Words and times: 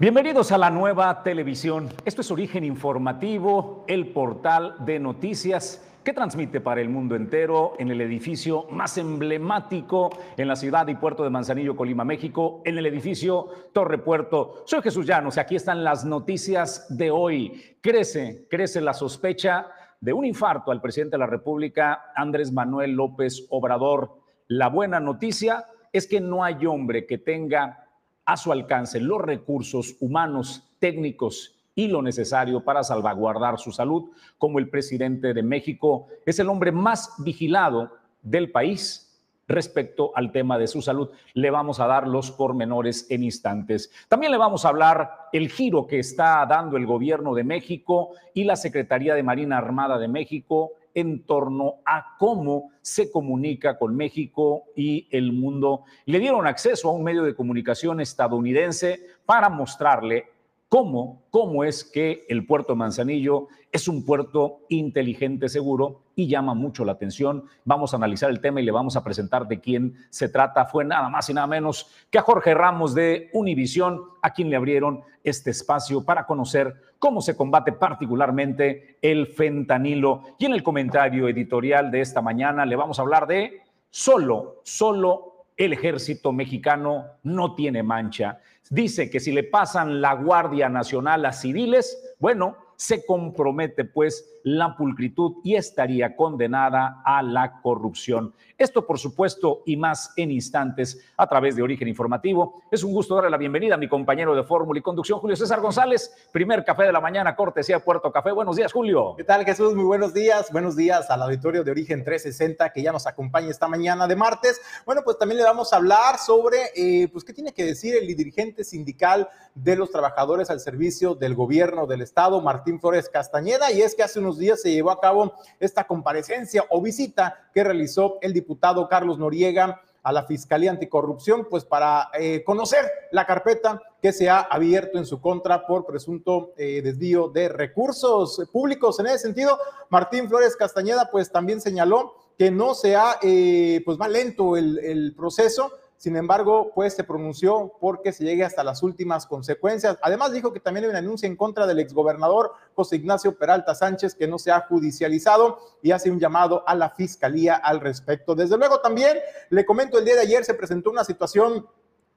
Bienvenidos 0.00 0.52
a 0.52 0.58
la 0.58 0.70
nueva 0.70 1.24
televisión. 1.24 1.88
Esto 2.04 2.20
es 2.20 2.30
Origen 2.30 2.62
Informativo, 2.62 3.84
el 3.88 4.12
portal 4.12 4.76
de 4.84 5.00
noticias 5.00 5.84
que 6.04 6.12
transmite 6.12 6.60
para 6.60 6.80
el 6.80 6.88
mundo 6.88 7.16
entero 7.16 7.72
en 7.80 7.90
el 7.90 8.00
edificio 8.00 8.66
más 8.70 8.96
emblemático 8.96 10.10
en 10.36 10.46
la 10.46 10.54
ciudad 10.54 10.86
y 10.86 10.94
puerto 10.94 11.24
de 11.24 11.30
Manzanillo, 11.30 11.74
Colima, 11.74 12.04
México, 12.04 12.62
en 12.64 12.78
el 12.78 12.86
edificio 12.86 13.48
Torre 13.72 13.98
Puerto. 13.98 14.62
Soy 14.66 14.82
Jesús 14.82 15.04
Llanos 15.04 15.36
y 15.36 15.40
aquí 15.40 15.56
están 15.56 15.82
las 15.82 16.04
noticias 16.04 16.86
de 16.96 17.10
hoy. 17.10 17.76
Crece, 17.80 18.46
crece 18.48 18.80
la 18.80 18.94
sospecha 18.94 19.66
de 20.00 20.12
un 20.12 20.24
infarto 20.24 20.70
al 20.70 20.80
presidente 20.80 21.16
de 21.16 21.18
la 21.18 21.26
República, 21.26 22.12
Andrés 22.14 22.52
Manuel 22.52 22.92
López 22.92 23.48
Obrador. 23.50 24.20
La 24.46 24.68
buena 24.68 25.00
noticia 25.00 25.66
es 25.92 26.06
que 26.06 26.20
no 26.20 26.44
hay 26.44 26.66
hombre 26.66 27.04
que 27.04 27.18
tenga 27.18 27.87
a 28.28 28.36
su 28.36 28.52
alcance 28.52 29.00
los 29.00 29.22
recursos 29.22 29.96
humanos, 30.00 30.62
técnicos 30.78 31.56
y 31.74 31.88
lo 31.88 32.02
necesario 32.02 32.62
para 32.62 32.84
salvaguardar 32.84 33.58
su 33.58 33.72
salud, 33.72 34.10
como 34.36 34.58
el 34.58 34.68
presidente 34.68 35.32
de 35.32 35.42
México 35.42 36.08
es 36.26 36.38
el 36.38 36.50
hombre 36.50 36.70
más 36.70 37.14
vigilado 37.24 37.90
del 38.20 38.52
país 38.52 39.18
respecto 39.48 40.12
al 40.14 40.30
tema 40.30 40.58
de 40.58 40.66
su 40.66 40.82
salud. 40.82 41.08
Le 41.32 41.50
vamos 41.50 41.80
a 41.80 41.86
dar 41.86 42.06
los 42.06 42.30
pormenores 42.30 43.10
en 43.10 43.22
instantes. 43.22 43.90
También 44.08 44.30
le 44.30 44.36
vamos 44.36 44.66
a 44.66 44.68
hablar 44.68 45.10
el 45.32 45.48
giro 45.48 45.86
que 45.86 45.98
está 45.98 46.44
dando 46.44 46.76
el 46.76 46.84
gobierno 46.84 47.32
de 47.34 47.44
México 47.44 48.10
y 48.34 48.44
la 48.44 48.56
Secretaría 48.56 49.14
de 49.14 49.22
Marina 49.22 49.56
Armada 49.56 49.96
de 49.96 50.08
México 50.08 50.72
en 50.94 51.24
torno 51.24 51.76
a 51.84 52.16
cómo 52.18 52.70
se 52.80 53.10
comunica 53.10 53.78
con 53.78 53.96
México 53.96 54.64
y 54.74 55.06
el 55.10 55.32
mundo. 55.32 55.84
Le 56.06 56.18
dieron 56.18 56.46
acceso 56.46 56.88
a 56.88 56.92
un 56.92 57.04
medio 57.04 57.22
de 57.22 57.34
comunicación 57.34 58.00
estadounidense 58.00 59.00
para 59.26 59.48
mostrarle 59.48 60.37
cómo, 60.68 61.22
cómo 61.30 61.64
es 61.64 61.84
que 61.84 62.26
el 62.28 62.46
puerto 62.46 62.76
Manzanillo 62.76 63.48
es 63.72 63.88
un 63.88 64.04
puerto 64.04 64.60
inteligente, 64.68 65.48
seguro 65.48 66.02
y 66.14 66.26
llama 66.26 66.54
mucho 66.54 66.84
la 66.84 66.92
atención. 66.92 67.44
Vamos 67.64 67.92
a 67.92 67.96
analizar 67.96 68.30
el 68.30 68.40
tema 68.40 68.60
y 68.60 68.64
le 68.64 68.72
vamos 68.72 68.96
a 68.96 69.04
presentar 69.04 69.46
de 69.46 69.60
quién 69.60 69.94
se 70.10 70.28
trata. 70.28 70.66
Fue 70.66 70.84
nada 70.84 71.08
más 71.08 71.28
y 71.30 71.34
nada 71.34 71.46
menos 71.46 71.90
que 72.10 72.18
a 72.18 72.22
Jorge 72.22 72.54
Ramos 72.54 72.94
de 72.94 73.30
Univisión, 73.32 74.02
a 74.22 74.32
quien 74.32 74.50
le 74.50 74.56
abrieron 74.56 75.02
este 75.22 75.50
espacio 75.50 76.04
para 76.04 76.26
conocer 76.26 76.74
cómo 76.98 77.20
se 77.20 77.36
combate 77.36 77.72
particularmente 77.72 78.98
el 79.02 79.26
fentanilo. 79.28 80.22
Y 80.38 80.46
en 80.46 80.52
el 80.52 80.62
comentario 80.62 81.28
editorial 81.28 81.90
de 81.90 82.00
esta 82.00 82.20
mañana 82.20 82.66
le 82.66 82.76
vamos 82.76 82.98
a 82.98 83.02
hablar 83.02 83.26
de 83.26 83.62
solo, 83.90 84.60
solo 84.64 85.46
el 85.56 85.72
ejército 85.72 86.32
mexicano 86.32 87.04
no 87.24 87.54
tiene 87.54 87.82
mancha. 87.82 88.40
Dice 88.70 89.08
que 89.10 89.20
si 89.20 89.32
le 89.32 89.44
pasan 89.44 90.00
la 90.00 90.14
Guardia 90.14 90.68
Nacional 90.68 91.24
a 91.24 91.32
civiles, 91.32 91.98
bueno, 92.18 92.56
se 92.76 93.04
compromete 93.04 93.84
pues 93.84 94.37
la 94.56 94.76
pulcritud 94.76 95.36
y 95.44 95.56
estaría 95.56 96.16
condenada 96.16 97.02
a 97.04 97.22
la 97.22 97.60
corrupción. 97.60 98.34
Esto, 98.56 98.86
por 98.86 98.98
supuesto, 98.98 99.62
y 99.66 99.76
más 99.76 100.12
en 100.16 100.30
instantes 100.30 100.98
a 101.16 101.28
través 101.28 101.54
de 101.54 101.62
Origen 101.62 101.86
Informativo. 101.86 102.62
Es 102.70 102.82
un 102.82 102.92
gusto 102.92 103.14
darle 103.14 103.30
la 103.30 103.36
bienvenida 103.36 103.74
a 103.74 103.78
mi 103.78 103.88
compañero 103.88 104.34
de 104.34 104.42
fórmula 104.42 104.78
y 104.78 104.82
conducción, 104.82 105.20
Julio 105.20 105.36
César 105.36 105.60
González. 105.60 106.28
Primer 106.32 106.64
café 106.64 106.84
de 106.84 106.92
la 106.92 107.00
mañana, 107.00 107.36
cortesía 107.36 107.78
Puerto 107.84 108.10
Café. 108.10 108.32
Buenos 108.32 108.56
días, 108.56 108.72
Julio. 108.72 109.14
¿Qué 109.16 109.24
tal, 109.24 109.44
Jesús? 109.44 109.74
Muy 109.74 109.84
buenos 109.84 110.14
días. 110.14 110.50
Buenos 110.50 110.76
días 110.76 111.10
al 111.10 111.22
auditorio 111.22 111.62
de 111.62 111.70
Origen 111.70 112.02
360 112.02 112.72
que 112.72 112.82
ya 112.82 112.90
nos 112.90 113.06
acompaña 113.06 113.50
esta 113.50 113.68
mañana 113.68 114.06
de 114.06 114.16
martes. 114.16 114.60
Bueno, 114.86 115.02
pues 115.04 115.18
también 115.18 115.38
le 115.38 115.44
vamos 115.44 115.72
a 115.72 115.76
hablar 115.76 116.18
sobre, 116.18 116.58
eh, 116.74 117.08
pues, 117.12 117.24
qué 117.24 117.34
tiene 117.34 117.52
que 117.52 117.64
decir 117.64 117.96
el 117.96 118.06
dirigente 118.06 118.64
sindical 118.64 119.28
de 119.54 119.76
los 119.76 119.90
trabajadores 119.90 120.50
al 120.50 120.60
servicio 120.60 121.14
del 121.14 121.34
gobierno 121.34 121.86
del 121.86 122.00
Estado, 122.00 122.40
Martín 122.40 122.80
Flores 122.80 123.08
Castañeda. 123.08 123.70
Y 123.72 123.82
es 123.82 123.94
que 123.94 124.02
hace 124.02 124.20
unos 124.20 124.37
días 124.38 124.62
se 124.62 124.72
llevó 124.72 124.90
a 124.90 125.00
cabo 125.00 125.34
esta 125.60 125.86
comparecencia 125.86 126.64
o 126.70 126.80
visita 126.80 127.48
que 127.52 127.64
realizó 127.64 128.18
el 128.20 128.32
diputado 128.32 128.88
Carlos 128.88 129.18
Noriega 129.18 129.82
a 130.02 130.12
la 130.12 130.24
Fiscalía 130.24 130.70
Anticorrupción, 130.70 131.46
pues 131.50 131.64
para 131.64 132.10
eh, 132.18 132.42
conocer 132.44 132.90
la 133.10 133.26
carpeta 133.26 133.82
que 134.00 134.12
se 134.12 134.30
ha 134.30 134.40
abierto 134.40 134.96
en 134.96 135.04
su 135.04 135.20
contra 135.20 135.66
por 135.66 135.84
presunto 135.84 136.52
eh, 136.56 136.80
desvío 136.82 137.28
de 137.28 137.48
recursos 137.48 138.40
públicos. 138.52 138.98
En 139.00 139.06
ese 139.06 139.18
sentido, 139.18 139.58
Martín 139.90 140.28
Flores 140.28 140.56
Castañeda, 140.56 141.10
pues 141.10 141.30
también 141.30 141.60
señaló 141.60 142.14
que 142.38 142.50
no 142.50 142.74
se 142.74 142.96
ha, 142.96 143.18
eh, 143.22 143.82
pues 143.84 143.98
va 144.00 144.08
lento 144.08 144.56
el, 144.56 144.78
el 144.78 145.14
proceso, 145.14 145.72
sin 145.98 146.14
embargo, 146.14 146.70
pues 146.76 146.94
se 146.94 147.02
pronunció 147.02 147.72
porque 147.80 148.12
se 148.12 148.24
llegue 148.24 148.44
hasta 148.44 148.62
las 148.62 148.84
últimas 148.84 149.26
consecuencias. 149.26 149.98
Además, 150.00 150.32
dijo 150.32 150.52
que 150.52 150.60
también 150.60 150.84
hay 150.84 150.90
una 150.90 151.00
denuncia 151.00 151.26
en 151.26 151.34
contra 151.34 151.66
del 151.66 151.80
exgobernador 151.80 152.52
José 152.76 152.96
Ignacio 152.96 153.36
Peralta 153.36 153.74
Sánchez 153.74 154.14
que 154.14 154.28
no 154.28 154.38
se 154.38 154.52
ha 154.52 154.60
judicializado 154.60 155.58
y 155.82 155.90
hace 155.90 156.12
un 156.12 156.20
llamado 156.20 156.62
a 156.68 156.76
la 156.76 156.90
fiscalía 156.90 157.56
al 157.56 157.80
respecto. 157.80 158.36
Desde 158.36 158.56
luego, 158.56 158.80
también 158.80 159.18
le 159.50 159.66
comento, 159.66 159.98
el 159.98 160.04
día 160.04 160.14
de 160.14 160.20
ayer 160.20 160.44
se 160.44 160.54
presentó 160.54 160.92
una 160.92 161.02
situación 161.02 161.66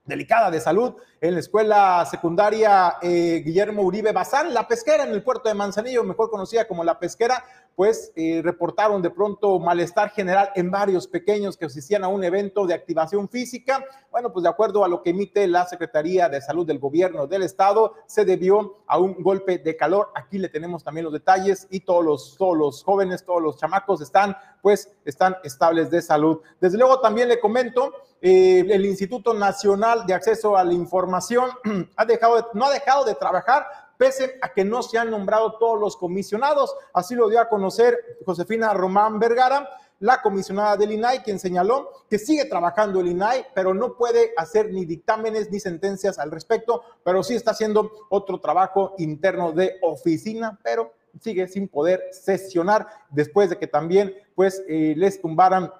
delicada 0.05 0.51
de 0.51 0.59
salud 0.59 0.95
en 1.19 1.33
la 1.33 1.39
escuela 1.39 2.05
secundaria 2.09 2.97
eh, 3.01 3.41
Guillermo 3.45 3.83
Uribe 3.83 4.11
Bazán, 4.11 4.53
la 4.53 4.67
pesquera 4.67 5.03
en 5.03 5.11
el 5.11 5.23
puerto 5.23 5.49
de 5.49 5.55
Manzanillo, 5.55 6.03
mejor 6.03 6.29
conocida 6.29 6.67
como 6.67 6.83
la 6.83 6.99
pesquera, 6.99 7.43
pues 7.75 8.11
eh, 8.15 8.41
reportaron 8.43 9.01
de 9.01 9.09
pronto 9.09 9.59
malestar 9.59 10.09
general 10.11 10.51
en 10.55 10.69
varios 10.69 11.07
pequeños 11.07 11.57
que 11.57 11.65
asistían 11.65 12.03
a 12.03 12.07
un 12.07 12.23
evento 12.23 12.65
de 12.65 12.73
activación 12.73 13.29
física. 13.29 13.83
Bueno, 14.11 14.31
pues 14.31 14.43
de 14.43 14.49
acuerdo 14.49 14.83
a 14.83 14.87
lo 14.87 15.01
que 15.01 15.11
emite 15.11 15.47
la 15.47 15.65
Secretaría 15.65 16.29
de 16.29 16.41
Salud 16.41 16.65
del 16.65 16.79
Gobierno 16.79 17.27
del 17.27 17.43
Estado, 17.43 17.95
se 18.05 18.25
debió 18.25 18.77
a 18.87 18.99
un 18.99 19.21
golpe 19.23 19.57
de 19.57 19.75
calor. 19.75 20.11
Aquí 20.15 20.37
le 20.37 20.49
tenemos 20.49 20.83
también 20.83 21.05
los 21.05 21.13
detalles 21.13 21.67
y 21.69 21.81
todos 21.81 22.03
los, 22.03 22.37
todos 22.37 22.57
los 22.57 22.83
jóvenes, 22.83 23.23
todos 23.25 23.41
los 23.41 23.57
chamacos 23.57 24.01
están, 24.01 24.35
pues, 24.61 24.91
están 25.05 25.37
estables 25.43 25.89
de 25.89 26.01
salud. 26.01 26.39
Desde 26.59 26.77
luego 26.77 26.99
también 26.99 27.29
le 27.29 27.39
comento, 27.39 27.93
eh, 28.21 28.63
el 28.69 28.85
Instituto 28.85 29.33
Nacional 29.33 30.05
de 30.05 30.13
Acceso 30.13 30.55
a 30.55 30.63
la 30.63 30.73
Información 30.73 31.49
ha 31.95 32.05
dejado 32.05 32.51
no 32.53 32.65
ha 32.65 32.71
dejado 32.71 33.03
de 33.03 33.15
trabajar 33.15 33.65
pese 34.01 34.39
a 34.41 34.51
que 34.51 34.65
no 34.65 34.81
se 34.81 34.97
han 34.97 35.11
nombrado 35.11 35.59
todos 35.59 35.79
los 35.79 35.95
comisionados. 35.95 36.75
Así 36.91 37.13
lo 37.13 37.29
dio 37.29 37.39
a 37.39 37.47
conocer 37.47 38.17
Josefina 38.25 38.73
Román 38.73 39.19
Vergara, 39.19 39.69
la 39.99 40.23
comisionada 40.23 40.75
del 40.75 40.93
INAI, 40.93 41.21
quien 41.21 41.37
señaló 41.37 41.91
que 42.09 42.17
sigue 42.17 42.45
trabajando 42.45 42.99
el 42.99 43.09
INAI, 43.09 43.45
pero 43.53 43.75
no 43.75 43.95
puede 43.95 44.33
hacer 44.37 44.73
ni 44.73 44.85
dictámenes 44.85 45.51
ni 45.51 45.59
sentencias 45.59 46.17
al 46.17 46.31
respecto, 46.31 46.81
pero 47.03 47.21
sí 47.21 47.35
está 47.35 47.51
haciendo 47.51 47.91
otro 48.09 48.39
trabajo 48.39 48.95
interno 48.97 49.51
de 49.51 49.75
oficina, 49.83 50.59
pero 50.63 50.93
sigue 51.19 51.47
sin 51.47 51.67
poder 51.67 52.01
sesionar 52.11 52.87
después 53.11 53.51
de 53.51 53.59
que 53.59 53.67
también 53.67 54.15
pues 54.33 54.63
eh, 54.67 54.95
les 54.97 55.21
tumbaran 55.21 55.71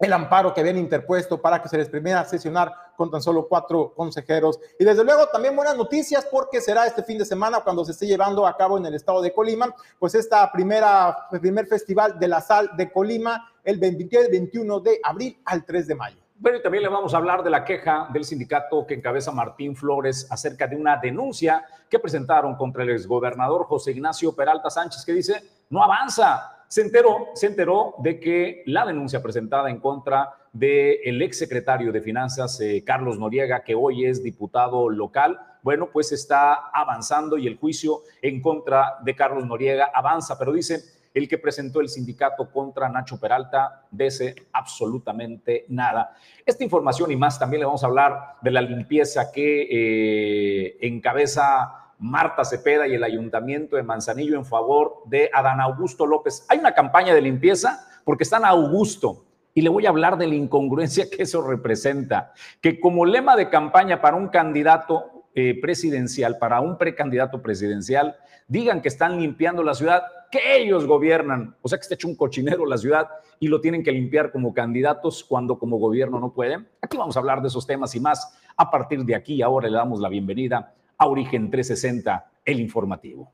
el 0.00 0.12
amparo 0.14 0.54
que 0.54 0.60
habían 0.60 0.78
interpuesto 0.78 1.40
para 1.40 1.62
que 1.62 1.68
se 1.68 1.76
les 1.76 1.88
permita 1.88 2.24
sesionar 2.24 2.72
con 2.96 3.10
tan 3.10 3.20
solo 3.20 3.46
cuatro 3.46 3.92
consejeros. 3.94 4.58
Y 4.78 4.84
desde 4.84 5.04
luego 5.04 5.26
también 5.28 5.54
buenas 5.54 5.76
noticias 5.76 6.26
porque 6.30 6.60
será 6.60 6.86
este 6.86 7.02
fin 7.02 7.18
de 7.18 7.24
semana 7.24 7.60
cuando 7.60 7.84
se 7.84 7.92
esté 7.92 8.06
llevando 8.06 8.46
a 8.46 8.56
cabo 8.56 8.78
en 8.78 8.86
el 8.86 8.94
estado 8.94 9.20
de 9.20 9.32
Colima, 9.32 9.74
pues 9.98 10.14
esta 10.14 10.50
primera, 10.50 11.28
el 11.30 11.40
primer 11.40 11.66
festival 11.66 12.18
de 12.18 12.28
la 12.28 12.40
sal 12.40 12.70
de 12.76 12.90
Colima 12.90 13.52
el 13.62 13.78
21 13.78 14.80
de 14.80 15.00
abril 15.04 15.40
al 15.44 15.64
3 15.64 15.86
de 15.86 15.94
mayo. 15.94 16.20
Bueno, 16.36 16.56
y 16.56 16.62
también 16.62 16.82
le 16.82 16.88
vamos 16.88 17.12
a 17.12 17.18
hablar 17.18 17.42
de 17.42 17.50
la 17.50 17.66
queja 17.66 18.08
del 18.10 18.24
sindicato 18.24 18.86
que 18.86 18.94
encabeza 18.94 19.30
Martín 19.30 19.76
Flores 19.76 20.26
acerca 20.30 20.66
de 20.66 20.74
una 20.74 20.96
denuncia 20.96 21.62
que 21.90 21.98
presentaron 21.98 22.56
contra 22.56 22.82
el 22.82 22.88
exgobernador 22.88 23.66
José 23.66 23.90
Ignacio 23.90 24.34
Peralta 24.34 24.70
Sánchez 24.70 25.04
que 25.04 25.12
dice, 25.12 25.42
no 25.68 25.84
avanza, 25.84 26.59
se 26.70 26.82
enteró, 26.82 27.30
se 27.34 27.48
enteró 27.48 27.96
de 27.98 28.20
que 28.20 28.62
la 28.64 28.86
denuncia 28.86 29.20
presentada 29.20 29.70
en 29.70 29.80
contra 29.80 30.30
del 30.52 31.20
ex 31.20 31.42
exsecretario 31.42 31.90
de 31.90 32.00
Finanzas, 32.00 32.60
eh, 32.60 32.84
Carlos 32.86 33.18
Noriega, 33.18 33.64
que 33.64 33.74
hoy 33.74 34.04
es 34.04 34.22
diputado 34.22 34.88
local, 34.88 35.40
bueno, 35.64 35.90
pues 35.92 36.12
está 36.12 36.70
avanzando 36.72 37.36
y 37.38 37.48
el 37.48 37.56
juicio 37.56 38.02
en 38.22 38.40
contra 38.40 38.98
de 39.02 39.16
Carlos 39.16 39.44
Noriega 39.44 39.90
avanza, 39.92 40.38
pero 40.38 40.52
dice, 40.52 40.80
el 41.12 41.28
que 41.28 41.38
presentó 41.38 41.80
el 41.80 41.88
sindicato 41.88 42.48
contra 42.52 42.88
Nacho 42.88 43.18
Peralta 43.18 43.86
dice 43.90 44.36
absolutamente 44.52 45.64
nada. 45.70 46.16
Esta 46.46 46.62
información 46.62 47.10
y 47.10 47.16
más 47.16 47.36
también 47.36 47.62
le 47.62 47.66
vamos 47.66 47.82
a 47.82 47.88
hablar 47.88 48.36
de 48.40 48.50
la 48.52 48.62
limpieza 48.62 49.32
que 49.32 49.66
eh, 49.68 50.78
encabeza 50.82 51.89
Marta 52.00 52.44
Cepeda 52.46 52.88
y 52.88 52.94
el 52.94 53.04
Ayuntamiento 53.04 53.76
de 53.76 53.82
Manzanillo 53.82 54.36
en 54.36 54.46
favor 54.46 55.02
de 55.04 55.30
Adán 55.32 55.60
Augusto 55.60 56.06
López. 56.06 56.46
Hay 56.48 56.58
una 56.58 56.72
campaña 56.72 57.14
de 57.14 57.20
limpieza 57.20 57.86
porque 58.04 58.24
están 58.24 58.44
a 58.44 58.48
Augusto 58.48 59.26
y 59.52 59.60
le 59.60 59.68
voy 59.68 59.84
a 59.84 59.90
hablar 59.90 60.16
de 60.16 60.26
la 60.26 60.34
incongruencia 60.34 61.10
que 61.10 61.22
eso 61.22 61.46
representa, 61.46 62.32
que 62.62 62.80
como 62.80 63.04
lema 63.04 63.36
de 63.36 63.50
campaña 63.50 64.00
para 64.00 64.16
un 64.16 64.28
candidato 64.28 65.26
eh, 65.34 65.60
presidencial, 65.60 66.38
para 66.38 66.60
un 66.60 66.78
precandidato 66.78 67.42
presidencial, 67.42 68.16
digan 68.48 68.80
que 68.80 68.88
están 68.88 69.20
limpiando 69.20 69.62
la 69.62 69.74
ciudad, 69.74 70.02
que 70.30 70.56
ellos 70.56 70.86
gobiernan, 70.86 71.54
o 71.60 71.68
sea 71.68 71.76
que 71.78 71.82
está 71.82 71.94
hecho 71.96 72.08
un 72.08 72.16
cochinero 72.16 72.64
la 72.64 72.78
ciudad 72.78 73.08
y 73.38 73.48
lo 73.48 73.60
tienen 73.60 73.82
que 73.82 73.92
limpiar 73.92 74.32
como 74.32 74.54
candidatos 74.54 75.22
cuando 75.22 75.58
como 75.58 75.76
gobierno 75.76 76.18
no 76.18 76.32
pueden. 76.32 76.66
Aquí 76.80 76.96
vamos 76.96 77.16
a 77.16 77.20
hablar 77.20 77.42
de 77.42 77.48
esos 77.48 77.66
temas 77.66 77.94
y 77.94 78.00
más. 78.00 78.38
A 78.56 78.70
partir 78.70 79.04
de 79.04 79.14
aquí, 79.14 79.42
ahora 79.42 79.68
le 79.68 79.76
damos 79.76 80.00
la 80.00 80.08
bienvenida 80.08 80.72
a 81.00 81.06
Origen 81.06 81.50
360, 81.50 82.30
el 82.44 82.60
informativo. 82.60 83.32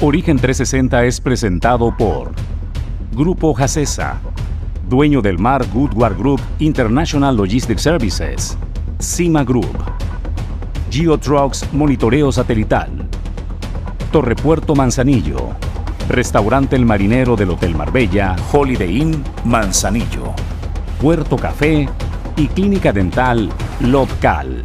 Origen 0.00 0.36
360 0.36 1.04
es 1.04 1.20
presentado 1.20 1.94
por 1.96 2.30
Grupo 3.12 3.52
Jacesa, 3.54 4.20
dueño 4.88 5.20
del 5.20 5.38
mar 5.38 5.66
Goodward 5.72 6.16
Group 6.16 6.40
International 6.60 7.36
Logistics 7.36 7.82
Services, 7.82 8.56
Cima 9.00 9.42
Group, 9.42 9.76
Geotrucks 10.90 11.72
Monitoreo 11.72 12.30
Satelital, 12.30 13.08
Torrepuerto 14.12 14.76
Manzanillo, 14.76 15.56
Restaurante 16.08 16.76
El 16.76 16.86
Marinero 16.86 17.34
del 17.34 17.50
Hotel 17.50 17.74
Marbella, 17.74 18.36
Holiday 18.52 19.02
Inn 19.02 19.24
Manzanillo, 19.44 20.32
Puerto 21.00 21.34
Café 21.36 21.88
y 22.36 22.46
Clínica 22.46 22.92
Dental 22.92 23.50
Local. 23.80 24.63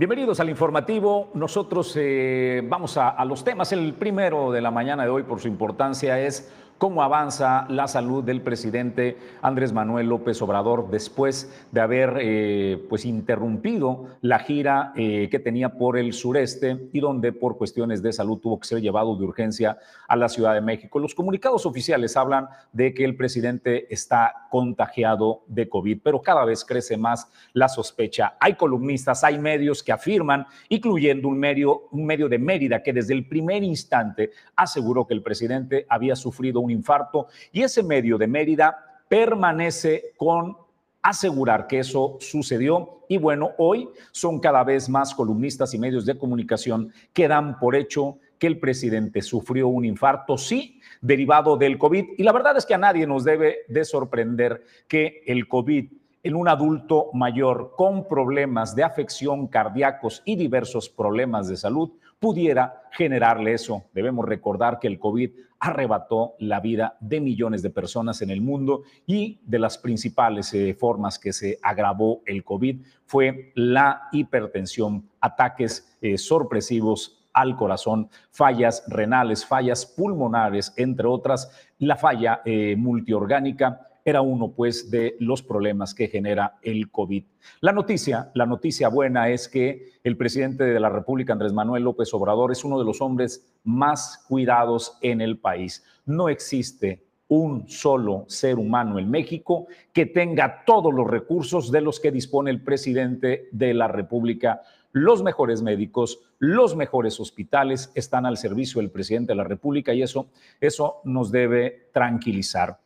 Bienvenidos 0.00 0.40
al 0.40 0.48
informativo. 0.48 1.28
Nosotros 1.34 1.92
eh, 1.94 2.62
vamos 2.64 2.96
a, 2.96 3.10
a, 3.10 3.22
los 3.26 3.44
temas. 3.44 3.70
El 3.72 3.92
primero 3.92 4.50
de 4.50 4.62
la 4.62 4.70
mañana 4.70 5.02
de 5.02 5.10
hoy, 5.10 5.24
por 5.24 5.40
su 5.40 5.48
importancia, 5.48 6.18
es 6.18 6.50
cómo 6.80 7.02
avanza 7.02 7.66
la 7.68 7.86
salud 7.88 8.24
del 8.24 8.40
presidente 8.40 9.18
Andrés 9.42 9.70
Manuel 9.74 10.08
López 10.08 10.40
Obrador 10.40 10.88
después 10.90 11.52
de 11.70 11.80
haber 11.82 12.16
eh, 12.18 12.82
pues 12.88 13.04
interrumpido 13.04 14.06
la 14.22 14.38
gira 14.38 14.94
eh, 14.96 15.28
que 15.30 15.38
tenía 15.38 15.74
por 15.74 15.98
el 15.98 16.14
sureste 16.14 16.88
y 16.94 17.00
donde 17.00 17.34
por 17.34 17.58
cuestiones 17.58 18.02
de 18.02 18.14
salud 18.14 18.38
tuvo 18.38 18.58
que 18.58 18.66
ser 18.66 18.80
llevado 18.80 19.14
de 19.14 19.26
urgencia 19.26 19.76
a 20.08 20.16
la 20.16 20.30
Ciudad 20.30 20.54
de 20.54 20.62
México. 20.62 20.98
Los 20.98 21.14
comunicados 21.14 21.66
oficiales 21.66 22.16
hablan 22.16 22.48
de 22.72 22.94
que 22.94 23.04
el 23.04 23.14
presidente 23.14 23.92
está 23.92 24.48
contagiado 24.50 25.42
de 25.48 25.68
COVID, 25.68 26.00
pero 26.02 26.22
cada 26.22 26.46
vez 26.46 26.64
crece 26.64 26.96
más 26.96 27.30
la 27.52 27.68
sospecha. 27.68 28.38
Hay 28.40 28.54
columnistas, 28.54 29.22
hay 29.22 29.38
medios 29.38 29.82
que 29.82 29.92
afirman, 29.92 30.46
incluyendo 30.70 31.28
un 31.28 31.38
medio, 31.38 31.88
un 31.90 32.06
medio 32.06 32.26
de 32.26 32.38
Mérida, 32.38 32.82
que 32.82 32.94
desde 32.94 33.12
el 33.12 33.28
primer 33.28 33.62
instante 33.62 34.30
aseguró 34.56 35.06
que 35.06 35.12
el 35.12 35.22
presidente 35.22 35.84
había 35.86 36.16
sufrido 36.16 36.60
un 36.60 36.69
infarto 36.70 37.28
y 37.52 37.62
ese 37.62 37.82
medio 37.82 38.18
de 38.18 38.26
Mérida 38.26 39.02
permanece 39.08 40.12
con 40.16 40.56
asegurar 41.02 41.66
que 41.66 41.78
eso 41.78 42.16
sucedió 42.20 43.00
y 43.08 43.18
bueno, 43.18 43.50
hoy 43.58 43.88
son 44.12 44.38
cada 44.38 44.62
vez 44.62 44.88
más 44.88 45.14
columnistas 45.14 45.74
y 45.74 45.78
medios 45.78 46.06
de 46.06 46.16
comunicación 46.16 46.92
que 47.12 47.26
dan 47.26 47.58
por 47.58 47.74
hecho 47.74 48.18
que 48.38 48.46
el 48.46 48.58
presidente 48.58 49.20
sufrió 49.20 49.68
un 49.68 49.84
infarto, 49.84 50.38
sí, 50.38 50.80
derivado 51.00 51.56
del 51.56 51.76
COVID. 51.76 52.10
Y 52.16 52.22
la 52.22 52.32
verdad 52.32 52.56
es 52.56 52.64
que 52.64 52.74
a 52.74 52.78
nadie 52.78 53.06
nos 53.06 53.24
debe 53.24 53.58
de 53.68 53.84
sorprender 53.84 54.64
que 54.86 55.22
el 55.26 55.48
COVID 55.48 55.90
en 56.22 56.34
un 56.34 56.48
adulto 56.48 57.10
mayor 57.12 57.72
con 57.76 58.06
problemas 58.06 58.74
de 58.74 58.84
afección 58.84 59.46
cardíacos 59.46 60.22
y 60.24 60.36
diversos 60.36 60.88
problemas 60.88 61.48
de 61.48 61.56
salud 61.56 61.90
pudiera 62.20 62.82
generarle 62.92 63.54
eso. 63.54 63.84
Debemos 63.94 64.26
recordar 64.26 64.78
que 64.78 64.86
el 64.86 64.98
COVID 64.98 65.30
arrebató 65.58 66.34
la 66.38 66.60
vida 66.60 66.96
de 67.00 67.20
millones 67.20 67.62
de 67.62 67.70
personas 67.70 68.20
en 68.22 68.30
el 68.30 68.42
mundo 68.42 68.82
y 69.06 69.40
de 69.42 69.58
las 69.58 69.78
principales 69.78 70.52
eh, 70.54 70.74
formas 70.74 71.18
que 71.18 71.32
se 71.32 71.58
agravó 71.62 72.22
el 72.26 72.44
COVID 72.44 72.82
fue 73.06 73.52
la 73.54 74.02
hipertensión, 74.12 75.08
ataques 75.20 75.96
eh, 76.00 76.18
sorpresivos 76.18 77.16
al 77.32 77.56
corazón, 77.56 78.08
fallas 78.30 78.84
renales, 78.88 79.46
fallas 79.46 79.86
pulmonares, 79.86 80.74
entre 80.76 81.06
otras, 81.06 81.50
la 81.78 81.96
falla 81.96 82.42
eh, 82.44 82.74
multiorgánica 82.76 83.89
era 84.04 84.20
uno 84.22 84.52
pues 84.52 84.90
de 84.90 85.16
los 85.20 85.42
problemas 85.42 85.94
que 85.94 86.08
genera 86.08 86.58
el 86.62 86.90
COVID. 86.90 87.24
La 87.60 87.72
noticia, 87.72 88.30
la 88.34 88.46
noticia 88.46 88.88
buena 88.88 89.28
es 89.28 89.48
que 89.48 89.92
el 90.04 90.16
presidente 90.16 90.64
de 90.64 90.80
la 90.80 90.88
República, 90.88 91.32
Andrés 91.32 91.52
Manuel 91.52 91.84
López 91.84 92.12
Obrador, 92.14 92.52
es 92.52 92.64
uno 92.64 92.78
de 92.78 92.84
los 92.84 93.00
hombres 93.00 93.44
más 93.64 94.24
cuidados 94.28 94.98
en 95.02 95.20
el 95.20 95.38
país. 95.38 95.84
No 96.06 96.28
existe 96.28 97.04
un 97.30 97.68
solo 97.68 98.24
ser 98.26 98.58
humano 98.58 98.98
en 98.98 99.08
México 99.08 99.66
que 99.92 100.04
tenga 100.04 100.64
todos 100.64 100.92
los 100.92 101.06
recursos 101.06 101.70
de 101.70 101.80
los 101.80 102.00
que 102.00 102.10
dispone 102.10 102.50
el 102.50 102.60
presidente 102.60 103.48
de 103.52 103.72
la 103.72 103.86
República. 103.86 104.62
Los 104.92 105.22
mejores 105.22 105.62
médicos, 105.62 106.18
los 106.40 106.74
mejores 106.74 107.20
hospitales 107.20 107.92
están 107.94 108.26
al 108.26 108.36
servicio 108.36 108.80
del 108.80 108.90
presidente 108.90 109.30
de 109.30 109.36
la 109.36 109.44
República 109.44 109.94
y 109.94 110.02
eso, 110.02 110.26
eso 110.60 110.96
nos 111.04 111.30
debe 111.30 111.90
tranquilizar. 111.92 112.78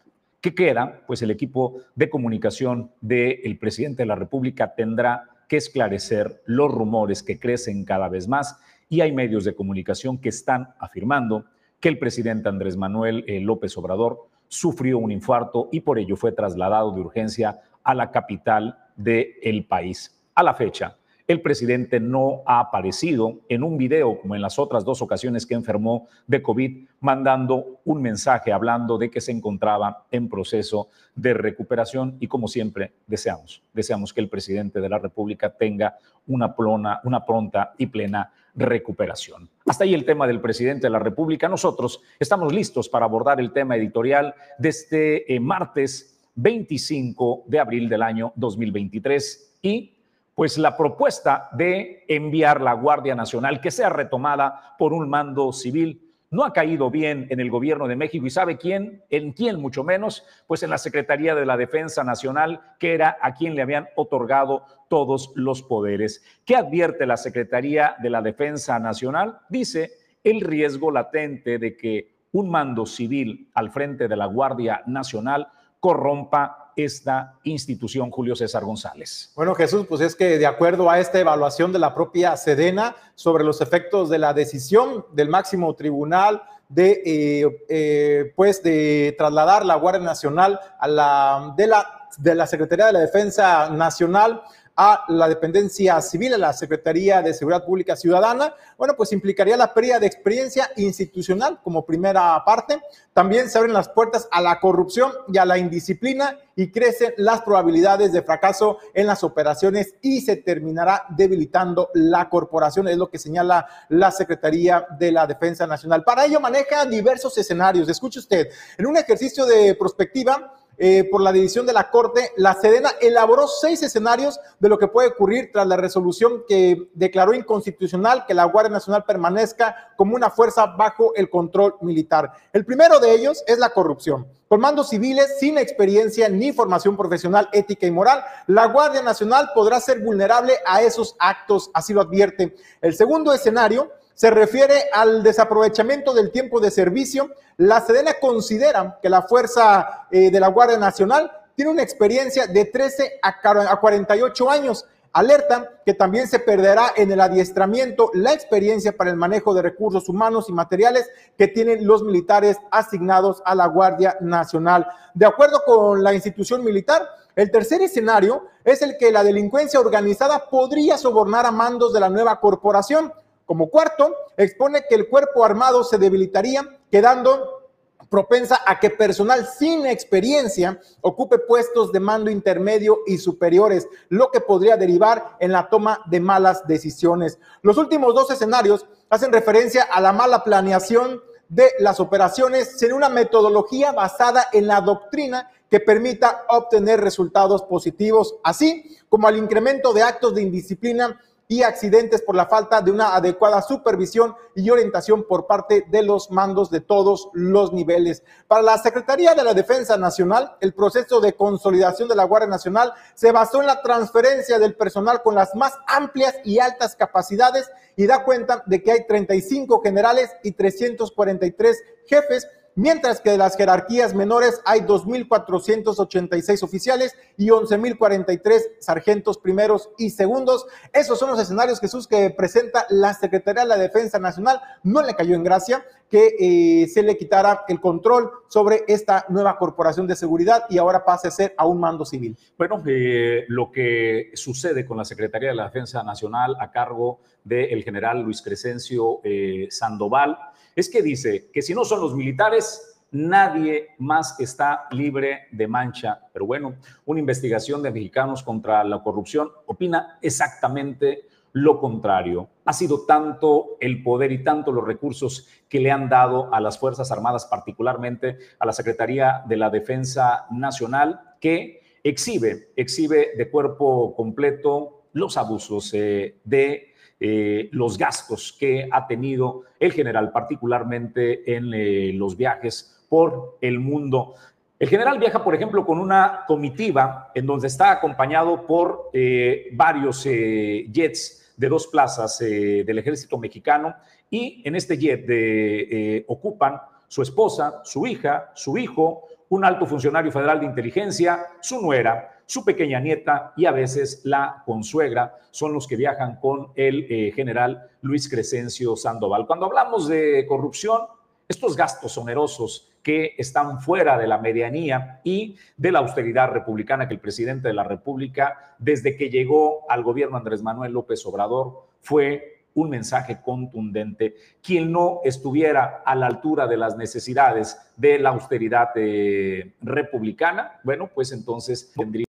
¿Qué 0.44 0.54
queda? 0.54 1.00
Pues 1.06 1.22
el 1.22 1.30
equipo 1.30 1.80
de 1.94 2.10
comunicación 2.10 2.92
del 3.00 3.56
presidente 3.58 4.02
de 4.02 4.06
la 4.06 4.14
República 4.14 4.74
tendrá 4.74 5.30
que 5.48 5.56
esclarecer 5.56 6.42
los 6.44 6.70
rumores 6.70 7.22
que 7.22 7.38
crecen 7.38 7.82
cada 7.86 8.10
vez 8.10 8.28
más 8.28 8.60
y 8.90 9.00
hay 9.00 9.10
medios 9.10 9.44
de 9.44 9.54
comunicación 9.54 10.18
que 10.18 10.28
están 10.28 10.74
afirmando 10.78 11.46
que 11.80 11.88
el 11.88 11.98
presidente 11.98 12.50
Andrés 12.50 12.76
Manuel 12.76 13.24
eh, 13.26 13.40
López 13.40 13.74
Obrador 13.78 14.28
sufrió 14.46 14.98
un 14.98 15.12
infarto 15.12 15.70
y 15.72 15.80
por 15.80 15.98
ello 15.98 16.14
fue 16.14 16.32
trasladado 16.32 16.92
de 16.92 17.00
urgencia 17.00 17.62
a 17.82 17.94
la 17.94 18.10
capital 18.10 18.76
del 18.96 19.64
país. 19.66 20.14
A 20.34 20.42
la 20.42 20.52
fecha, 20.52 20.98
el 21.26 21.40
presidente 21.40 22.00
no 22.00 22.42
ha 22.46 22.60
aparecido 22.60 23.40
en 23.48 23.62
un 23.62 23.78
video 23.78 24.20
como 24.20 24.34
en 24.34 24.42
las 24.42 24.58
otras 24.58 24.84
dos 24.84 25.00
ocasiones 25.00 25.46
que 25.46 25.54
enfermó 25.54 26.08
de 26.26 26.42
COVID, 26.42 26.86
mandando 27.00 27.80
un 27.84 28.02
mensaje 28.02 28.52
hablando 28.52 28.98
de 28.98 29.10
que 29.10 29.20
se 29.20 29.32
encontraba 29.32 30.06
en 30.10 30.28
proceso 30.28 30.88
de 31.14 31.32
recuperación 31.32 32.16
y 32.20 32.26
como 32.26 32.46
siempre 32.46 32.92
deseamos, 33.06 33.62
deseamos 33.72 34.12
que 34.12 34.20
el 34.20 34.28
presidente 34.28 34.80
de 34.80 34.88
la 34.88 34.98
República 34.98 35.50
tenga 35.50 35.96
una, 36.26 36.54
plona, 36.54 37.00
una 37.04 37.24
pronta 37.24 37.74
y 37.78 37.86
plena 37.86 38.30
recuperación. 38.54 39.48
Hasta 39.66 39.84
ahí 39.84 39.94
el 39.94 40.04
tema 40.04 40.26
del 40.26 40.40
presidente 40.40 40.86
de 40.86 40.90
la 40.90 40.98
República. 40.98 41.48
Nosotros 41.48 42.00
estamos 42.18 42.52
listos 42.52 42.88
para 42.88 43.06
abordar 43.06 43.40
el 43.40 43.52
tema 43.52 43.76
editorial 43.76 44.34
de 44.58 44.68
este 44.68 45.34
eh, 45.34 45.40
martes 45.40 46.20
25 46.36 47.44
de 47.46 47.58
abril 47.58 47.88
del 47.88 48.02
año 48.02 48.32
2023 48.36 49.58
y 49.62 49.93
pues 50.34 50.58
la 50.58 50.76
propuesta 50.76 51.48
de 51.52 52.04
enviar 52.08 52.60
la 52.60 52.72
Guardia 52.72 53.14
Nacional, 53.14 53.60
que 53.60 53.70
sea 53.70 53.88
retomada 53.88 54.74
por 54.78 54.92
un 54.92 55.08
mando 55.08 55.52
civil, 55.52 56.04
no 56.34 56.44
ha 56.44 56.52
caído 56.52 56.90
bien 56.90 57.28
en 57.30 57.38
el 57.38 57.48
gobierno 57.48 57.86
de 57.86 57.94
México 57.94 58.26
y 58.26 58.30
sabe 58.30 58.56
quién, 58.56 59.04
en 59.08 59.32
quién 59.32 59.60
mucho 59.60 59.84
menos, 59.84 60.24
pues 60.48 60.64
en 60.64 60.70
la 60.70 60.78
Secretaría 60.78 61.36
de 61.36 61.46
la 61.46 61.56
Defensa 61.56 62.02
Nacional, 62.02 62.60
que 62.80 62.92
era 62.92 63.16
a 63.22 63.34
quien 63.34 63.54
le 63.54 63.62
habían 63.62 63.88
otorgado 63.94 64.64
todos 64.88 65.32
los 65.36 65.62
poderes. 65.62 66.24
¿Qué 66.44 66.56
advierte 66.56 67.06
la 67.06 67.16
Secretaría 67.16 67.94
de 68.02 68.10
la 68.10 68.20
Defensa 68.20 68.80
Nacional? 68.80 69.38
Dice 69.48 69.92
el 70.24 70.40
riesgo 70.40 70.90
latente 70.90 71.58
de 71.58 71.76
que 71.76 72.14
un 72.32 72.50
mando 72.50 72.84
civil 72.84 73.48
al 73.54 73.70
frente 73.70 74.08
de 74.08 74.16
la 74.16 74.26
Guardia 74.26 74.82
Nacional 74.86 75.46
corrompa 75.78 76.63
esta 76.76 77.38
institución, 77.44 78.10
Julio 78.10 78.36
César 78.36 78.64
González? 78.64 79.32
Bueno, 79.34 79.54
Jesús, 79.54 79.86
pues 79.88 80.00
es 80.00 80.14
que 80.14 80.38
de 80.38 80.46
acuerdo 80.46 80.90
a 80.90 80.98
esta 80.98 81.18
evaluación 81.18 81.72
de 81.72 81.78
la 81.78 81.94
propia 81.94 82.36
Sedena 82.36 82.96
sobre 83.14 83.44
los 83.44 83.60
efectos 83.60 84.10
de 84.10 84.18
la 84.18 84.34
decisión 84.34 85.06
del 85.12 85.28
máximo 85.28 85.74
tribunal 85.74 86.42
de, 86.68 87.02
eh, 87.04 87.64
eh, 87.68 88.32
pues 88.34 88.62
de 88.62 89.14
trasladar 89.18 89.64
la 89.64 89.76
Guardia 89.76 90.02
Nacional 90.02 90.58
a 90.78 90.88
la, 90.88 91.54
de, 91.56 91.66
la, 91.66 92.08
de 92.18 92.34
la 92.34 92.46
Secretaría 92.46 92.86
de 92.86 92.92
la 92.92 93.00
Defensa 93.00 93.70
Nacional, 93.70 94.42
a 94.76 95.04
la 95.08 95.28
dependencia 95.28 96.00
civil, 96.00 96.34
a 96.34 96.38
la 96.38 96.52
Secretaría 96.52 97.22
de 97.22 97.34
Seguridad 97.34 97.64
Pública 97.64 97.96
Ciudadana, 97.96 98.54
bueno, 98.76 98.94
pues 98.96 99.12
implicaría 99.12 99.56
la 99.56 99.72
pérdida 99.72 99.98
de 99.98 100.06
experiencia 100.06 100.70
institucional 100.76 101.60
como 101.62 101.86
primera 101.86 102.42
parte. 102.44 102.80
También 103.12 103.48
se 103.48 103.58
abren 103.58 103.72
las 103.72 103.88
puertas 103.88 104.28
a 104.32 104.40
la 104.40 104.58
corrupción 104.58 105.12
y 105.32 105.38
a 105.38 105.44
la 105.44 105.58
indisciplina 105.58 106.38
y 106.56 106.70
crecen 106.70 107.14
las 107.16 107.42
probabilidades 107.42 108.12
de 108.12 108.22
fracaso 108.22 108.78
en 108.92 109.06
las 109.06 109.22
operaciones 109.22 109.94
y 110.02 110.20
se 110.20 110.36
terminará 110.36 111.04
debilitando 111.10 111.90
la 111.94 112.28
corporación, 112.28 112.88
es 112.88 112.96
lo 112.96 113.10
que 113.10 113.18
señala 113.18 113.66
la 113.88 114.10
Secretaría 114.10 114.86
de 114.98 115.12
la 115.12 115.26
Defensa 115.26 115.66
Nacional. 115.66 116.02
Para 116.04 116.24
ello 116.24 116.40
maneja 116.40 116.84
diversos 116.84 117.36
escenarios. 117.38 117.88
Escuche 117.88 118.18
usted, 118.18 118.48
en 118.76 118.86
un 118.86 118.96
ejercicio 118.96 119.46
de 119.46 119.74
prospectiva, 119.74 120.52
eh, 120.76 121.08
por 121.10 121.20
la 121.20 121.32
división 121.32 121.66
de 121.66 121.72
la 121.72 121.90
Corte, 121.90 122.32
la 122.36 122.54
Sedena 122.54 122.90
elaboró 123.00 123.46
seis 123.46 123.82
escenarios 123.82 124.40
de 124.58 124.68
lo 124.68 124.78
que 124.78 124.88
puede 124.88 125.08
ocurrir 125.08 125.50
tras 125.52 125.66
la 125.66 125.76
resolución 125.76 126.44
que 126.48 126.88
declaró 126.94 127.34
inconstitucional 127.34 128.24
que 128.26 128.34
la 128.34 128.44
Guardia 128.44 128.72
Nacional 128.72 129.04
permanezca 129.04 129.92
como 129.96 130.16
una 130.16 130.30
fuerza 130.30 130.66
bajo 130.66 131.14
el 131.14 131.30
control 131.30 131.76
militar. 131.80 132.32
El 132.52 132.64
primero 132.64 132.98
de 132.98 133.12
ellos 133.14 133.42
es 133.46 133.58
la 133.58 133.70
corrupción. 133.70 134.26
Con 134.48 134.60
mandos 134.60 134.90
civiles 134.90 135.38
sin 135.38 135.58
experiencia 135.58 136.28
ni 136.28 136.52
formación 136.52 136.96
profesional, 136.96 137.48
ética 137.52 137.86
y 137.86 137.90
moral, 137.90 138.24
la 138.46 138.66
Guardia 138.66 139.02
Nacional 139.02 139.50
podrá 139.54 139.80
ser 139.80 140.00
vulnerable 140.00 140.54
a 140.66 140.82
esos 140.82 141.16
actos, 141.18 141.70
así 141.74 141.92
lo 141.92 142.02
advierte. 142.02 142.54
El 142.80 142.94
segundo 142.94 143.32
escenario 143.32 143.90
se 144.14 144.30
refiere 144.30 144.84
al 144.92 145.22
desaprovechamiento 145.22 146.14
del 146.14 146.30
tiempo 146.30 146.60
de 146.60 146.70
servicio. 146.70 147.30
La 147.56 147.80
Sedena 147.80 148.14
considera 148.20 148.98
que 149.02 149.08
la 149.08 149.22
fuerza 149.22 150.06
eh, 150.10 150.30
de 150.30 150.40
la 150.40 150.48
Guardia 150.48 150.78
Nacional 150.78 151.30
tiene 151.56 151.70
una 151.70 151.82
experiencia 151.82 152.46
de 152.46 152.64
13 152.64 153.20
a 153.22 153.80
48 153.80 154.50
años. 154.50 154.86
Alertan 155.12 155.68
que 155.86 155.94
también 155.94 156.26
se 156.26 156.40
perderá 156.40 156.92
en 156.96 157.12
el 157.12 157.20
adiestramiento 157.20 158.10
la 158.14 158.32
experiencia 158.32 158.96
para 158.96 159.10
el 159.10 159.16
manejo 159.16 159.54
de 159.54 159.62
recursos 159.62 160.08
humanos 160.08 160.48
y 160.48 160.52
materiales 160.52 161.08
que 161.38 161.46
tienen 161.46 161.86
los 161.86 162.02
militares 162.02 162.56
asignados 162.72 163.40
a 163.44 163.54
la 163.54 163.66
Guardia 163.66 164.16
Nacional. 164.20 164.88
De 165.14 165.26
acuerdo 165.26 165.62
con 165.64 166.02
la 166.02 166.14
institución 166.14 166.64
militar, 166.64 167.08
el 167.36 167.50
tercer 167.52 167.82
escenario 167.82 168.46
es 168.64 168.82
el 168.82 168.96
que 168.96 169.12
la 169.12 169.22
delincuencia 169.22 169.78
organizada 169.78 170.50
podría 170.50 170.98
sobornar 170.98 171.46
a 171.46 171.52
mandos 171.52 171.92
de 171.92 172.00
la 172.00 172.08
nueva 172.08 172.40
corporación. 172.40 173.12
Como 173.46 173.68
cuarto, 173.68 174.14
expone 174.36 174.84
que 174.88 174.94
el 174.94 175.08
cuerpo 175.08 175.44
armado 175.44 175.84
se 175.84 175.98
debilitaría, 175.98 176.78
quedando 176.90 177.64
propensa 178.08 178.60
a 178.66 178.78
que 178.78 178.90
personal 178.90 179.46
sin 179.46 179.86
experiencia 179.86 180.80
ocupe 181.00 181.38
puestos 181.38 181.90
de 181.90 182.00
mando 182.00 182.30
intermedio 182.30 183.00
y 183.06 183.18
superiores, 183.18 183.88
lo 184.08 184.30
que 184.30 184.40
podría 184.40 184.76
derivar 184.76 185.36
en 185.40 185.52
la 185.52 185.68
toma 185.68 186.00
de 186.06 186.20
malas 186.20 186.66
decisiones. 186.66 187.38
Los 187.62 187.76
últimos 187.76 188.14
dos 188.14 188.30
escenarios 188.30 188.86
hacen 189.10 189.32
referencia 189.32 189.82
a 189.82 190.00
la 190.00 190.12
mala 190.12 190.44
planeación 190.44 191.22
de 191.48 191.72
las 191.78 192.00
operaciones 192.00 192.78
sin 192.78 192.92
una 192.92 193.08
metodología 193.08 193.92
basada 193.92 194.46
en 194.52 194.66
la 194.66 194.80
doctrina 194.80 195.50
que 195.68 195.80
permita 195.80 196.44
obtener 196.48 197.00
resultados 197.00 197.62
positivos, 197.64 198.36
así 198.44 198.96
como 199.08 199.28
al 199.28 199.36
incremento 199.36 199.92
de 199.92 200.02
actos 200.02 200.34
de 200.34 200.42
indisciplina 200.42 201.20
y 201.48 201.62
accidentes 201.62 202.22
por 202.22 202.34
la 202.34 202.46
falta 202.46 202.80
de 202.80 202.90
una 202.90 203.14
adecuada 203.14 203.60
supervisión 203.62 204.34
y 204.54 204.70
orientación 204.70 205.24
por 205.28 205.46
parte 205.46 205.84
de 205.88 206.02
los 206.02 206.30
mandos 206.30 206.70
de 206.70 206.80
todos 206.80 207.28
los 207.32 207.72
niveles. 207.72 208.22
Para 208.48 208.62
la 208.62 208.78
Secretaría 208.78 209.34
de 209.34 209.44
la 209.44 209.54
Defensa 209.54 209.96
Nacional, 209.96 210.56
el 210.60 210.72
proceso 210.72 211.20
de 211.20 211.34
consolidación 211.34 212.08
de 212.08 212.16
la 212.16 212.24
Guardia 212.24 212.48
Nacional 212.48 212.92
se 213.14 213.32
basó 213.32 213.60
en 213.60 213.66
la 213.66 213.82
transferencia 213.82 214.58
del 214.58 214.74
personal 214.74 215.22
con 215.22 215.34
las 215.34 215.54
más 215.54 215.74
amplias 215.86 216.34
y 216.44 216.58
altas 216.58 216.96
capacidades 216.96 217.70
y 217.96 218.06
da 218.06 218.24
cuenta 218.24 218.62
de 218.66 218.82
que 218.82 218.92
hay 218.92 219.06
35 219.06 219.80
generales 219.82 220.30
y 220.42 220.52
343 220.52 221.82
jefes 222.06 222.48
mientras 222.74 223.20
que 223.20 223.30
de 223.30 223.38
las 223.38 223.56
jerarquías 223.56 224.14
menores 224.14 224.60
hay 224.64 224.80
2.486 224.80 226.62
oficiales 226.62 227.16
y 227.36 227.48
11.043 227.48 228.60
sargentos 228.80 229.38
primeros 229.38 229.90
y 229.98 230.10
segundos. 230.10 230.66
Esos 230.92 231.18
son 231.18 231.30
los 231.30 231.40
escenarios, 231.40 231.80
Jesús, 231.80 232.06
que 232.06 232.30
presenta 232.30 232.86
la 232.90 233.14
Secretaría 233.14 233.62
de 233.62 233.68
la 233.68 233.76
Defensa 233.76 234.18
Nacional. 234.18 234.60
No 234.82 235.02
le 235.02 235.14
cayó 235.14 235.34
en 235.34 235.44
gracia 235.44 235.84
que 236.08 236.36
eh, 236.38 236.86
se 236.88 237.02
le 237.02 237.16
quitara 237.16 237.64
el 237.66 237.80
control 237.80 238.30
sobre 238.48 238.84
esta 238.86 239.24
nueva 239.30 239.56
corporación 239.58 240.06
de 240.06 240.14
seguridad 240.14 240.64
y 240.68 240.78
ahora 240.78 241.04
pase 241.04 241.28
a 241.28 241.30
ser 241.30 241.54
a 241.56 241.66
un 241.66 241.80
mando 241.80 242.04
civil. 242.04 242.36
Bueno, 242.56 242.82
eh, 242.86 243.44
lo 243.48 243.72
que 243.72 244.30
sucede 244.34 244.84
con 244.84 244.96
la 244.96 245.04
Secretaría 245.04 245.48
de 245.48 245.56
la 245.56 245.64
Defensa 245.64 246.02
Nacional 246.02 246.56
a 246.60 246.70
cargo 246.70 247.20
del 247.42 247.82
general 247.82 248.22
Luis 248.22 248.42
Crescencio 248.42 249.20
eh, 249.24 249.66
Sandoval 249.70 250.38
es 250.74 250.88
que 250.88 251.02
dice 251.02 251.50
que 251.52 251.62
si 251.62 251.74
no 251.74 251.84
son 251.84 252.00
los 252.00 252.14
militares, 252.14 252.94
nadie 253.12 253.90
más 253.98 254.38
está 254.40 254.86
libre 254.90 255.46
de 255.52 255.68
mancha. 255.68 256.20
Pero 256.32 256.46
bueno, 256.46 256.74
una 257.06 257.20
investigación 257.20 257.82
de 257.82 257.90
mexicanos 257.90 258.42
contra 258.42 258.82
la 258.84 259.02
corrupción 259.02 259.50
opina 259.66 260.18
exactamente 260.20 261.28
lo 261.52 261.78
contrario. 261.78 262.48
Ha 262.64 262.72
sido 262.72 263.06
tanto 263.06 263.76
el 263.80 264.02
poder 264.02 264.32
y 264.32 264.42
tanto 264.42 264.72
los 264.72 264.84
recursos 264.84 265.48
que 265.68 265.78
le 265.78 265.92
han 265.92 266.08
dado 266.08 266.52
a 266.52 266.60
las 266.60 266.78
Fuerzas 266.78 267.12
Armadas, 267.12 267.46
particularmente 267.46 268.38
a 268.58 268.66
la 268.66 268.72
Secretaría 268.72 269.44
de 269.46 269.56
la 269.56 269.70
Defensa 269.70 270.46
Nacional, 270.50 271.20
que 271.40 271.80
exhibe, 272.02 272.70
exhibe 272.74 273.30
de 273.36 273.50
cuerpo 273.50 274.16
completo 274.16 275.04
los 275.12 275.36
abusos 275.36 275.94
eh, 275.94 276.40
de 276.42 276.93
eh, 277.20 277.68
los 277.72 277.96
gastos 277.96 278.56
que 278.58 278.88
ha 278.90 279.06
tenido 279.06 279.62
el 279.78 279.92
general, 279.92 280.32
particularmente 280.32 281.54
en 281.56 281.72
eh, 281.72 282.12
los 282.12 282.36
viajes 282.36 283.04
por 283.08 283.56
el 283.60 283.78
mundo. 283.78 284.34
El 284.78 284.88
general 284.88 285.18
viaja, 285.18 285.42
por 285.42 285.54
ejemplo, 285.54 285.86
con 285.86 285.98
una 285.98 286.44
comitiva 286.46 287.30
en 287.34 287.46
donde 287.46 287.68
está 287.68 287.92
acompañado 287.92 288.66
por 288.66 289.10
eh, 289.12 289.68
varios 289.72 290.24
jets 290.24 291.54
de 291.56 291.68
dos 291.68 291.86
plazas 291.86 292.40
del 292.40 292.98
ejército 292.98 293.38
mexicano 293.38 293.94
y 294.28 294.60
en 294.64 294.74
este 294.74 294.98
jet 294.98 296.24
ocupan 296.26 296.80
su 297.06 297.22
esposa, 297.22 297.80
su 297.84 298.08
hija, 298.08 298.50
su 298.54 298.76
hijo, 298.76 299.28
un 299.50 299.64
alto 299.64 299.86
funcionario 299.86 300.32
federal 300.32 300.58
de 300.58 300.66
inteligencia, 300.66 301.46
su 301.60 301.80
nuera, 301.80 302.33
su 302.46 302.64
pequeña 302.64 303.00
nieta 303.00 303.52
y 303.56 303.66
a 303.66 303.72
veces 303.72 304.22
la 304.24 304.62
consuegra 304.64 305.36
son 305.50 305.72
los 305.72 305.86
que 305.86 305.96
viajan 305.96 306.40
con 306.40 306.68
el 306.74 307.06
eh, 307.10 307.32
general 307.32 307.90
Luis 308.02 308.28
Crescencio 308.28 308.96
Sandoval. 308.96 309.46
Cuando 309.46 309.66
hablamos 309.66 310.08
de 310.08 310.44
corrupción, 310.46 311.02
estos 311.48 311.76
gastos 311.76 312.16
onerosos 312.18 312.90
que 313.02 313.34
están 313.36 313.80
fuera 313.80 314.16
de 314.18 314.26
la 314.26 314.38
medianía 314.38 315.20
y 315.24 315.56
de 315.76 315.92
la 315.92 315.98
austeridad 315.98 316.50
republicana 316.50 317.06
que 317.06 317.14
el 317.14 317.20
presidente 317.20 317.68
de 317.68 317.74
la 317.74 317.84
República, 317.84 318.74
desde 318.78 319.16
que 319.16 319.28
llegó 319.28 319.84
al 319.90 320.02
gobierno 320.02 320.38
Andrés 320.38 320.62
Manuel 320.62 320.92
López 320.92 321.24
Obrador, 321.26 321.86
fue 322.00 322.64
un 322.74 322.90
mensaje 322.90 323.40
contundente. 323.42 324.36
Quien 324.62 324.90
no 324.90 325.20
estuviera 325.22 326.02
a 326.04 326.14
la 326.14 326.26
altura 326.26 326.66
de 326.66 326.76
las 326.76 326.96
necesidades 326.96 327.78
de 327.96 328.18
la 328.18 328.30
austeridad 328.30 328.88
eh, 328.96 329.74
republicana, 329.82 330.80
bueno, 330.82 331.08
pues 331.14 331.30
entonces 331.32 331.92
tendría 331.94 332.23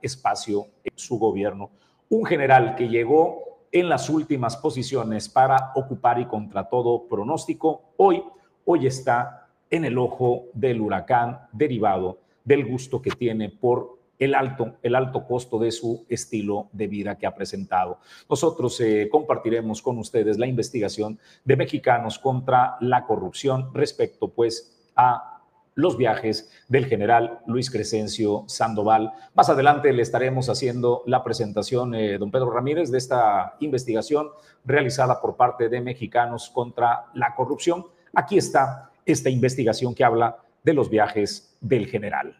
espacio 0.00 0.66
en 0.84 0.96
su 0.96 1.18
gobierno. 1.18 1.70
Un 2.08 2.24
general 2.24 2.74
que 2.74 2.88
llegó 2.88 3.52
en 3.70 3.88
las 3.88 4.10
últimas 4.10 4.56
posiciones 4.56 5.28
para 5.28 5.72
ocupar 5.74 6.20
y 6.20 6.26
contra 6.26 6.68
todo 6.68 7.08
pronóstico, 7.08 7.92
hoy, 7.96 8.22
hoy 8.64 8.86
está 8.86 9.48
en 9.70 9.86
el 9.86 9.96
ojo 9.96 10.44
del 10.52 10.80
huracán 10.80 11.48
derivado 11.52 12.18
del 12.44 12.66
gusto 12.66 13.00
que 13.00 13.10
tiene 13.10 13.48
por 13.48 13.98
el 14.18 14.34
alto, 14.34 14.76
el 14.82 14.94
alto 14.94 15.26
costo 15.26 15.58
de 15.58 15.72
su 15.72 16.04
estilo 16.08 16.68
de 16.72 16.86
vida 16.86 17.16
que 17.16 17.26
ha 17.26 17.34
presentado. 17.34 17.98
Nosotros 18.28 18.78
eh, 18.80 19.08
compartiremos 19.10 19.82
con 19.82 19.98
ustedes 19.98 20.38
la 20.38 20.46
investigación 20.46 21.18
de 21.44 21.56
mexicanos 21.56 22.18
contra 22.18 22.76
la 22.80 23.04
corrupción 23.04 23.70
respecto 23.74 24.28
pues 24.28 24.90
a 24.94 25.31
los 25.74 25.96
viajes 25.96 26.50
del 26.68 26.86
general 26.86 27.40
Luis 27.46 27.70
Crescencio 27.70 28.44
Sandoval. 28.46 29.12
Más 29.34 29.48
adelante 29.48 29.92
le 29.92 30.02
estaremos 30.02 30.48
haciendo 30.48 31.02
la 31.06 31.24
presentación, 31.24 31.94
eh, 31.94 32.18
don 32.18 32.30
Pedro 32.30 32.50
Ramírez, 32.50 32.90
de 32.90 32.98
esta 32.98 33.56
investigación 33.60 34.28
realizada 34.64 35.20
por 35.20 35.36
parte 35.36 35.68
de 35.68 35.80
Mexicanos 35.80 36.50
contra 36.52 37.06
la 37.14 37.34
Corrupción. 37.34 37.86
Aquí 38.14 38.38
está 38.38 38.90
esta 39.06 39.30
investigación 39.30 39.94
que 39.94 40.04
habla 40.04 40.38
de 40.62 40.74
los 40.74 40.90
viajes 40.90 41.56
del 41.60 41.86
general. 41.86 42.38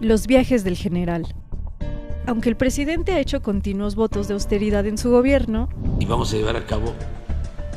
Los 0.00 0.26
viajes 0.26 0.64
del 0.64 0.76
general. 0.76 1.26
Aunque 2.26 2.48
el 2.48 2.56
presidente 2.56 3.12
ha 3.12 3.20
hecho 3.20 3.40
continuos 3.42 3.94
votos 3.94 4.28
de 4.28 4.34
austeridad 4.34 4.86
en 4.86 4.98
su 4.98 5.10
gobierno, 5.10 5.68
y 6.00 6.06
vamos 6.06 6.32
a 6.32 6.36
llevar 6.36 6.56
a 6.56 6.66
cabo 6.66 6.92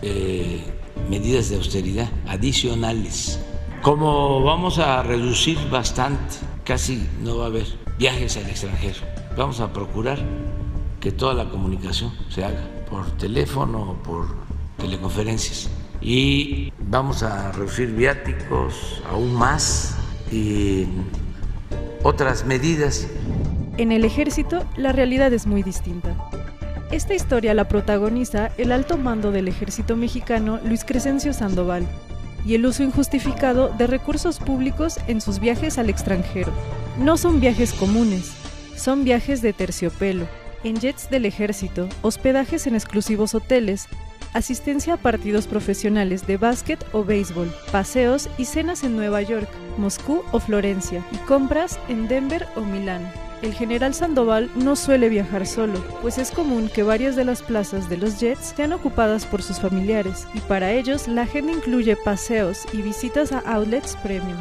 eh, 0.01 0.63
medidas 1.09 1.49
de 1.49 1.57
austeridad 1.57 2.09
adicionales 2.27 3.39
como 3.81 4.43
vamos 4.43 4.77
a 4.79 5.03
reducir 5.03 5.57
bastante, 5.69 6.35
casi 6.63 7.07
no 7.23 7.37
va 7.37 7.45
a 7.45 7.47
haber 7.47 7.65
viajes 7.97 8.37
al 8.37 8.49
extranjero, 8.49 8.99
vamos 9.37 9.59
a 9.59 9.71
procurar 9.71 10.19
que 10.99 11.11
toda 11.11 11.33
la 11.33 11.49
comunicación 11.49 12.11
se 12.29 12.43
haga 12.43 12.61
por 12.89 13.09
teléfono 13.17 13.91
o 13.91 13.93
por 13.95 14.27
teleconferencias. 14.77 15.69
Y 16.01 16.71
vamos 16.79 17.23
a 17.23 17.51
reducir 17.51 17.91
viáticos 17.91 19.01
aún 19.09 19.33
más 19.33 19.97
y 20.31 20.85
otras 22.03 22.45
medidas. 22.45 23.07
En 23.77 23.91
el 23.91 24.05
ejército 24.05 24.65
la 24.77 24.91
realidad 24.91 25.31
es 25.33 25.47
muy 25.47 25.63
distinta. 25.63 26.15
Esta 26.91 27.13
historia 27.13 27.53
la 27.53 27.67
protagoniza 27.67 28.51
el 28.57 28.71
alto 28.71 28.97
mando 28.97 29.31
del 29.31 29.47
ejército 29.47 29.95
mexicano 29.95 30.59
Luis 30.63 30.83
Crescencio 30.83 31.33
Sandoval, 31.33 31.87
y 32.45 32.55
el 32.55 32.65
uso 32.65 32.83
injustificado 32.83 33.69
de 33.69 33.87
recursos 33.87 34.39
públicos 34.39 34.97
en 35.07 35.21
sus 35.21 35.39
viajes 35.39 35.77
al 35.77 35.89
extranjero. 35.89 36.51
No 36.97 37.17
son 37.17 37.39
viajes 37.39 37.73
comunes, 37.73 38.31
son 38.75 39.03
viajes 39.03 39.41
de 39.41 39.53
terciopelo, 39.53 40.27
en 40.63 40.79
jets 40.79 41.09
del 41.09 41.25
ejército, 41.25 41.87
hospedajes 42.01 42.67
en 42.67 42.75
exclusivos 42.75 43.35
hoteles, 43.35 43.87
asistencia 44.33 44.95
a 44.95 44.97
partidos 44.97 45.47
profesionales 45.47 46.27
de 46.27 46.37
básquet 46.37 46.83
o 46.91 47.03
béisbol, 47.03 47.53
paseos 47.71 48.29
y 48.37 48.45
cenas 48.45 48.83
en 48.83 48.95
Nueva 48.95 49.21
York, 49.21 49.49
Moscú 49.77 50.23
o 50.31 50.39
Florencia, 50.39 51.03
y 51.11 51.17
compras 51.19 51.79
en 51.87 52.07
Denver 52.07 52.45
o 52.55 52.61
Milán. 52.61 53.09
El 53.41 53.53
general 53.53 53.93
Sandoval 53.93 54.49
no 54.55 54.75
suele 54.75 55.07
viajar 55.07 55.47
solo, 55.47 55.81
pues 56.01 56.17
es 56.17 56.31
común 56.31 56.69
que 56.73 56.83
varias 56.83 57.15
de 57.15 57.23
las 57.23 57.41
plazas 57.41 57.89
de 57.89 57.95
los 57.95 58.19
jets 58.19 58.53
sean 58.55 58.73
ocupadas 58.73 59.25
por 59.25 59.41
sus 59.41 59.61
familiares, 59.61 60.27
y 60.33 60.39
para 60.41 60.73
ellos 60.73 61.07
la 61.07 61.21
agenda 61.21 61.53
incluye 61.53 61.95
paseos 61.95 62.65
y 62.73 62.81
visitas 62.81 63.31
a 63.31 63.39
outlets 63.39 63.95
premium. 64.03 64.37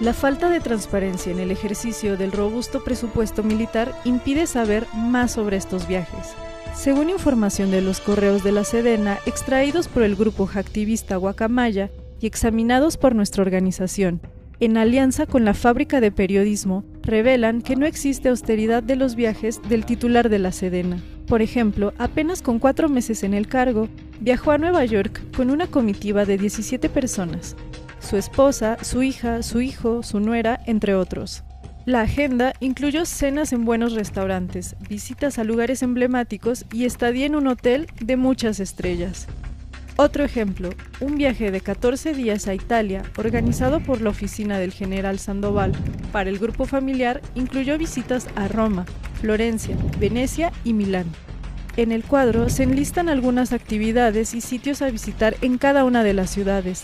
La 0.00 0.12
falta 0.12 0.50
de 0.50 0.60
transparencia 0.60 1.32
en 1.32 1.38
el 1.38 1.52
ejercicio 1.52 2.18
del 2.18 2.32
robusto 2.32 2.84
presupuesto 2.84 3.42
militar 3.42 3.94
impide 4.04 4.46
saber 4.46 4.86
más 4.92 5.32
sobre 5.32 5.56
estos 5.56 5.88
viajes. 5.88 6.34
Según 6.74 7.08
información 7.08 7.70
de 7.70 7.80
los 7.80 8.00
correos 8.00 8.44
de 8.44 8.52
la 8.52 8.64
Sedena 8.64 9.20
extraídos 9.24 9.88
por 9.88 10.02
el 10.02 10.16
grupo 10.16 10.46
hacktivista 10.46 11.16
Guacamaya 11.16 11.90
y 12.20 12.26
examinados 12.26 12.98
por 12.98 13.14
nuestra 13.14 13.42
organización, 13.42 14.20
en 14.60 14.76
alianza 14.76 15.24
con 15.24 15.44
la 15.44 15.54
fábrica 15.54 16.00
de 16.00 16.10
periodismo, 16.10 16.84
revelan 17.04 17.62
que 17.62 17.76
no 17.76 17.86
existe 17.86 18.28
austeridad 18.28 18.82
de 18.82 18.96
los 18.96 19.14
viajes 19.14 19.60
del 19.68 19.84
titular 19.84 20.28
de 20.28 20.38
la 20.38 20.52
Sedena. 20.52 20.98
Por 21.26 21.42
ejemplo, 21.42 21.92
apenas 21.98 22.42
con 22.42 22.58
cuatro 22.58 22.88
meses 22.88 23.22
en 23.22 23.34
el 23.34 23.46
cargo, 23.46 23.88
viajó 24.20 24.50
a 24.50 24.58
Nueva 24.58 24.84
York 24.84 25.22
con 25.36 25.50
una 25.50 25.66
comitiva 25.66 26.24
de 26.24 26.38
17 26.38 26.88
personas, 26.88 27.56
su 28.00 28.16
esposa, 28.16 28.78
su 28.82 29.02
hija, 29.02 29.42
su 29.42 29.60
hijo, 29.60 30.02
su 30.02 30.20
nuera, 30.20 30.60
entre 30.66 30.94
otros. 30.94 31.44
La 31.86 32.00
agenda 32.00 32.54
incluyó 32.60 33.04
cenas 33.04 33.52
en 33.52 33.66
buenos 33.66 33.92
restaurantes, 33.92 34.74
visitas 34.88 35.38
a 35.38 35.44
lugares 35.44 35.82
emblemáticos 35.82 36.64
y 36.72 36.86
estadía 36.86 37.26
en 37.26 37.36
un 37.36 37.46
hotel 37.46 37.88
de 38.00 38.16
muchas 38.16 38.58
estrellas. 38.58 39.26
Otro 39.96 40.24
ejemplo, 40.24 40.70
un 40.98 41.16
viaje 41.16 41.52
de 41.52 41.60
14 41.60 42.14
días 42.14 42.48
a 42.48 42.54
Italia, 42.54 43.04
organizado 43.16 43.78
por 43.78 44.00
la 44.00 44.10
oficina 44.10 44.58
del 44.58 44.72
general 44.72 45.20
Sandoval 45.20 45.72
para 46.10 46.30
el 46.30 46.40
grupo 46.40 46.64
familiar, 46.64 47.22
incluyó 47.36 47.78
visitas 47.78 48.26
a 48.34 48.48
Roma, 48.48 48.86
Florencia, 49.20 49.76
Venecia 50.00 50.52
y 50.64 50.72
Milán. 50.72 51.06
En 51.76 51.92
el 51.92 52.02
cuadro 52.02 52.48
se 52.48 52.64
enlistan 52.64 53.08
algunas 53.08 53.52
actividades 53.52 54.34
y 54.34 54.40
sitios 54.40 54.82
a 54.82 54.90
visitar 54.90 55.36
en 55.42 55.58
cada 55.58 55.84
una 55.84 56.02
de 56.02 56.14
las 56.14 56.30
ciudades, 56.30 56.82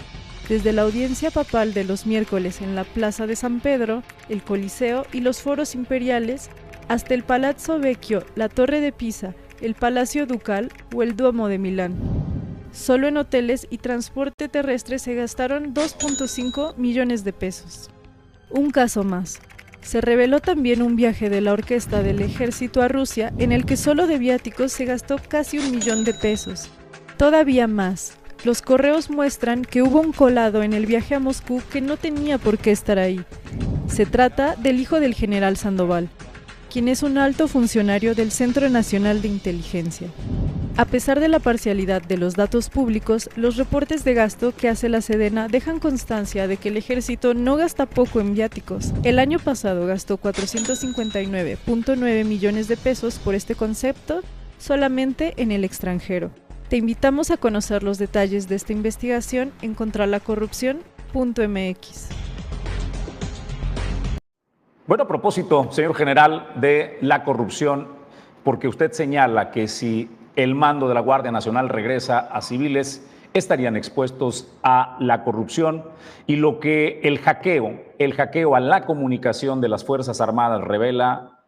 desde 0.49 0.73
la 0.73 0.83
audiencia 0.83 1.33
papal 1.33 1.75
de 1.75 1.83
los 1.83 2.07
miércoles 2.07 2.61
en 2.61 2.77
la 2.77 2.85
Plaza 2.85 3.27
de 3.27 3.35
San 3.35 3.59
Pedro, 3.59 4.05
el 4.29 4.43
Coliseo 4.43 5.05
y 5.13 5.21
los 5.21 5.43
foros 5.43 5.75
imperiales, 5.75 6.49
hasta 6.87 7.15
el 7.15 7.25
Palazzo 7.25 7.81
Vecchio, 7.81 8.25
la 8.37 8.49
Torre 8.49 8.81
de 8.81 8.93
Pisa, 8.93 9.35
el 9.61 9.75
Palacio 9.75 10.27
Ducal 10.27 10.73
o 10.95 11.03
el 11.03 11.17
Duomo 11.17 11.49
de 11.49 11.59
Milán. 11.59 12.30
Solo 12.73 13.09
en 13.09 13.17
hoteles 13.17 13.67
y 13.71 13.79
transporte 13.79 14.49
terrestre 14.49 14.99
se 14.99 15.15
gastaron 15.15 15.75
2.5 15.75 16.77
millones 16.77 17.25
de 17.25 17.33
pesos. 17.33 17.91
Un 18.49 18.71
caso 18.71 19.05
más. 19.05 19.41
Se 19.83 20.01
reveló 20.01 20.41
también 20.41 20.83
un 20.83 20.95
viaje 20.95 21.31
de 21.31 21.41
la 21.41 21.53
orquesta 21.53 22.03
del 22.03 22.21
ejército 22.21 22.83
a 22.83 22.89
Rusia 22.89 23.33
en 23.39 23.51
el 23.51 23.65
que 23.65 23.77
solo 23.77 24.07
de 24.07 24.19
viáticos 24.19 24.73
se 24.73 24.85
gastó 24.85 25.17
casi 25.29 25.59
un 25.59 25.71
millón 25.71 26.05
de 26.05 26.15
pesos. 26.15 26.69
Todavía 27.17 27.67
más. 27.67 28.15
Los 28.45 28.63
correos 28.63 29.11
muestran 29.11 29.65
que 29.65 29.83
hubo 29.83 30.01
un 30.01 30.13
colado 30.13 30.63
en 30.63 30.73
el 30.73 30.87
viaje 30.87 31.15
a 31.15 31.21
Moscú 31.21 31.63
que 31.71 31.81
no 31.81 31.97
tenía 31.97 32.39
por 32.39 32.57
qué 32.57 32.71
estar 32.71 32.99
ahí. 32.99 33.25
Se 33.89 34.07
trata 34.07 34.57
del 34.57 34.81
hijo 34.81 35.01
del 35.01 35.15
general 35.15 35.57
Sandoval, 35.57 36.09
quien 36.73 36.89
es 36.89 37.03
un 37.03 37.19
alto 37.19 37.49
funcionario 37.49 38.15
del 38.15 38.31
Centro 38.31 38.71
Nacional 38.71 39.21
de 39.21 39.29
Inteligencia. 39.29 40.09
A 40.81 40.87
pesar 40.87 41.21
de 41.21 41.29
la 41.29 41.39
parcialidad 41.41 42.01
de 42.01 42.17
los 42.17 42.37
datos 42.37 42.71
públicos, 42.71 43.29
los 43.37 43.59
reportes 43.59 44.03
de 44.03 44.15
gasto 44.15 44.55
que 44.57 44.67
hace 44.67 44.89
la 44.89 45.03
Sedena 45.03 45.47
dejan 45.47 45.79
constancia 45.79 46.49
de 46.49 46.57
que 46.57 46.71
el 46.71 46.79
ejército 46.79 47.35
no 47.35 47.57
gasta 47.57 47.85
poco 47.85 48.19
en 48.19 48.33
viáticos. 48.33 48.95
El 49.03 49.19
año 49.19 49.39
pasado 49.39 49.87
gastó 49.87 50.17
459.9 50.17 52.25
millones 52.25 52.67
de 52.67 52.79
pesos 52.79 53.19
por 53.19 53.35
este 53.35 53.55
concepto 53.55 54.23
solamente 54.57 55.35
en 55.37 55.53
el 55.53 55.65
extranjero. 55.65 56.31
Te 56.71 56.79
invitamos 56.79 57.31
a 57.31 57.37
conocer 57.37 57.83
los 57.83 57.99
detalles 57.99 58.49
de 58.49 58.55
esta 58.55 58.73
investigación 58.73 59.53
en 59.61 59.75
contralacorrupción.mx. 59.75 62.09
Bueno, 64.87 65.05
a 65.05 65.07
propósito, 65.07 65.71
señor 65.73 65.95
general, 65.95 66.53
de 66.55 66.97
la 67.03 67.23
corrupción, 67.23 67.87
porque 68.43 68.67
usted 68.67 68.93
señala 68.93 69.51
que 69.51 69.69
si 69.69 70.09
el 70.43 70.55
mando 70.55 70.89
de 70.89 70.95
la 70.95 71.01
Guardia 71.01 71.31
Nacional 71.31 71.69
regresa 71.69 72.19
a 72.19 72.41
civiles, 72.41 73.07
estarían 73.35 73.77
expuestos 73.77 74.49
a 74.63 74.97
la 74.99 75.23
corrupción 75.23 75.85
y 76.27 76.37
lo 76.37 76.61
que 76.61 77.01
el 77.05 77.19
hackeo, 77.19 77.79
el 77.99 78.15
hackeo 78.15 78.55
a 78.55 78.61
la 78.61 78.87
comunicación 78.87 79.61
de 79.61 79.69
las 79.69 79.85
Fuerzas 79.85 80.21
Armadas 80.21 80.63
revela, 80.63 81.43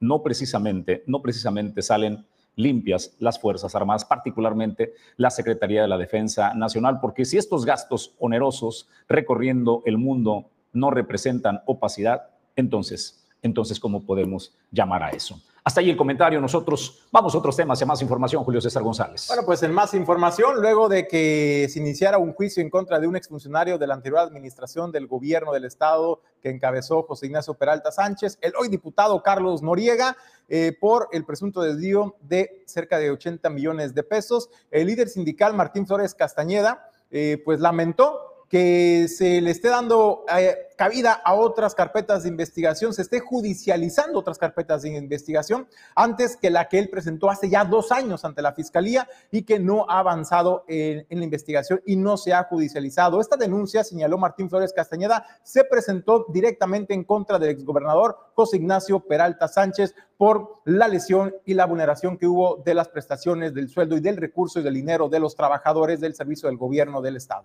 no 0.00 0.22
precisamente, 0.22 1.04
no 1.06 1.20
precisamente 1.20 1.82
salen 1.82 2.24
limpias 2.56 3.14
las 3.20 3.38
Fuerzas 3.38 3.74
Armadas, 3.74 4.06
particularmente 4.06 4.94
la 5.16 5.30
Secretaría 5.30 5.82
de 5.82 5.88
la 5.88 5.98
Defensa 5.98 6.54
Nacional, 6.54 7.00
porque 7.00 7.24
si 7.24 7.36
estos 7.36 7.66
gastos 7.66 8.14
onerosos 8.18 8.88
recorriendo 9.08 9.82
el 9.84 9.98
mundo 9.98 10.50
no 10.72 10.90
representan 10.90 11.60
opacidad, 11.66 12.30
entonces, 12.56 13.24
entonces, 13.42 13.78
¿cómo 13.78 14.04
podemos 14.04 14.56
llamar 14.72 15.02
a 15.02 15.10
eso? 15.10 15.40
Hasta 15.68 15.82
ahí 15.82 15.90
el 15.90 15.98
comentario. 15.98 16.40
Nosotros 16.40 17.06
vamos 17.12 17.34
a 17.34 17.38
otros 17.38 17.54
temas 17.54 17.82
y 17.82 17.84
más 17.84 18.00
información, 18.00 18.42
Julio 18.42 18.58
César 18.58 18.82
González. 18.82 19.26
Bueno, 19.28 19.42
pues 19.44 19.62
en 19.62 19.70
más 19.70 19.92
información, 19.92 20.62
luego 20.62 20.88
de 20.88 21.06
que 21.06 21.68
se 21.70 21.78
iniciara 21.78 22.16
un 22.16 22.32
juicio 22.32 22.62
en 22.62 22.70
contra 22.70 22.98
de 22.98 23.06
un 23.06 23.16
exfuncionario 23.16 23.76
de 23.76 23.86
la 23.86 23.92
anterior 23.92 24.20
administración 24.20 24.90
del 24.90 25.06
gobierno 25.06 25.52
del 25.52 25.66
Estado 25.66 26.22
que 26.40 26.48
encabezó 26.48 27.02
José 27.02 27.26
Ignacio 27.26 27.52
Peralta 27.52 27.92
Sánchez, 27.92 28.38
el 28.40 28.54
hoy 28.58 28.68
diputado 28.68 29.22
Carlos 29.22 29.60
Noriega, 29.60 30.16
eh, 30.48 30.74
por 30.80 31.10
el 31.12 31.26
presunto 31.26 31.60
desvío 31.60 32.16
de 32.22 32.62
cerca 32.64 32.98
de 32.98 33.10
80 33.10 33.50
millones 33.50 33.94
de 33.94 34.04
pesos, 34.04 34.48
el 34.70 34.86
líder 34.86 35.10
sindical 35.10 35.52
Martín 35.52 35.86
Flores 35.86 36.14
Castañeda, 36.14 36.88
eh, 37.10 37.42
pues 37.44 37.60
lamentó 37.60 38.37
que 38.48 39.08
se 39.08 39.40
le 39.40 39.50
esté 39.50 39.68
dando 39.68 40.24
eh, 40.34 40.56
cabida 40.76 41.12
a 41.12 41.34
otras 41.34 41.74
carpetas 41.74 42.22
de 42.22 42.30
investigación, 42.30 42.94
se 42.94 43.02
esté 43.02 43.20
judicializando 43.20 44.18
otras 44.18 44.38
carpetas 44.38 44.82
de 44.82 44.90
investigación 44.96 45.68
antes 45.94 46.36
que 46.36 46.50
la 46.50 46.68
que 46.68 46.78
él 46.78 46.88
presentó 46.88 47.28
hace 47.30 47.50
ya 47.50 47.64
dos 47.64 47.92
años 47.92 48.24
ante 48.24 48.40
la 48.40 48.54
Fiscalía 48.54 49.08
y 49.30 49.42
que 49.42 49.58
no 49.58 49.86
ha 49.88 49.98
avanzado 49.98 50.64
en, 50.66 51.06
en 51.10 51.18
la 51.18 51.24
investigación 51.24 51.82
y 51.84 51.96
no 51.96 52.16
se 52.16 52.32
ha 52.32 52.44
judicializado. 52.44 53.20
Esta 53.20 53.36
denuncia, 53.36 53.84
señaló 53.84 54.16
Martín 54.16 54.48
Flores 54.48 54.72
Castañeda, 54.72 55.26
se 55.42 55.64
presentó 55.64 56.26
directamente 56.28 56.94
en 56.94 57.04
contra 57.04 57.38
del 57.38 57.50
exgobernador 57.50 58.16
José 58.34 58.56
Ignacio 58.56 59.00
Peralta 59.00 59.48
Sánchez 59.48 59.94
por 60.16 60.60
la 60.64 60.88
lesión 60.88 61.34
y 61.44 61.54
la 61.54 61.66
vulneración 61.66 62.16
que 62.16 62.26
hubo 62.26 62.62
de 62.64 62.74
las 62.74 62.88
prestaciones 62.88 63.52
del 63.52 63.68
sueldo 63.68 63.96
y 63.96 64.00
del 64.00 64.16
recurso 64.16 64.60
y 64.60 64.62
del 64.62 64.74
dinero 64.74 65.08
de 65.08 65.20
los 65.20 65.34
trabajadores 65.34 66.00
del 66.00 66.14
servicio 66.14 66.48
del 66.48 66.56
gobierno 66.56 67.02
del 67.02 67.16
Estado. 67.16 67.44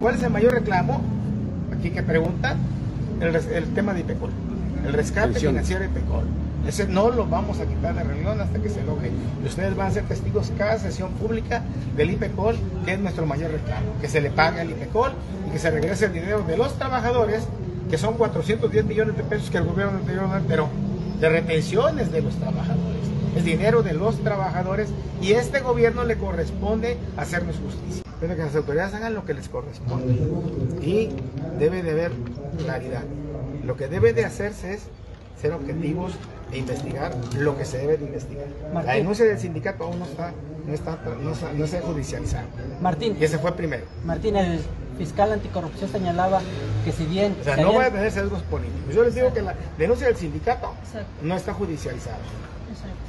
¿Cuál 0.00 0.14
es 0.14 0.22
el 0.22 0.30
mayor 0.30 0.52
reclamo? 0.52 1.00
Aquí 1.76 1.90
que 1.90 2.04
pregunta, 2.04 2.54
el, 3.20 3.34
el 3.34 3.74
tema 3.74 3.92
de 3.94 4.00
IPECOL, 4.02 4.30
el 4.86 4.92
rescate 4.92 5.32
Pensión. 5.32 5.54
financiero 5.54 5.80
de 5.80 5.86
IPECOL. 5.88 6.24
Ese 6.68 6.86
no 6.86 7.10
lo 7.10 7.26
vamos 7.26 7.58
a 7.58 7.66
quitar 7.66 7.96
de 7.96 8.04
reunión 8.04 8.40
hasta 8.40 8.60
que 8.60 8.68
se 8.68 8.84
logre. 8.84 9.10
Y 9.42 9.46
ustedes 9.48 9.74
van 9.74 9.88
a 9.88 9.90
ser 9.90 10.04
testigos 10.04 10.52
cada 10.56 10.78
sesión 10.78 11.10
pública 11.14 11.64
del 11.96 12.12
IPECOL, 12.12 12.56
que 12.84 12.92
es 12.92 13.00
nuestro 13.00 13.26
mayor 13.26 13.50
reclamo. 13.50 13.86
Que 14.00 14.08
se 14.08 14.20
le 14.20 14.30
pague 14.30 14.60
al 14.60 14.70
IPECOL 14.70 15.14
y 15.48 15.50
que 15.50 15.58
se 15.58 15.68
regrese 15.68 16.04
el 16.04 16.12
dinero 16.12 16.44
de 16.44 16.56
los 16.56 16.78
trabajadores, 16.78 17.42
que 17.90 17.98
son 17.98 18.14
410 18.14 18.84
millones 18.84 19.16
de 19.16 19.24
pesos 19.24 19.50
que 19.50 19.58
el 19.58 19.64
gobierno 19.64 19.98
anterior 19.98 20.28
pero 20.46 20.68
de 21.18 21.28
retenciones 21.28 22.12
de 22.12 22.22
los 22.22 22.36
trabajadores. 22.36 23.02
Es 23.36 23.44
dinero 23.44 23.82
de 23.82 23.94
los 23.94 24.22
trabajadores 24.22 24.90
y 25.20 25.32
este 25.32 25.58
gobierno 25.58 26.04
le 26.04 26.18
corresponde 26.18 26.98
hacernos 27.16 27.56
justicia 27.56 28.07
pero 28.20 28.36
que 28.36 28.42
las 28.42 28.54
autoridades 28.56 28.94
hagan 28.94 29.14
lo 29.14 29.24
que 29.24 29.34
les 29.34 29.48
corresponde. 29.48 30.14
Y 30.82 31.10
debe 31.58 31.82
de 31.82 31.90
haber 31.90 32.12
claridad. 32.58 33.04
Lo 33.64 33.76
que 33.76 33.88
debe 33.88 34.12
de 34.12 34.24
hacerse 34.24 34.74
es 34.74 34.82
ser 35.40 35.52
objetivos 35.52 36.12
e 36.50 36.58
investigar 36.58 37.14
lo 37.36 37.56
que 37.56 37.64
se 37.64 37.78
debe 37.78 37.96
de 37.96 38.06
investigar. 38.06 38.46
Martín. 38.72 38.86
La 38.86 38.94
denuncia 38.94 39.24
del 39.24 39.38
sindicato 39.38 39.84
aún 39.84 39.98
no 39.98 40.06
está, 40.06 40.32
no 40.66 40.74
está, 40.74 40.98
no, 41.22 41.32
está, 41.32 41.52
no 41.52 41.66
se 41.66 41.78
ha 41.78 41.82
judicializado. 41.82 42.46
Martín. 42.80 43.16
Y 43.20 43.24
ese 43.24 43.38
fue 43.38 43.52
primero. 43.52 43.84
Martín, 44.04 44.36
el 44.36 44.60
fiscal 44.96 45.32
anticorrupción 45.32 45.90
señalaba 45.90 46.40
que 46.84 46.92
si 46.92 47.04
bien... 47.04 47.36
O 47.40 47.44
sea, 47.44 47.56
no 47.56 47.74
va 47.74 47.86
a 47.86 47.90
tener 47.90 48.10
sesgos 48.10 48.42
políticos. 48.42 48.94
Yo 48.94 49.04
les 49.04 49.14
digo 49.14 49.32
que 49.32 49.42
la 49.42 49.54
denuncia 49.76 50.08
del 50.08 50.16
sindicato 50.16 50.72
Exacto. 50.84 51.08
no 51.22 51.36
está 51.36 51.52
judicializada. 51.52 52.18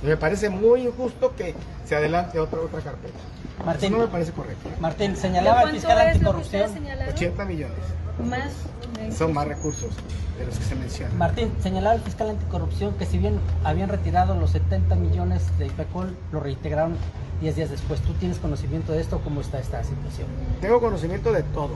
Y 0.03 0.07
me 0.07 0.17
parece 0.17 0.49
muy 0.49 0.81
injusto 0.81 1.35
que 1.35 1.55
se 1.85 1.95
adelante 1.95 2.39
otra, 2.39 2.59
otra 2.59 2.79
carpeta. 2.81 3.17
Martín, 3.65 3.89
Eso 3.89 3.97
no 3.97 4.03
me 4.05 4.11
parece 4.11 4.31
correcto. 4.31 4.69
Martín, 4.79 5.15
señalaba 5.15 5.63
el 5.63 5.71
fiscal 5.71 5.99
anticorrupción. 5.99 6.71
80 7.09 7.45
millones. 7.45 7.77
Más. 8.23 9.15
Son 9.15 9.33
más 9.33 9.47
recursos 9.47 9.91
de 10.37 10.45
los 10.45 10.57
que 10.57 10.63
se 10.63 10.75
mencionan. 10.75 11.17
Martín, 11.17 11.51
señalaba 11.61 11.95
el 11.95 12.01
fiscal 12.01 12.29
anticorrupción 12.29 12.93
que 12.95 13.05
si 13.05 13.17
bien 13.17 13.39
habían 13.63 13.89
retirado 13.89 14.35
los 14.35 14.51
70 14.51 14.95
millones 14.95 15.43
de 15.57 15.67
IPECOL, 15.67 16.15
lo 16.31 16.39
reintegraron 16.39 16.95
10 17.41 17.55
días 17.55 17.69
después. 17.69 18.01
¿Tú 18.01 18.13
tienes 18.13 18.39
conocimiento 18.39 18.93
de 18.93 19.01
esto? 19.01 19.19
¿Cómo 19.23 19.41
está 19.41 19.59
esta 19.59 19.83
situación? 19.83 20.27
Tengo 20.61 20.79
conocimiento 20.79 21.31
de 21.31 21.43
todo. 21.43 21.75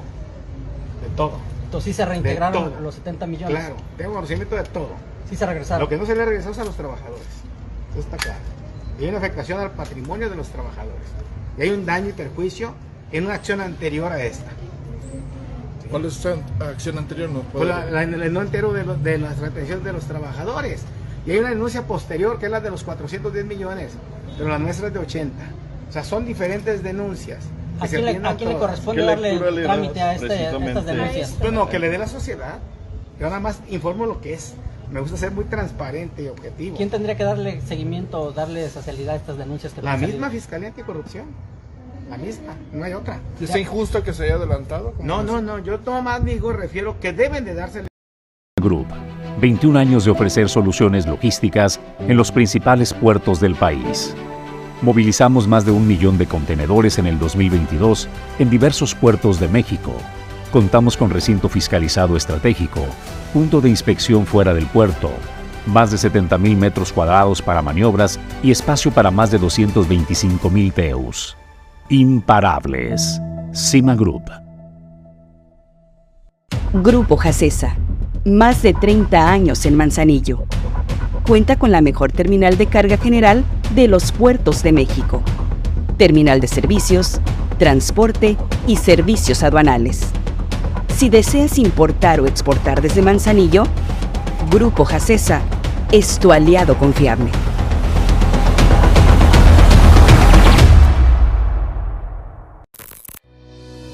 De 1.02 1.10
todo. 1.16 1.38
Entonces 1.66 1.92
sí 1.92 1.94
se 1.94 2.06
reintegraron 2.06 2.82
los 2.82 2.96
70 2.96 3.26
millones. 3.28 3.58
Claro, 3.58 3.76
tengo 3.98 4.14
conocimiento 4.14 4.56
de 4.56 4.64
todo. 4.64 4.92
Sí 5.30 5.36
se 5.36 5.46
regresaron. 5.46 5.82
Lo 5.82 5.90
que 5.90 5.98
no 5.98 6.06
se 6.06 6.16
le 6.16 6.26
regresó 6.26 6.52
es 6.52 6.60
a 6.60 6.64
los 6.64 6.76
trabajadores. 6.76 7.26
Eso 7.92 8.00
está 8.00 8.18
claro. 8.18 8.40
Y 9.00 9.04
hay 9.04 9.10
una 9.10 9.18
afectación 9.18 9.60
al 9.60 9.72
patrimonio 9.72 10.30
de 10.30 10.36
los 10.36 10.50
trabajadores. 10.50 11.02
Y 11.58 11.62
hay 11.62 11.70
un 11.70 11.86
daño 11.86 12.10
y 12.10 12.14
perjuicio 12.14 12.74
en 13.12 13.26
una 13.26 13.36
acción 13.36 13.62
anterior 13.62 14.12
a 14.12 14.24
esta. 14.24 14.52
¿Cuál 15.90 16.06
es 16.06 16.18
esa 16.18 16.36
acción 16.60 16.98
anterior? 16.98 17.30
No, 17.30 17.42
pues 17.42 17.70
el 17.70 18.34
no 18.34 18.42
entero 18.42 18.74
de, 18.74 18.84
de 18.84 19.18
las 19.20 19.38
retenciones 19.38 19.84
de 19.84 19.94
los 19.94 20.06
trabajadores. 20.06 20.82
Y 21.26 21.32
hay 21.32 21.38
una 21.38 21.50
denuncia 21.50 21.84
posterior 21.84 22.40
que 22.40 22.46
es 22.46 22.52
la 22.52 22.60
de 22.60 22.72
los 22.72 22.84
410 22.84 23.46
millones, 23.46 23.92
pero 24.38 24.50
la 24.50 24.60
nuestra 24.60 24.88
es 24.88 24.94
de 24.94 25.00
80. 25.00 25.36
O 25.90 25.92
sea, 25.92 26.04
son 26.04 26.26
diferentes 26.26 26.82
denuncias. 26.82 27.46
¿A 27.80 27.88
quién, 27.88 28.06
le, 28.06 28.58
corresponde 28.58 29.04
darle 29.04 29.38
trámite 29.64 30.02
a, 30.02 30.16
este, 30.16 30.46
estas 30.46 30.86
denuncias? 30.86 31.36
Pues 31.40 31.52
no, 31.52 31.70
que 31.70 31.80
le 31.80 31.90
dé 31.90 31.98
la 31.98 32.08
sociedad. 32.08 32.60
Yo 33.20 33.28
nada 33.28 33.40
más 33.40 33.60
informo 33.70 34.06
lo 34.06 34.22
que 34.22 34.34
es. 34.34 34.54
Me 34.94 35.00
gusta 35.00 35.18
ser 35.18 35.32
muy 35.32 35.46
transparente 35.46 36.22
y 36.22 36.28
objetivo. 36.28 36.78
¿Quién 36.78 36.92
tendría 36.92 37.18
que 37.18 37.24
darle 37.24 37.62
seguimiento 37.62 38.22
o 38.22 38.32
darle 38.32 38.70
socialidad 38.70 39.16
a 39.16 39.18
estas 39.18 39.40
denuncias? 39.40 39.74
Que 39.74 39.82
la 39.82 39.98
misma 39.98 40.30
Fiscalía 40.30 40.68
Anticorrupción. 40.68 41.26
La 42.12 42.18
misma, 42.18 42.54
no 42.72 42.86
hay 42.86 42.94
otra. 42.94 43.20
¿Es 43.42 43.56
injusto 43.56 44.04
que 44.04 44.14
se 44.14 44.26
haya 44.26 44.36
adelantado? 44.36 44.94
No, 45.02 45.24
no, 45.24 45.42
no. 45.42 45.58
Yo 45.58 45.80
más 46.04 46.24
digo, 46.24 46.54
refiero 46.54 47.00
que 47.00 47.12
deben 47.12 47.44
de 47.44 47.56
darse. 47.56 47.88
Group. 48.62 48.86
21 49.42 49.80
años 49.80 50.06
de 50.06 50.12
ofrecer 50.12 50.48
soluciones 50.48 51.08
logísticas 51.08 51.80
en 52.00 52.16
los 52.16 52.32
principales 52.32 52.94
puertos 52.94 53.40
del 53.40 53.56
país. 53.56 54.14
Movilizamos 54.84 55.48
más 55.48 55.66
de 55.66 55.72
un 55.72 55.88
millón 55.88 56.20
de 56.20 56.28
contenedores 56.28 57.00
en 57.00 57.08
el 57.08 57.18
2022 57.18 58.08
en 58.38 58.50
diversos 58.52 58.94
puertos 58.94 59.40
de 59.40 59.48
México. 59.48 59.96
Contamos 60.54 60.96
con 60.96 61.10
recinto 61.10 61.50
fiscalizado 61.50 62.16
estratégico, 62.16 62.82
punto 63.34 63.60
de 63.60 63.70
inspección 63.70 64.24
fuera 64.28 64.54
del 64.54 64.68
puerto, 64.68 65.10
más 65.66 65.90
de 65.90 65.98
70.000 65.98 66.56
metros 66.56 66.94
cuadrados 66.94 67.42
para 67.42 67.64
maniobras 67.64 68.20
y 68.44 68.52
espacio 68.52 68.92
para 68.92 69.10
más 69.10 69.32
de 69.32 69.40
225.000 69.40 70.72
TEUs. 70.72 71.36
Imparables. 71.90 73.20
Cima 73.52 73.96
Group. 73.96 74.26
Grupo 76.72 77.18
Jacesa. 77.18 77.76
Más 78.24 78.62
de 78.62 78.76
30 78.76 79.32
años 79.32 79.66
en 79.66 79.76
Manzanillo 79.76 80.46
cuenta 81.26 81.56
con 81.58 81.72
la 81.72 81.82
mejor 81.82 82.12
terminal 82.12 82.60
de 82.60 82.68
carga 82.68 82.98
general 82.98 83.44
de 83.74 83.88
los 83.88 84.12
puertos 84.12 84.62
de 84.62 84.72
México. 84.72 85.24
Terminal 85.98 86.40
de 86.40 86.48
servicios, 86.48 87.20
transporte 87.58 88.38
y 88.68 88.76
servicios 88.76 89.42
aduanales. 89.42 90.14
Si 90.96 91.10
deseas 91.10 91.58
importar 91.58 92.22
o 92.22 92.28
exportar 92.28 92.82
desde 92.82 93.02
Manzanillo, 93.02 93.64
Grupo 94.52 94.86
Jacesa 94.86 95.42
es 95.92 96.20
tu 96.20 96.32
aliado 96.32 96.78
confiable. 96.78 97.32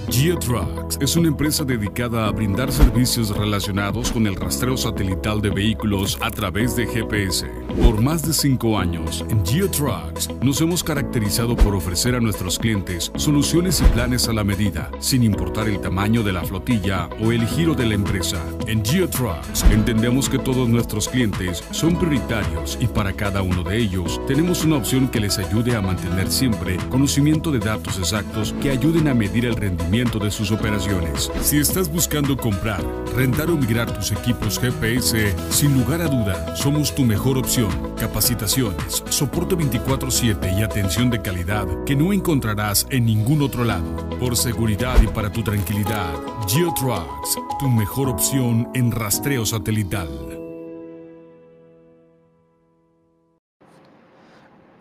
GeoTrucks 0.10 0.98
es 1.00 1.16
una 1.16 1.30
empresa 1.30 1.64
dedicada 1.64 2.28
a 2.28 2.32
brindar 2.32 2.72
servicios 2.72 3.36
relacionados 3.36 4.12
con 4.12 4.28
el 4.28 4.36
rastreo 4.36 4.76
satelital 4.76 5.42
de 5.42 5.52
vehículos 5.52 6.18
a 6.22 6.30
través 6.30 6.76
de 6.76 6.86
GPS. 6.86 7.50
Por 7.82 8.02
más 8.02 8.26
de 8.26 8.34
cinco 8.34 8.78
años, 8.78 9.26
en 9.30 9.46
GeoTrucks 9.46 10.30
nos 10.42 10.62
hemos 10.62 10.84
caracterizado 10.84 11.56
por 11.56 11.76
ofrecer 11.76 12.14
a 12.14 12.20
nuestros 12.20 12.60
clientes 12.60 13.12
soluciones 13.16 13.82
y 13.82 13.84
planes 13.86 14.28
a 14.28 14.34
la 14.34 14.44
medida, 14.44 14.92
sin 15.00 15.24
importar 15.24 15.68
el 15.68 15.80
tamaño 15.80 16.22
de 16.22 16.34
la 16.34 16.44
flotilla 16.44 17.10
o 17.22 17.32
el 17.32 17.48
giro 17.48 17.74
de 17.74 17.86
la 17.86 17.96
empresa. 17.96 18.44
En 18.68 18.84
GeoTrucks 18.84 19.64
entendemos 19.72 20.30
que 20.30 20.40
todos 20.40 20.68
nuestros 20.68 21.08
clientes 21.08 21.64
son 21.72 21.98
prioritarios 21.98 22.78
y 22.80 22.88
para 22.88 23.14
cada 23.14 23.42
uno 23.42 23.64
de 23.64 23.78
ellos 23.78 24.20
tenemos 24.28 24.64
una 24.64 24.78
opción 24.78 25.08
que 25.08 25.20
les 25.20 25.38
ayude 25.40 25.76
a 25.76 25.82
mantener 25.82 26.30
siempre 26.30 26.78
conocimiento 26.90 27.52
de 27.52 27.60
datos 27.60 27.98
exactos 27.98 28.54
que 28.62 28.72
ayuden 28.72 29.08
a 29.08 29.14
medir 29.14 29.46
el 29.46 29.56
rendimiento 29.56 30.20
de 30.20 30.32
sus 30.32 30.52
operaciones. 30.52 31.32
Si 31.42 31.58
estás 31.58 31.92
buscando 31.92 32.38
comprar, 32.38 32.84
rentar 33.16 33.50
o 33.50 33.58
migrar 33.58 33.92
tus 33.92 34.12
equipos 34.12 34.60
GPS, 34.60 35.34
sin 35.50 35.74
lugar 35.80 36.02
a 36.02 36.08
duda, 36.08 36.56
somos 36.56 36.94
tu 36.94 37.04
mejor 37.04 37.38
opción. 37.38 37.69
Capacitaciones, 37.98 39.04
soporte 39.10 39.56
24/7 39.56 40.52
y 40.58 40.64
atención 40.64 41.10
de 41.10 41.22
calidad 41.22 41.66
que 41.86 41.96
no 41.96 42.14
encontrarás 42.14 42.88
en 42.90 43.06
ningún 43.06 43.42
otro 43.42 43.64
lado. 43.64 44.10
Por 44.20 44.36
seguridad 44.36 44.96
y 45.02 45.08
para 45.08 45.32
tu 45.32 45.44
tranquilidad, 45.44 46.14
GeoTrucks, 46.48 47.38
tu 47.60 47.68
mejor 47.70 48.10
opción 48.10 48.70
en 48.74 48.92
rastreo 48.92 49.46
satelital. 49.46 50.08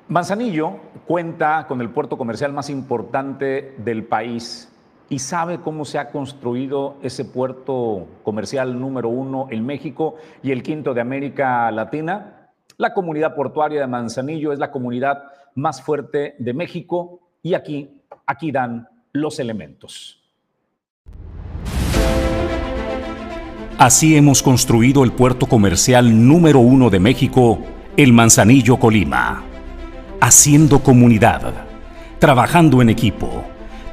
Manzanillo 0.09 0.79
cuenta 1.07 1.66
con 1.66 1.83
el 1.83 1.90
puerto 1.90 2.16
comercial 2.16 2.55
más 2.55 2.70
importante 2.70 3.74
del 3.77 4.05
país 4.05 4.72
y 5.11 5.18
sabe 5.18 5.61
cómo 5.61 5.85
se 5.85 5.98
ha 5.98 6.11
construido 6.11 6.96
ese 7.03 7.27
puerto 7.27 8.07
comercial 8.22 8.81
número 8.81 9.11
uno 9.11 9.48
en 9.51 9.66
México 9.66 10.16
y 10.42 10.51
el 10.51 10.62
quinto 10.62 10.94
de 10.94 11.03
América 11.03 11.70
Latina. 11.70 12.38
La 12.79 12.95
comunidad 12.95 13.35
portuaria 13.35 13.81
de 13.81 13.87
Manzanillo 13.87 14.53
es 14.53 14.59
la 14.59 14.71
comunidad 14.71 15.25
más 15.55 15.83
fuerte 15.83 16.37
de 16.38 16.55
México 16.55 17.21
y 17.43 17.55
aquí, 17.55 17.91
aquí 18.27 18.51
dan 18.51 18.88
los 19.12 19.38
elementos. 19.38 20.23
Así 23.77 24.17
hemos 24.17 24.43
construido 24.43 25.05
el 25.05 25.12
puerto 25.12 25.47
comercial 25.47 26.27
número 26.27 26.61
uno 26.61 26.88
de 26.88 27.01
México, 27.01 27.59
el 27.97 28.12
Manzanillo 28.12 28.79
Colima. 28.79 29.45
Haciendo 30.21 30.81
comunidad, 30.81 31.53
trabajando 32.19 32.81
en 32.81 32.88
equipo 32.88 33.45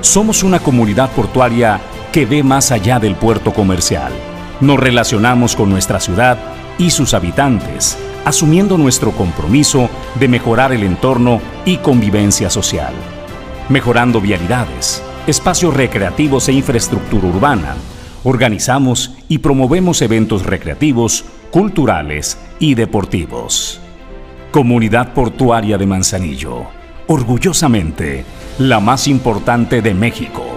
Somos 0.02 0.44
una 0.44 0.60
comunidad 0.60 1.10
portuaria 1.12 1.82
que 2.12 2.26
ve 2.26 2.44
más 2.44 2.72
allá 2.72 3.00
del 3.00 3.16
puerto 3.16 3.54
comercial. 3.54 4.12
Nos 4.62 4.80
relacionamos 4.80 5.56
con 5.56 5.70
nuestra 5.70 6.00
ciudad 6.00 6.38
y 6.78 6.90
sus 6.90 7.14
habitantes, 7.14 7.98
asumiendo 8.26 8.78
nuestro 8.78 9.12
compromiso 9.12 9.90
de 10.16 10.28
mejorar 10.28 10.72
el 10.72 10.84
entorno 10.84 11.42
y 11.66 11.78
convivencia 11.78 12.50
social, 12.50 12.94
mejorando 13.70 14.22
vialidades, 14.22 15.04
espacios 15.28 15.74
recreativos 15.74 16.48
e 16.50 16.54
infraestructura 16.54 17.28
urbana. 17.28 17.76
Organizamos 18.24 19.16
y 19.30 19.38
promovemos 19.38 20.02
eventos 20.02 20.46
recreativos, 20.46 21.26
culturales 21.52 22.38
y 22.60 22.76
deportivos. 22.76 23.80
Comunidad 24.52 25.14
Portuaria 25.14 25.78
de 25.78 25.86
Manzanillo 25.86 26.80
orgullosamente, 27.10 28.24
la 28.60 28.80
más 28.80 29.08
importante 29.08 29.82
de 29.82 29.96
México. 29.96 30.49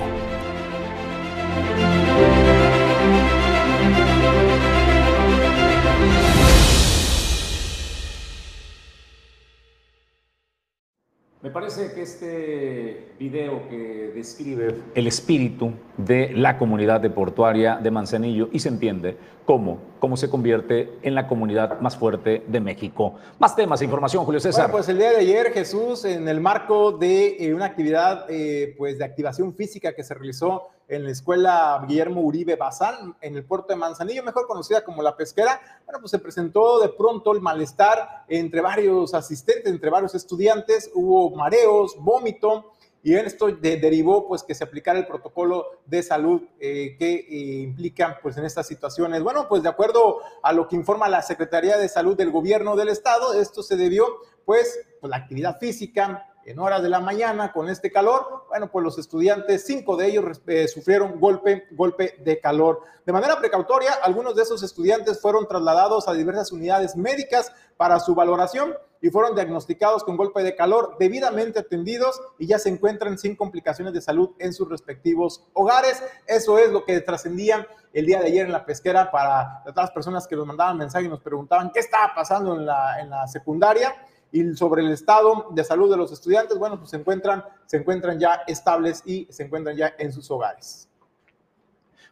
Parece 11.53 11.93
que 11.93 12.03
este 12.03 13.13
video 13.19 13.69
que 13.69 14.13
describe 14.15 14.75
el 14.95 15.07
espíritu 15.07 15.73
de 15.97 16.33
la 16.35 16.59
comunidad 16.59 17.01
de 17.01 17.11
portuaria 17.11 17.77
de 17.77 17.91
Manzanillo 17.91 18.49
y 18.53 18.59
se 18.59 18.69
entiende 18.69 19.17
cómo, 19.45 19.79
cómo 19.99 20.17
se 20.17 20.31
convierte 20.31 20.91
en 21.03 21.15
la 21.15 21.27
comunidad 21.27 21.81
más 21.81 21.97
fuerte 21.97 22.43
de 22.47 22.61
México. 22.61 23.15
Más 23.39 23.55
temas 23.55 23.81
e 23.83 23.85
información, 23.85 24.25
Julio 24.25 24.41
César. 24.41 24.65
Bueno, 24.65 24.79
pues 24.79 24.89
el 24.89 24.99
día 24.99 25.11
de 25.11 25.19
ayer, 25.19 25.53
Jesús, 25.53 26.05
en 26.05 26.27
el 26.29 26.41
marco 26.41 26.93
de 26.93 27.37
eh, 27.39 27.55
una 27.55 27.67
actividad 27.67 28.27
eh, 28.29 28.75
pues 28.79 28.99
de 28.99 29.05
activación 29.05 29.55
física 29.55 29.95
que 29.95 30.03
se 30.03 30.15
realizó 30.15 30.69
en 30.93 31.05
la 31.05 31.11
escuela 31.11 31.83
Guillermo 31.89 32.21
Uribe 32.21 32.57
Bazán, 32.57 33.17
en 33.23 33.35
el 33.35 33.45
puerto 33.45 33.69
de 33.69 33.77
Manzanillo, 33.77 34.23
mejor 34.23 34.47
conocida 34.47 34.85
como 34.85 35.03
La 35.03 35.17
Pesquera, 35.17 35.59
bueno, 35.87 36.01
pues 36.01 36.11
se 36.11 36.19
presentó 36.19 36.81
de 36.81 36.91
pronto 36.91 37.33
el 37.33 37.41
malestar 37.41 38.25
entre 38.29 38.61
varios 38.61 39.15
asistentes, 39.15 39.73
entre 39.73 39.89
varios 39.89 40.15
estudiantes, 40.15 40.91
hubo 40.95 41.35
mareos, 41.35 41.97
vómito, 41.99 42.73
y 43.03 43.15
esto 43.15 43.49
derivó 43.49 44.29
pues 44.29 44.43
que 44.43 44.55
se 44.55 44.63
aplicara 44.63 44.99
el 44.99 45.07
protocolo 45.07 45.81
de 45.87 46.03
salud 46.03 46.43
eh, 46.61 46.95
que 46.99 47.15
eh, 47.15 47.63
implica 47.63 48.21
pues 48.23 48.37
en 48.37 48.45
estas 48.45 48.67
situaciones. 48.67 49.23
Bueno, 49.23 49.49
pues 49.49 49.63
de 49.63 49.71
acuerdo 49.71 50.21
a 50.43 50.53
lo 50.53 50.69
que 50.69 50.77
informa 50.77 51.09
la 51.09 51.23
Secretaría 51.23 51.79
de 51.79 51.89
Salud 51.89 52.17
del 52.17 52.31
Gobierno 52.31 52.77
del 52.77 52.91
Estado, 52.91 53.35
esto 53.41 53.63
se 53.63 53.77
debió 53.77 54.07
pues, 54.45 54.79
pues 55.01 55.11
la 55.11 55.17
actividad 55.17 55.59
física, 55.59 56.32
en 56.45 56.59
horas 56.59 56.83
de 56.83 56.89
la 56.89 57.01
mañana 57.01 57.53
con 57.53 57.69
este 57.69 57.91
calor, 57.91 58.47
bueno, 58.49 58.71
pues 58.71 58.85
los 58.85 58.99
estudiantes, 58.99 59.65
cinco 59.65 59.97
de 59.97 60.09
ellos 60.09 60.41
eh, 60.47 60.69
sufrieron 60.69 61.19
golpe, 61.21 61.69
golpe 61.73 62.17
de 62.25 62.41
calor. 62.41 62.81
De 63.07 63.13
manera 63.13 63.39
precautoria, 63.39 63.95
algunos 64.03 64.35
de 64.35 64.43
esos 64.43 64.63
estudiantes 64.63 65.21
fueron 65.21 65.47
trasladados 65.47 66.09
a 66.09 66.13
diversas 66.13 66.53
unidades 66.53 66.97
médicas 66.97 67.53
para 67.77 67.99
su 68.01 68.15
valoración 68.15 68.75
y 69.01 69.11
fueron 69.11 69.35
diagnosticados 69.35 70.05
con 70.05 70.17
golpe 70.17 70.43
de 70.45 70.55
calor, 70.55 70.97
debidamente 70.99 71.59
atendidos 71.59 72.21
y 72.39 72.47
ya 72.47 72.59
se 72.59 72.69
encuentran 72.69 73.19
sin 73.19 73.35
complicaciones 73.35 73.93
de 73.93 74.01
salud 74.01 74.31
en 74.39 74.53
sus 74.53 74.69
respectivos 74.69 75.45
hogares. 75.53 76.03
Eso 76.27 76.59
es 76.59 76.71
lo 76.71 76.85
que 76.85 77.01
trascendía 77.01 77.67
el 77.93 78.07
día 78.07 78.21
de 78.21 78.27
ayer 78.27 78.47
en 78.47 78.53
la 78.53 78.65
pesquera 78.65 79.11
para 79.11 79.65
las 79.75 79.91
personas 79.91 80.29
que 80.29 80.37
nos 80.37 80.47
mandaban 80.47 80.79
mensajes 80.79 81.07
y 81.07 81.11
nos 81.11 81.21
preguntaban 81.21 81.73
qué 81.73 81.81
estaba 81.81 82.15
pasando 82.15 82.55
en 82.55 82.65
la, 82.65 83.01
en 83.01 83.11
la 83.11 83.27
secundaria 83.27 83.93
y 84.33 84.55
sobre 84.55 84.83
el 84.83 84.91
estado 84.91 85.49
de 85.51 85.63
salud 85.63 85.91
de 85.91 85.97
los 85.97 86.11
estudiantes, 86.11 86.59
bueno, 86.59 86.79
pues 86.79 86.91
se 86.91 86.97
encuentran, 86.97 87.45
se 87.67 87.77
encuentran 87.77 88.19
ya 88.19 88.43
estables 88.47 89.03
y 89.07 89.27
se 89.31 89.45
encuentran 89.45 89.77
ya 89.77 89.95
en 89.99 90.13
sus 90.13 90.31
hogares. 90.31 90.89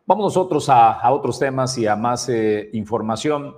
Vamos 0.04 0.24
nosotros 0.24 0.68
a, 0.68 1.11
otros 1.12 1.38
temas 1.38 1.76
y 1.78 1.87
a 1.87 1.96
más 1.96 2.28
eh, 2.28 2.68
información. 2.74 3.54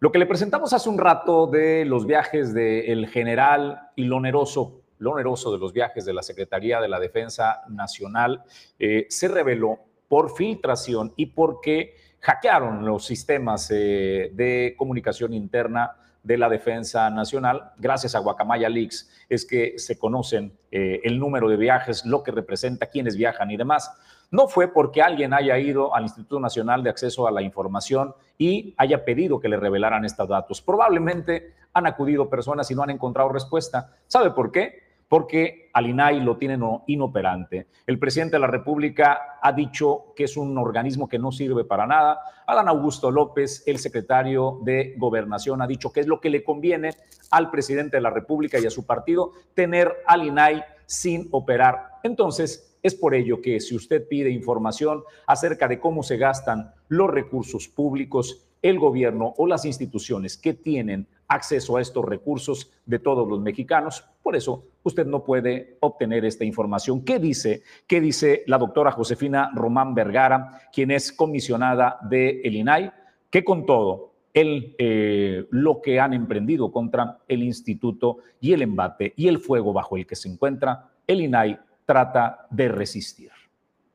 Lo 0.00 0.10
que 0.10 0.18
le 0.18 0.26
presentamos 0.26 0.72
hace 0.72 0.88
un 0.88 0.98
rato 0.98 1.46
de 1.46 1.84
los 1.84 2.06
viajes 2.06 2.52
del 2.52 3.06
general 3.06 3.90
y 3.94 4.04
lo 4.04 4.16
oneroso, 4.16 4.80
lo 4.98 5.12
oneroso 5.12 5.52
de 5.52 5.58
los 5.58 5.72
viajes 5.72 6.04
de 6.04 6.12
la 6.12 6.22
Secretaría 6.22 6.80
de 6.80 6.88
la 6.88 6.98
Defensa 6.98 7.62
Nacional, 7.68 8.42
eh, 8.78 9.06
se 9.10 9.28
reveló 9.28 9.78
por 10.08 10.34
filtración 10.34 11.12
y 11.16 11.26
porque 11.26 11.94
hackearon 12.20 12.84
los 12.84 13.04
sistemas 13.04 13.70
eh, 13.70 14.30
de 14.34 14.74
comunicación 14.76 15.32
interna 15.32 15.96
de 16.22 16.38
la 16.38 16.48
Defensa 16.48 17.10
Nacional. 17.10 17.72
Gracias 17.78 18.14
a 18.14 18.20
Guacamaya 18.20 18.68
Leaks 18.68 19.10
es 19.28 19.44
que 19.44 19.78
se 19.78 19.98
conocen 19.98 20.56
eh, 20.70 21.00
el 21.04 21.18
número 21.18 21.48
de 21.48 21.56
viajes, 21.56 22.04
lo 22.04 22.22
que 22.22 22.30
representa, 22.30 22.86
quiénes 22.86 23.16
viajan 23.16 23.50
y 23.50 23.56
demás. 23.56 23.90
No 24.30 24.48
fue 24.48 24.68
porque 24.68 25.02
alguien 25.02 25.34
haya 25.34 25.58
ido 25.58 25.94
al 25.94 26.04
Instituto 26.04 26.40
Nacional 26.40 26.82
de 26.82 26.90
Acceso 26.90 27.26
a 27.26 27.30
la 27.30 27.42
Información 27.42 28.14
y 28.38 28.74
haya 28.78 29.04
pedido 29.04 29.40
que 29.40 29.48
le 29.48 29.56
revelaran 29.56 30.04
estos 30.04 30.28
datos. 30.28 30.62
Probablemente 30.62 31.54
han 31.74 31.86
acudido 31.86 32.30
personas 32.30 32.70
y 32.70 32.74
no 32.74 32.82
han 32.82 32.90
encontrado 32.90 33.28
respuesta. 33.28 33.90
¿Sabe 34.06 34.30
por 34.30 34.52
qué? 34.52 34.81
Porque 35.12 35.68
al 35.74 35.88
INAI 35.88 36.20
lo 36.20 36.38
tienen 36.38 36.62
inoperante. 36.86 37.66
El 37.86 37.98
presidente 37.98 38.36
de 38.36 38.40
la 38.40 38.46
República 38.46 39.36
ha 39.42 39.52
dicho 39.52 40.14
que 40.16 40.24
es 40.24 40.38
un 40.38 40.56
organismo 40.56 41.06
que 41.06 41.18
no 41.18 41.30
sirve 41.30 41.66
para 41.66 41.86
nada. 41.86 42.18
Adán 42.46 42.66
Augusto 42.66 43.10
López, 43.10 43.62
el 43.66 43.76
secretario 43.76 44.60
de 44.62 44.94
Gobernación, 44.96 45.60
ha 45.60 45.66
dicho 45.66 45.92
que 45.92 46.00
es 46.00 46.06
lo 46.06 46.18
que 46.18 46.30
le 46.30 46.42
conviene 46.42 46.94
al 47.30 47.50
presidente 47.50 47.98
de 47.98 48.00
la 48.00 48.08
República 48.08 48.58
y 48.58 48.64
a 48.64 48.70
su 48.70 48.86
partido 48.86 49.32
tener 49.52 49.92
al 50.06 50.24
INAI 50.24 50.64
sin 50.86 51.28
operar. 51.30 51.88
Entonces, 52.02 52.78
es 52.82 52.94
por 52.94 53.14
ello 53.14 53.42
que 53.42 53.60
si 53.60 53.76
usted 53.76 54.08
pide 54.08 54.30
información 54.30 55.02
acerca 55.26 55.68
de 55.68 55.78
cómo 55.78 56.02
se 56.02 56.16
gastan 56.16 56.72
los 56.88 57.10
recursos 57.10 57.68
públicos, 57.68 58.46
el 58.62 58.78
gobierno 58.78 59.34
o 59.36 59.46
las 59.46 59.66
instituciones 59.66 60.38
que 60.38 60.54
tienen 60.54 61.06
acceso 61.32 61.76
a 61.76 61.80
estos 61.80 62.04
recursos 62.04 62.70
de 62.86 62.98
todos 62.98 63.28
los 63.28 63.40
mexicanos. 63.40 64.04
Por 64.22 64.36
eso 64.36 64.64
usted 64.82 65.06
no 65.06 65.24
puede 65.24 65.76
obtener 65.80 66.24
esta 66.24 66.44
información. 66.44 67.04
¿Qué 67.04 67.18
dice? 67.18 67.62
¿Qué 67.86 68.00
dice 68.00 68.44
la 68.46 68.58
doctora 68.58 68.92
Josefina 68.92 69.50
Román 69.54 69.94
Vergara, 69.94 70.60
quien 70.72 70.90
es 70.90 71.12
comisionada 71.12 71.98
de 72.08 72.40
el 72.42 72.56
INAI? 72.56 72.92
Que 73.30 73.44
con 73.44 73.64
todo, 73.66 74.12
el, 74.34 74.74
eh, 74.78 75.46
lo 75.50 75.80
que 75.80 76.00
han 76.00 76.12
emprendido 76.12 76.70
contra 76.70 77.18
el 77.28 77.42
instituto 77.42 78.18
y 78.40 78.52
el 78.52 78.62
embate 78.62 79.12
y 79.16 79.28
el 79.28 79.38
fuego 79.38 79.72
bajo 79.72 79.96
el 79.96 80.06
que 80.06 80.16
se 80.16 80.28
encuentra, 80.28 80.90
el 81.06 81.20
INAI 81.20 81.58
trata 81.84 82.46
de 82.50 82.68
resistir. 82.68 83.30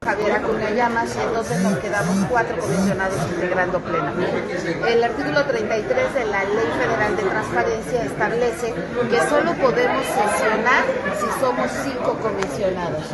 Javier 0.05 0.31
Acuña 0.31 0.69
Llamas 0.69 1.09
y 1.15 1.19
entonces 1.19 1.59
nos 1.61 1.79
quedamos 1.79 2.15
cuatro 2.29 2.55
comisionados 2.59 3.17
integrando 3.33 3.79
plenamente. 3.79 4.93
El 4.93 5.03
artículo 5.03 5.43
33 5.43 6.13
de 6.13 6.25
la 6.25 6.43
Ley 6.43 6.67
Federal 6.77 7.17
de 7.17 7.23
Transparencia 7.23 8.03
establece 8.03 8.73
que 9.09 9.19
solo 9.27 9.53
podemos 9.55 10.05
sesionar 10.05 10.85
si 11.19 11.39
somos 11.41 11.71
cinco 11.83 12.15
comisionados. 12.21 13.05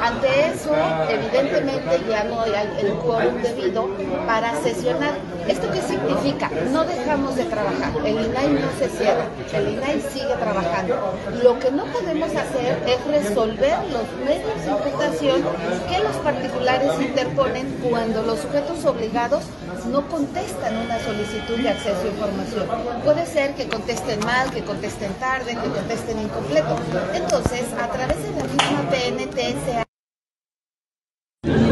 Ante 0.00 0.46
eso, 0.46 0.76
evidentemente 1.10 2.04
ya 2.08 2.22
no 2.22 2.40
hay 2.42 2.70
el 2.82 2.92
quórum 2.94 3.42
debido 3.42 3.88
para 4.24 4.54
sesionar. 4.62 5.14
¿Esto 5.48 5.68
qué 5.72 5.82
significa? 5.82 6.50
No 6.70 6.84
dejamos 6.84 7.34
de 7.34 7.44
trabajar. 7.46 7.90
El 8.04 8.26
INAI 8.26 8.48
no 8.52 8.70
se 8.78 8.88
cierra. 8.90 9.24
El 9.52 9.70
INAI 9.70 10.00
sigue 10.12 10.34
trabajando. 10.36 11.14
Lo 11.42 11.58
que 11.58 11.72
no 11.72 11.84
podemos 11.86 12.30
hacer 12.30 12.78
es 12.86 13.06
resolver 13.06 13.76
los 13.90 14.06
medios 14.24 14.64
de 14.64 14.70
imputación 14.70 15.42
que 15.88 15.98
los 16.04 16.16
particulares 16.32 16.90
interponen 17.00 17.66
cuando 17.88 18.22
los 18.22 18.40
sujetos 18.40 18.84
obligados 18.84 19.44
no 19.90 20.06
contestan 20.08 20.76
una 20.76 20.98
solicitud 21.00 21.56
de 21.56 21.70
acceso 21.70 22.02
a 22.02 22.06
información. 22.06 22.68
Puede 23.02 23.24
ser 23.24 23.54
que 23.54 23.66
contesten 23.66 24.20
mal, 24.20 24.50
que 24.50 24.62
contesten 24.62 25.10
tarde, 25.14 25.56
que 25.56 25.68
contesten 25.70 26.18
incompleto. 26.18 26.76
Entonces, 27.14 27.64
a 27.80 27.88
través 27.88 28.22
de 28.22 28.30
la 28.32 28.44
misma 28.44 28.90
PNT 28.90 29.88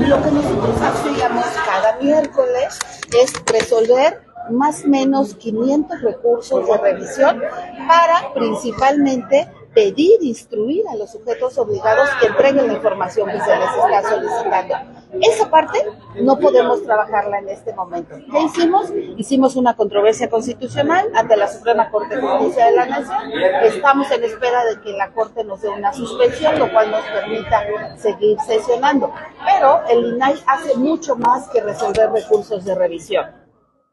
lo 0.08 0.22
que 0.22 0.30
nosotros 0.30 0.80
hacíamos 0.80 1.44
cada 1.66 1.98
miércoles 2.00 2.78
es 3.20 3.32
resolver 3.52 4.22
más 4.50 4.84
o 4.84 4.88
menos 4.88 5.34
500 5.34 6.00
recursos 6.00 6.66
de 6.66 6.78
revisión 6.78 7.42
para 7.88 8.32
principalmente 8.32 9.48
pedir, 9.76 10.22
instruir 10.22 10.88
a 10.88 10.96
los 10.96 11.12
sujetos 11.12 11.58
obligados 11.58 12.08
que 12.18 12.28
entreguen 12.28 12.66
la 12.66 12.72
información 12.72 13.28
que 13.28 13.38
se 13.38 13.56
les 13.58 13.68
está 13.68 14.08
solicitando. 14.08 14.74
Esa 15.20 15.50
parte 15.50 15.78
no 16.22 16.38
podemos 16.38 16.82
trabajarla 16.82 17.40
en 17.40 17.50
este 17.50 17.74
momento. 17.74 18.16
¿Qué 18.32 18.40
hicimos? 18.40 18.90
Hicimos 19.18 19.54
una 19.54 19.76
controversia 19.76 20.30
constitucional 20.30 21.10
ante 21.14 21.36
la 21.36 21.46
Suprema 21.46 21.90
Corte 21.90 22.16
de 22.16 22.22
Justicia 22.22 22.66
de 22.66 22.72
la 22.72 22.86
Nación. 22.86 23.32
Estamos 23.64 24.10
en 24.10 24.24
espera 24.24 24.64
de 24.64 24.80
que 24.80 24.92
la 24.94 25.12
Corte 25.12 25.44
nos 25.44 25.60
dé 25.60 25.68
una 25.68 25.92
suspensión, 25.92 26.58
lo 26.58 26.72
cual 26.72 26.90
nos 26.90 27.02
permita 27.02 27.62
seguir 27.98 28.38
sesionando. 28.46 29.12
Pero 29.44 29.82
el 29.90 30.14
INAI 30.14 30.36
hace 30.46 30.74
mucho 30.74 31.16
más 31.16 31.50
que 31.50 31.60
resolver 31.60 32.10
recursos 32.12 32.64
de 32.64 32.74
revisión 32.74 33.45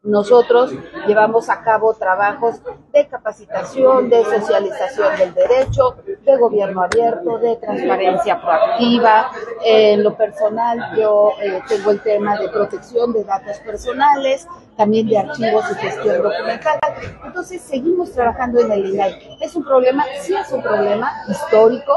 nosotros 0.03 0.71
llevamos 1.07 1.49
a 1.49 1.61
cabo 1.61 1.93
trabajos 1.93 2.61
de 2.91 3.07
capacitación, 3.07 4.09
de 4.09 4.23
socialización 4.25 5.17
del 5.17 5.33
derecho, 5.33 5.95
de 6.25 6.37
gobierno 6.37 6.83
abierto, 6.83 7.39
de 7.39 7.55
transparencia 7.55 8.41
proactiva. 8.41 9.31
En 9.63 10.03
lo 10.03 10.15
personal, 10.17 10.93
yo 10.97 11.31
eh, 11.41 11.61
tengo 11.69 11.91
el 11.91 12.01
tema 12.01 12.37
de 12.37 12.49
protección 12.49 13.13
de 13.13 13.23
datos 13.23 13.57
personales, 13.59 14.45
también 14.75 15.07
de 15.07 15.19
archivos 15.19 15.63
y 15.71 15.75
gestión 15.75 16.21
documental. 16.21 16.79
Entonces, 17.25 17.61
seguimos 17.61 18.11
trabajando 18.11 18.59
en 18.59 18.73
el 18.73 18.85
INAI. 18.87 19.37
Es 19.39 19.55
un 19.55 19.63
problema, 19.63 20.03
sí 20.19 20.35
es 20.35 20.51
un 20.51 20.61
problema 20.61 21.13
histórico, 21.29 21.93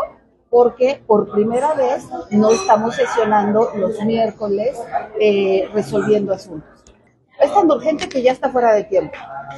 porque 0.49 1.03
por 1.05 1.29
primera 1.33 1.75
vez 1.75 2.07
no 2.31 2.51
estamos 2.51 2.95
sesionando 2.95 3.73
los 3.75 4.01
miércoles 4.05 4.81
eh, 5.19 5.69
resolviendo 5.75 6.33
asuntos 6.33 6.76
es 7.40 7.53
tan 7.53 7.70
urgente 7.70 8.09
que 8.09 8.22
ya 8.22 8.33
está 8.33 8.51
fuera 8.51 8.72
de 8.75 8.85
tiempo. 8.85 9.16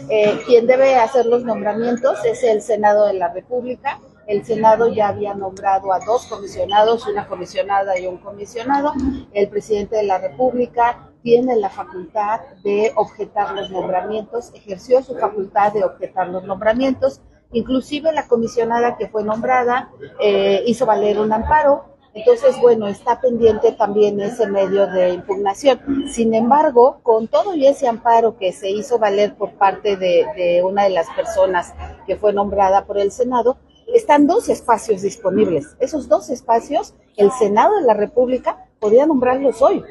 Eh, 0.08 0.40
quien 0.46 0.66
debe 0.66 0.96
hacer 0.96 1.26
los 1.26 1.44
nombramientos 1.44 2.24
es 2.24 2.42
el 2.42 2.62
Senado 2.62 3.06
de 3.06 3.14
la 3.14 3.32
República. 3.32 4.00
El 4.26 4.44
Senado 4.44 4.88
ya 4.88 5.08
había 5.08 5.34
nombrado 5.34 5.92
a 5.92 6.00
dos 6.00 6.26
comisionados, 6.26 7.06
una 7.06 7.26
comisionada 7.26 7.98
y 7.98 8.06
un 8.06 8.18
comisionado. 8.18 8.92
El 9.32 9.48
presidente 9.48 9.96
de 9.96 10.02
la 10.02 10.18
República 10.18 11.08
tiene 11.22 11.56
la 11.56 11.70
facultad 11.70 12.40
de 12.62 12.92
objetar 12.96 13.54
los 13.54 13.70
nombramientos, 13.70 14.52
ejerció 14.54 15.02
su 15.02 15.16
facultad 15.16 15.72
de 15.72 15.84
objetar 15.84 16.28
los 16.28 16.44
nombramientos. 16.44 17.22
Inclusive 17.52 18.12
la 18.12 18.28
comisionada 18.28 18.98
que 18.98 19.08
fue 19.08 19.24
nombrada 19.24 19.90
eh, 20.20 20.62
hizo 20.66 20.84
valer 20.84 21.18
un 21.18 21.32
amparo 21.32 21.97
entonces, 22.18 22.60
bueno, 22.60 22.88
está 22.88 23.20
pendiente 23.20 23.70
también 23.70 24.20
ese 24.20 24.48
medio 24.48 24.88
de 24.88 25.10
impugnación. 25.10 26.08
Sin 26.08 26.34
embargo, 26.34 26.98
con 27.04 27.28
todo 27.28 27.54
y 27.54 27.68
ese 27.68 27.86
amparo 27.86 28.36
que 28.36 28.52
se 28.52 28.70
hizo 28.70 28.98
valer 28.98 29.36
por 29.36 29.52
parte 29.52 29.96
de, 29.96 30.60
una 30.64 30.82
de 30.82 30.90
las 30.90 31.08
personas 31.10 31.74
que 32.08 32.16
fue 32.16 32.32
nombrada 32.32 32.86
por 32.86 32.98
el 32.98 33.12
Senado, 33.12 33.58
están 33.94 34.26
dos 34.26 34.48
espacios 34.48 35.02
disponibles. 35.02 35.76
Esos 35.78 36.08
dos 36.08 36.28
espacios, 36.28 36.92
el 37.16 37.30
Senado 37.30 37.76
de 37.76 37.86
la 37.86 37.94
República 37.94 38.66
podría 38.80 39.06
nombrarlos 39.06 39.62
hoy. 39.62 39.84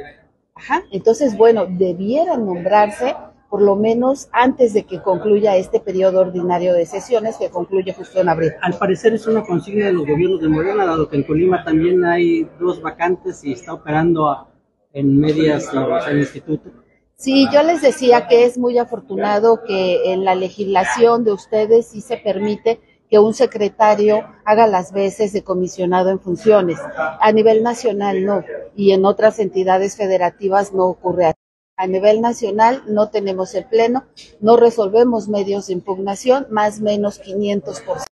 Ajá. 0.53 0.83
Entonces, 0.91 1.37
bueno, 1.37 1.65
debieran 1.65 2.45
nombrarse 2.45 3.15
por 3.49 3.61
lo 3.61 3.75
menos 3.75 4.27
antes 4.31 4.73
de 4.73 4.83
que 4.83 5.01
concluya 5.01 5.55
este 5.55 5.79
periodo 5.79 6.19
ordinario 6.19 6.73
de 6.73 6.85
sesiones 6.85 7.37
que 7.37 7.49
concluye 7.49 7.93
justo 7.93 8.19
en 8.19 8.29
abril. 8.29 8.51
Al 8.61 8.77
parecer 8.77 9.13
es 9.13 9.25
una 9.27 9.43
consigna 9.43 9.85
de 9.85 9.93
los 9.93 10.05
gobiernos 10.05 10.41
de 10.41 10.49
Morena, 10.49 10.85
dado 10.85 11.07
que 11.09 11.15
en 11.15 11.23
Colima 11.23 11.63
también 11.63 12.03
hay 12.03 12.47
dos 12.59 12.81
vacantes 12.81 13.43
y 13.43 13.53
está 13.53 13.73
operando 13.73 14.47
en 14.93 15.17
medias 15.19 15.69
el 16.09 16.19
instituto. 16.19 16.69
Sí, 17.15 17.47
yo 17.51 17.63
les 17.63 17.81
decía 17.81 18.27
que 18.27 18.45
es 18.45 18.57
muy 18.57 18.77
afortunado 18.77 19.63
que 19.63 20.13
en 20.13 20.23
la 20.23 20.35
legislación 20.35 21.23
de 21.23 21.31
ustedes 21.31 21.87
sí 21.87 22.01
se 22.01 22.17
permite 22.17 22.79
que 23.09 23.17
un 23.17 23.33
secretario 23.33 24.23
haga 24.45 24.67
las 24.67 24.91
veces 24.91 25.33
de 25.33 25.43
comisionado 25.43 26.09
en 26.09 26.19
funciones. 26.19 26.77
A 26.95 27.31
nivel 27.31 27.63
nacional 27.63 28.23
no, 28.25 28.43
y 28.75 28.91
en 28.91 29.05
otras 29.05 29.39
entidades 29.39 29.95
federativas 29.95 30.73
no 30.73 30.85
ocurre 30.85 31.27
así. 31.27 31.46
A 31.79 31.85
nivel 31.85 32.21
nacional 32.21 32.81
no 32.87 33.11
tenemos 33.11 33.53
el 33.53 33.65
pleno, 33.65 34.05
no 34.39 34.57
resolvemos 34.57 35.27
medios 35.27 35.67
de 35.67 35.73
impugnación, 35.73 36.47
más 36.49 36.81
menos 36.81 37.21
500%. 37.21 38.05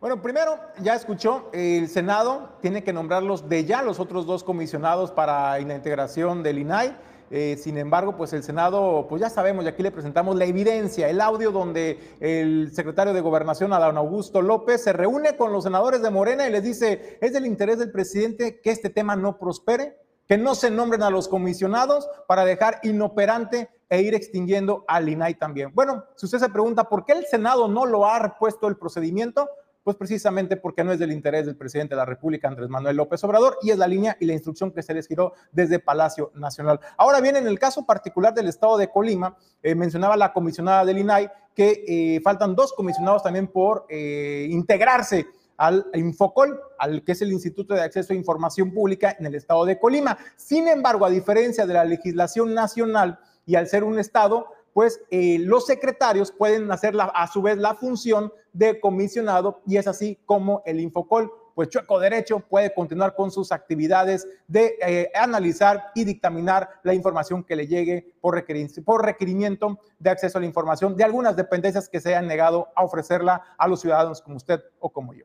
Bueno, 0.00 0.22
primero, 0.22 0.58
ya 0.80 0.94
escuchó, 0.94 1.50
el 1.52 1.88
Senado 1.88 2.48
tiene 2.62 2.82
que 2.82 2.94
nombrarlos 2.94 3.46
de 3.46 3.66
ya 3.66 3.82
los 3.82 4.00
otros 4.00 4.24
dos 4.24 4.42
comisionados 4.42 5.10
para 5.10 5.58
la 5.58 5.74
integración 5.74 6.42
del 6.42 6.60
INAI. 6.60 6.96
Eh, 7.30 7.58
sin 7.58 7.76
embargo, 7.76 8.16
pues 8.16 8.32
el 8.32 8.42
Senado, 8.42 9.04
pues 9.06 9.20
ya 9.20 9.28
sabemos, 9.28 9.66
y 9.66 9.68
aquí 9.68 9.82
le 9.82 9.90
presentamos 9.90 10.34
la 10.36 10.46
evidencia, 10.46 11.10
el 11.10 11.20
audio 11.20 11.50
donde 11.50 12.16
el 12.20 12.70
secretario 12.72 13.12
de 13.12 13.20
Gobernación, 13.20 13.74
Adán 13.74 13.98
Augusto 13.98 14.40
López, 14.40 14.82
se 14.82 14.94
reúne 14.94 15.36
con 15.36 15.52
los 15.52 15.64
senadores 15.64 16.00
de 16.00 16.08
Morena 16.08 16.48
y 16.48 16.52
les 16.52 16.62
dice, 16.62 17.18
es 17.20 17.34
del 17.34 17.44
interés 17.44 17.78
del 17.80 17.92
presidente 17.92 18.62
que 18.62 18.70
este 18.70 18.88
tema 18.88 19.14
no 19.14 19.38
prospere 19.38 20.07
que 20.28 20.36
no 20.36 20.54
se 20.54 20.70
nombren 20.70 21.02
a 21.02 21.10
los 21.10 21.26
comisionados 21.26 22.08
para 22.26 22.44
dejar 22.44 22.80
inoperante 22.82 23.70
e 23.88 24.02
ir 24.02 24.14
extinguiendo 24.14 24.84
al 24.86 25.08
INAI 25.08 25.34
también. 25.34 25.70
Bueno, 25.74 26.04
si 26.16 26.26
usted 26.26 26.38
se 26.38 26.50
pregunta 26.50 26.84
por 26.84 27.06
qué 27.06 27.12
el 27.12 27.24
Senado 27.24 27.66
no 27.66 27.86
lo 27.86 28.06
ha 28.06 28.18
repuesto 28.18 28.68
el 28.68 28.76
procedimiento, 28.76 29.48
pues 29.82 29.96
precisamente 29.96 30.58
porque 30.58 30.84
no 30.84 30.92
es 30.92 30.98
del 30.98 31.12
interés 31.12 31.46
del 31.46 31.56
presidente 31.56 31.94
de 31.94 32.00
la 32.00 32.04
República, 32.04 32.46
Andrés 32.46 32.68
Manuel 32.68 32.94
López 32.94 33.24
Obrador, 33.24 33.56
y 33.62 33.70
es 33.70 33.78
la 33.78 33.86
línea 33.86 34.18
y 34.20 34.26
la 34.26 34.34
instrucción 34.34 34.70
que 34.70 34.82
se 34.82 34.92
les 34.92 35.08
giró 35.08 35.32
desde 35.50 35.78
Palacio 35.78 36.30
Nacional. 36.34 36.78
Ahora 36.98 37.22
bien, 37.22 37.36
en 37.36 37.46
el 37.46 37.58
caso 37.58 37.86
particular 37.86 38.34
del 38.34 38.48
estado 38.48 38.76
de 38.76 38.90
Colima, 38.90 39.34
eh, 39.62 39.74
mencionaba 39.74 40.14
la 40.18 40.34
comisionada 40.34 40.84
del 40.84 40.98
INAI 40.98 41.30
que 41.54 41.84
eh, 41.88 42.20
faltan 42.22 42.54
dos 42.54 42.74
comisionados 42.74 43.22
también 43.22 43.48
por 43.48 43.86
eh, 43.88 44.46
integrarse 44.50 45.26
al 45.58 45.86
Infocol, 45.92 46.58
al 46.78 47.04
que 47.04 47.12
es 47.12 47.20
el 47.20 47.32
Instituto 47.32 47.74
de 47.74 47.82
Acceso 47.82 48.12
a 48.12 48.16
Información 48.16 48.72
Pública 48.72 49.14
en 49.18 49.26
el 49.26 49.34
estado 49.34 49.66
de 49.66 49.78
Colima. 49.78 50.16
Sin 50.36 50.68
embargo, 50.68 51.04
a 51.04 51.10
diferencia 51.10 51.66
de 51.66 51.74
la 51.74 51.84
legislación 51.84 52.54
nacional 52.54 53.18
y 53.44 53.56
al 53.56 53.66
ser 53.66 53.84
un 53.84 53.98
estado, 53.98 54.46
pues 54.72 55.00
eh, 55.10 55.38
los 55.40 55.66
secretarios 55.66 56.30
pueden 56.30 56.70
hacer 56.70 56.94
a 56.98 57.26
su 57.26 57.42
vez 57.42 57.58
la 57.58 57.74
función 57.74 58.32
de 58.52 58.78
comisionado 58.80 59.60
y 59.66 59.76
es 59.76 59.88
así 59.88 60.20
como 60.24 60.62
el 60.64 60.80
Infocol, 60.80 61.32
pues 61.56 61.70
Chueco 61.70 61.98
Derecho 61.98 62.38
puede 62.38 62.72
continuar 62.72 63.16
con 63.16 63.32
sus 63.32 63.50
actividades 63.50 64.28
de 64.46 64.78
eh, 64.80 65.10
analizar 65.16 65.90
y 65.96 66.04
dictaminar 66.04 66.70
la 66.84 66.94
información 66.94 67.42
que 67.42 67.56
le 67.56 67.66
llegue 67.66 68.14
por, 68.20 68.44
por 68.84 69.04
requerimiento 69.04 69.80
de 69.98 70.10
acceso 70.10 70.38
a 70.38 70.40
la 70.40 70.46
información 70.46 70.96
de 70.96 71.02
algunas 71.02 71.34
dependencias 71.34 71.88
que 71.88 72.00
se 72.00 72.10
hayan 72.10 72.28
negado 72.28 72.68
a 72.76 72.84
ofrecerla 72.84 73.42
a 73.58 73.66
los 73.66 73.80
ciudadanos 73.80 74.22
como 74.22 74.36
usted 74.36 74.60
o 74.78 74.90
como 74.90 75.14
yo. 75.14 75.24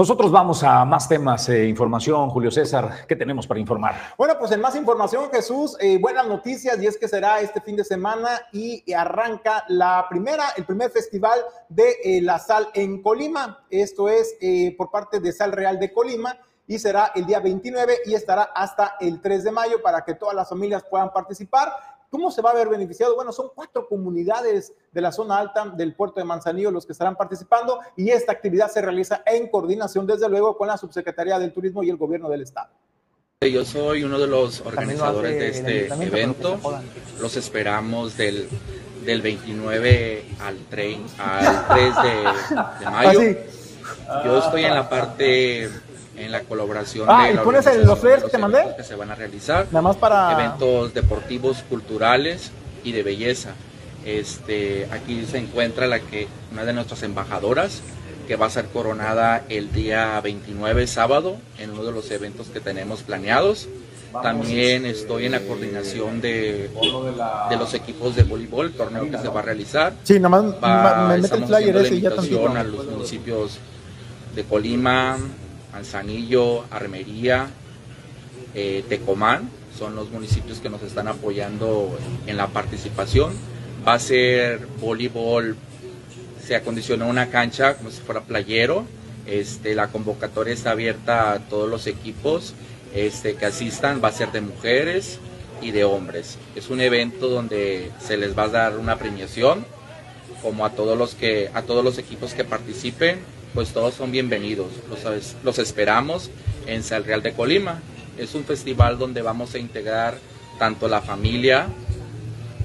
Nosotros 0.00 0.30
vamos 0.32 0.64
a 0.64 0.82
más 0.86 1.06
temas, 1.10 1.46
e 1.50 1.68
información. 1.68 2.30
Julio 2.30 2.50
César, 2.50 3.06
¿qué 3.06 3.14
tenemos 3.14 3.46
para 3.46 3.60
informar? 3.60 3.94
Bueno, 4.16 4.34
pues 4.38 4.50
en 4.50 4.58
más 4.58 4.74
información, 4.74 5.28
Jesús, 5.30 5.76
eh, 5.78 5.98
buenas 6.00 6.26
noticias 6.26 6.80
y 6.80 6.86
es 6.86 6.96
que 6.96 7.06
será 7.06 7.42
este 7.42 7.60
fin 7.60 7.76
de 7.76 7.84
semana 7.84 8.30
y 8.50 8.90
arranca 8.94 9.62
la 9.68 10.06
primera, 10.08 10.54
el 10.56 10.64
primer 10.64 10.90
festival 10.90 11.38
de 11.68 11.98
eh, 12.02 12.22
la 12.22 12.38
sal 12.38 12.70
en 12.72 13.02
Colima. 13.02 13.62
Esto 13.68 14.08
es 14.08 14.36
por 14.78 14.90
parte 14.90 15.20
de 15.20 15.32
Sal 15.32 15.52
Real 15.52 15.78
de 15.78 15.92
Colima 15.92 16.34
y 16.66 16.78
será 16.78 17.12
el 17.14 17.26
día 17.26 17.40
29 17.40 17.98
y 18.06 18.14
estará 18.14 18.44
hasta 18.54 18.96
el 19.00 19.20
3 19.20 19.44
de 19.44 19.52
mayo 19.52 19.82
para 19.82 20.02
que 20.02 20.14
todas 20.14 20.34
las 20.34 20.48
familias 20.48 20.82
puedan 20.88 21.12
participar. 21.12 21.74
¿Cómo 22.10 22.32
se 22.32 22.42
va 22.42 22.50
a 22.50 22.54
ver 22.54 22.68
beneficiado? 22.68 23.14
Bueno, 23.14 23.32
son 23.32 23.50
cuatro 23.54 23.86
comunidades 23.86 24.72
de 24.90 25.00
la 25.00 25.12
zona 25.12 25.38
alta 25.38 25.66
del 25.66 25.94
puerto 25.94 26.18
de 26.18 26.24
Manzanillo 26.24 26.72
los 26.72 26.84
que 26.84 26.92
estarán 26.92 27.14
participando 27.14 27.78
y 27.96 28.10
esta 28.10 28.32
actividad 28.32 28.68
se 28.68 28.82
realiza 28.82 29.22
en 29.24 29.48
coordinación, 29.48 30.08
desde 30.08 30.28
luego, 30.28 30.56
con 30.56 30.66
la 30.66 30.76
Subsecretaría 30.76 31.38
del 31.38 31.52
Turismo 31.52 31.84
y 31.84 31.88
el 31.88 31.96
Gobierno 31.96 32.28
del 32.28 32.42
Estado. 32.42 32.70
Yo 33.40 33.64
soy 33.64 34.02
uno 34.02 34.18
de 34.18 34.26
los 34.26 34.60
organizadores 34.62 35.38
de 35.38 35.48
este 35.86 36.04
evento. 36.04 36.58
Los 37.20 37.36
esperamos 37.36 38.16
del, 38.16 38.48
del 39.04 39.22
29 39.22 40.24
al 40.40 40.58
3, 40.68 40.98
al 41.18 41.68
3 41.68 41.94
de, 42.02 42.10
de 42.10 42.86
ah, 42.86 42.90
mayo. 42.90 43.20
Yo 44.24 44.38
estoy 44.38 44.64
en 44.64 44.74
la 44.74 44.90
parte 44.90 45.70
en 46.24 46.32
la 46.32 46.40
colaboración 46.40 47.06
ah, 47.08 47.26
de 47.26 47.34
¿y 47.34 47.36
pones 47.38 47.64
los 47.84 47.98
flyers 47.98 48.24
que 48.24 48.30
te 48.30 48.38
mandé? 48.38 48.62
Que 48.76 48.84
se 48.84 48.94
van 48.94 49.10
a 49.10 49.14
realizar. 49.14 49.66
Nada 49.70 49.82
más 49.82 49.96
para 49.96 50.32
eventos 50.32 50.94
deportivos, 50.94 51.64
culturales 51.68 52.50
y 52.84 52.92
de 52.92 53.02
belleza. 53.02 53.50
Este, 54.04 54.88
aquí 54.92 55.24
se 55.26 55.38
encuentra 55.38 55.86
la 55.86 56.00
que 56.00 56.28
una 56.52 56.64
de 56.64 56.72
nuestras 56.72 57.02
embajadoras 57.02 57.82
que 58.26 58.36
va 58.36 58.46
a 58.46 58.50
ser 58.50 58.66
coronada 58.66 59.44
el 59.48 59.72
día 59.72 60.20
29 60.20 60.86
sábado 60.86 61.36
en 61.58 61.70
uno 61.70 61.84
de 61.84 61.92
los 61.92 62.10
eventos 62.10 62.48
que 62.48 62.60
tenemos 62.60 63.02
planeados. 63.02 63.68
También 64.22 64.86
estoy 64.86 65.26
en 65.26 65.32
la 65.32 65.40
coordinación 65.40 66.20
de, 66.20 66.68
de 67.50 67.56
los 67.56 67.74
equipos 67.74 68.16
de 68.16 68.24
voleibol, 68.24 68.72
torneo 68.72 69.08
que 69.08 69.18
se 69.18 69.28
va 69.28 69.40
a 69.40 69.42
realizar. 69.42 69.94
Sí, 70.02 70.18
nada 70.18 70.28
más 70.28 70.44
me 71.08 71.18
mete 71.18 71.36
el 71.36 71.44
flyer 71.44 71.76
ese 71.76 71.94
y 71.94 72.00
ya 72.00 72.10
a 72.10 72.64
los 72.64 72.86
municipios 72.86 73.58
de 74.34 74.44
Colima, 74.44 75.16
Manzanillo, 75.72 76.64
Armería, 76.70 77.48
eh, 78.54 78.84
Tecomán, 78.88 79.48
son 79.78 79.94
los 79.94 80.10
municipios 80.10 80.58
que 80.58 80.68
nos 80.68 80.82
están 80.82 81.08
apoyando 81.08 81.98
en 82.26 82.36
la 82.36 82.48
participación. 82.48 83.32
Va 83.86 83.94
a 83.94 83.98
ser 83.98 84.66
voleibol, 84.80 85.56
se 86.44 86.56
acondiciona 86.56 87.06
una 87.06 87.30
cancha 87.30 87.76
como 87.76 87.90
si 87.90 88.00
fuera 88.00 88.22
playero. 88.22 88.84
Este, 89.26 89.74
la 89.74 89.88
convocatoria 89.88 90.52
está 90.52 90.72
abierta 90.72 91.32
a 91.32 91.38
todos 91.38 91.68
los 91.68 91.86
equipos 91.86 92.54
este, 92.94 93.36
que 93.36 93.46
asistan, 93.46 94.00
va 94.02 94.08
a 94.08 94.12
ser 94.12 94.32
de 94.32 94.40
mujeres 94.40 95.18
y 95.62 95.70
de 95.70 95.84
hombres. 95.84 96.38
Es 96.56 96.70
un 96.70 96.80
evento 96.80 97.28
donde 97.28 97.90
se 98.00 98.16
les 98.16 98.36
va 98.36 98.44
a 98.44 98.48
dar 98.48 98.78
una 98.78 98.96
premiación, 98.96 99.64
como 100.42 100.64
a 100.64 100.70
todos 100.70 100.98
los 100.98 101.14
que, 101.14 101.50
a 101.54 101.62
todos 101.62 101.84
los 101.84 101.98
equipos 101.98 102.34
que 102.34 102.44
participen 102.44 103.20
pues 103.54 103.70
todos 103.70 103.94
son 103.94 104.12
bienvenidos. 104.12 104.68
Los, 104.88 105.36
los 105.42 105.58
esperamos 105.58 106.30
en 106.66 106.82
Sal 106.82 107.04
Real 107.04 107.22
de 107.22 107.32
Colima. 107.32 107.80
Es 108.18 108.34
un 108.34 108.44
festival 108.44 108.98
donde 108.98 109.22
vamos 109.22 109.54
a 109.54 109.58
integrar 109.58 110.18
tanto 110.58 110.88
la 110.88 111.00
familia 111.00 111.68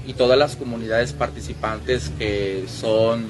y 0.06 0.14
todas 0.14 0.38
las 0.38 0.56
comunidades 0.56 1.14
participantes 1.14 2.12
que 2.18 2.66
son 2.68 3.28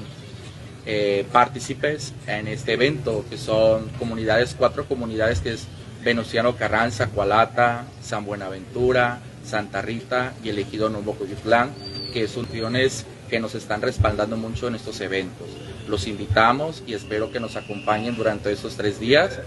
eh, 0.85 1.25
partícipes 1.31 2.13
en 2.27 2.47
este 2.47 2.73
evento, 2.73 3.25
que 3.29 3.37
son 3.37 3.89
comunidades, 3.97 4.55
cuatro 4.57 4.85
comunidades 4.85 5.39
que 5.39 5.53
es 5.53 5.67
Venustiano 6.03 6.55
Carranza, 6.55 7.07
Cualata, 7.07 7.85
San 8.01 8.25
Buenaventura, 8.25 9.19
Santa 9.43 9.81
Rita 9.81 10.33
y 10.43 10.49
el 10.49 10.59
ejido 10.59 10.89
Nuevo 10.89 11.15
Coyutlán, 11.15 11.71
que 12.13 12.27
son 12.27 12.45
regiones 12.45 13.05
que 13.29 13.39
nos 13.39 13.55
están 13.55 13.81
respaldando 13.81 14.37
mucho 14.37 14.67
en 14.67 14.75
estos 14.75 15.01
eventos. 15.01 15.47
Los 15.87 16.07
invitamos 16.07 16.83
y 16.87 16.93
espero 16.93 17.31
que 17.31 17.39
nos 17.39 17.55
acompañen 17.55 18.15
durante 18.15 18.51
esos 18.51 18.75
tres 18.75 18.99
días. 18.99 19.39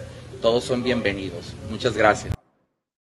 Todos 0.42 0.64
son 0.64 0.82
bienvenidos. 0.82 1.54
Muchas 1.70 1.96
gracias. 1.96 2.34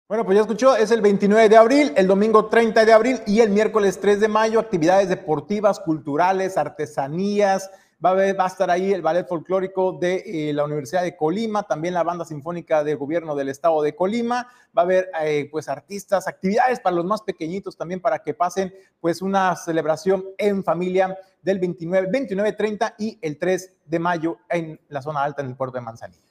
Bueno, 0.08 0.26
pues 0.26 0.36
ya 0.36 0.42
escuchó, 0.42 0.76
es 0.76 0.90
el 0.90 1.00
29 1.00 1.48
de 1.48 1.56
abril, 1.56 1.92
el 1.96 2.06
domingo 2.06 2.46
30 2.46 2.84
de 2.84 2.92
abril 2.92 3.20
y 3.26 3.40
el 3.40 3.48
miércoles 3.48 3.98
3 3.98 4.20
de 4.20 4.28
mayo, 4.28 4.60
actividades 4.60 5.08
deportivas, 5.08 5.80
culturales, 5.80 6.58
artesanías, 6.58 7.70
Va 8.04 8.10
a, 8.10 8.14
va 8.14 8.44
a, 8.44 8.46
estar 8.48 8.70
ahí 8.70 8.92
el 8.92 9.00
ballet 9.00 9.28
folclórico 9.28 9.92
de 9.92 10.22
eh, 10.26 10.52
la 10.52 10.64
Universidad 10.64 11.02
de 11.02 11.16
Colima, 11.16 11.62
también 11.62 11.94
la 11.94 12.02
banda 12.02 12.24
sinfónica 12.24 12.82
del 12.82 12.96
gobierno 12.96 13.36
del 13.36 13.48
estado 13.48 13.80
de 13.82 13.94
Colima. 13.94 14.48
Va 14.76 14.82
a 14.82 14.84
haber 14.84 15.10
eh, 15.22 15.48
pues 15.50 15.68
artistas, 15.68 16.26
actividades 16.26 16.80
para 16.80 16.96
los 16.96 17.04
más 17.04 17.22
pequeñitos 17.22 17.76
también 17.76 18.00
para 18.00 18.18
que 18.18 18.34
pasen 18.34 18.74
pues 19.00 19.22
una 19.22 19.54
celebración 19.54 20.24
en 20.36 20.64
familia 20.64 21.16
del 21.42 21.58
29, 21.60 22.08
29, 22.10 22.52
30 22.54 22.94
y 22.98 23.18
el 23.22 23.38
3 23.38 23.72
de 23.84 23.98
mayo 23.98 24.38
en 24.48 24.80
la 24.88 25.00
zona 25.00 25.22
alta 25.22 25.42
en 25.42 25.48
el 25.48 25.56
puerto 25.56 25.76
de 25.76 25.82
Manzanillo. 25.82 26.22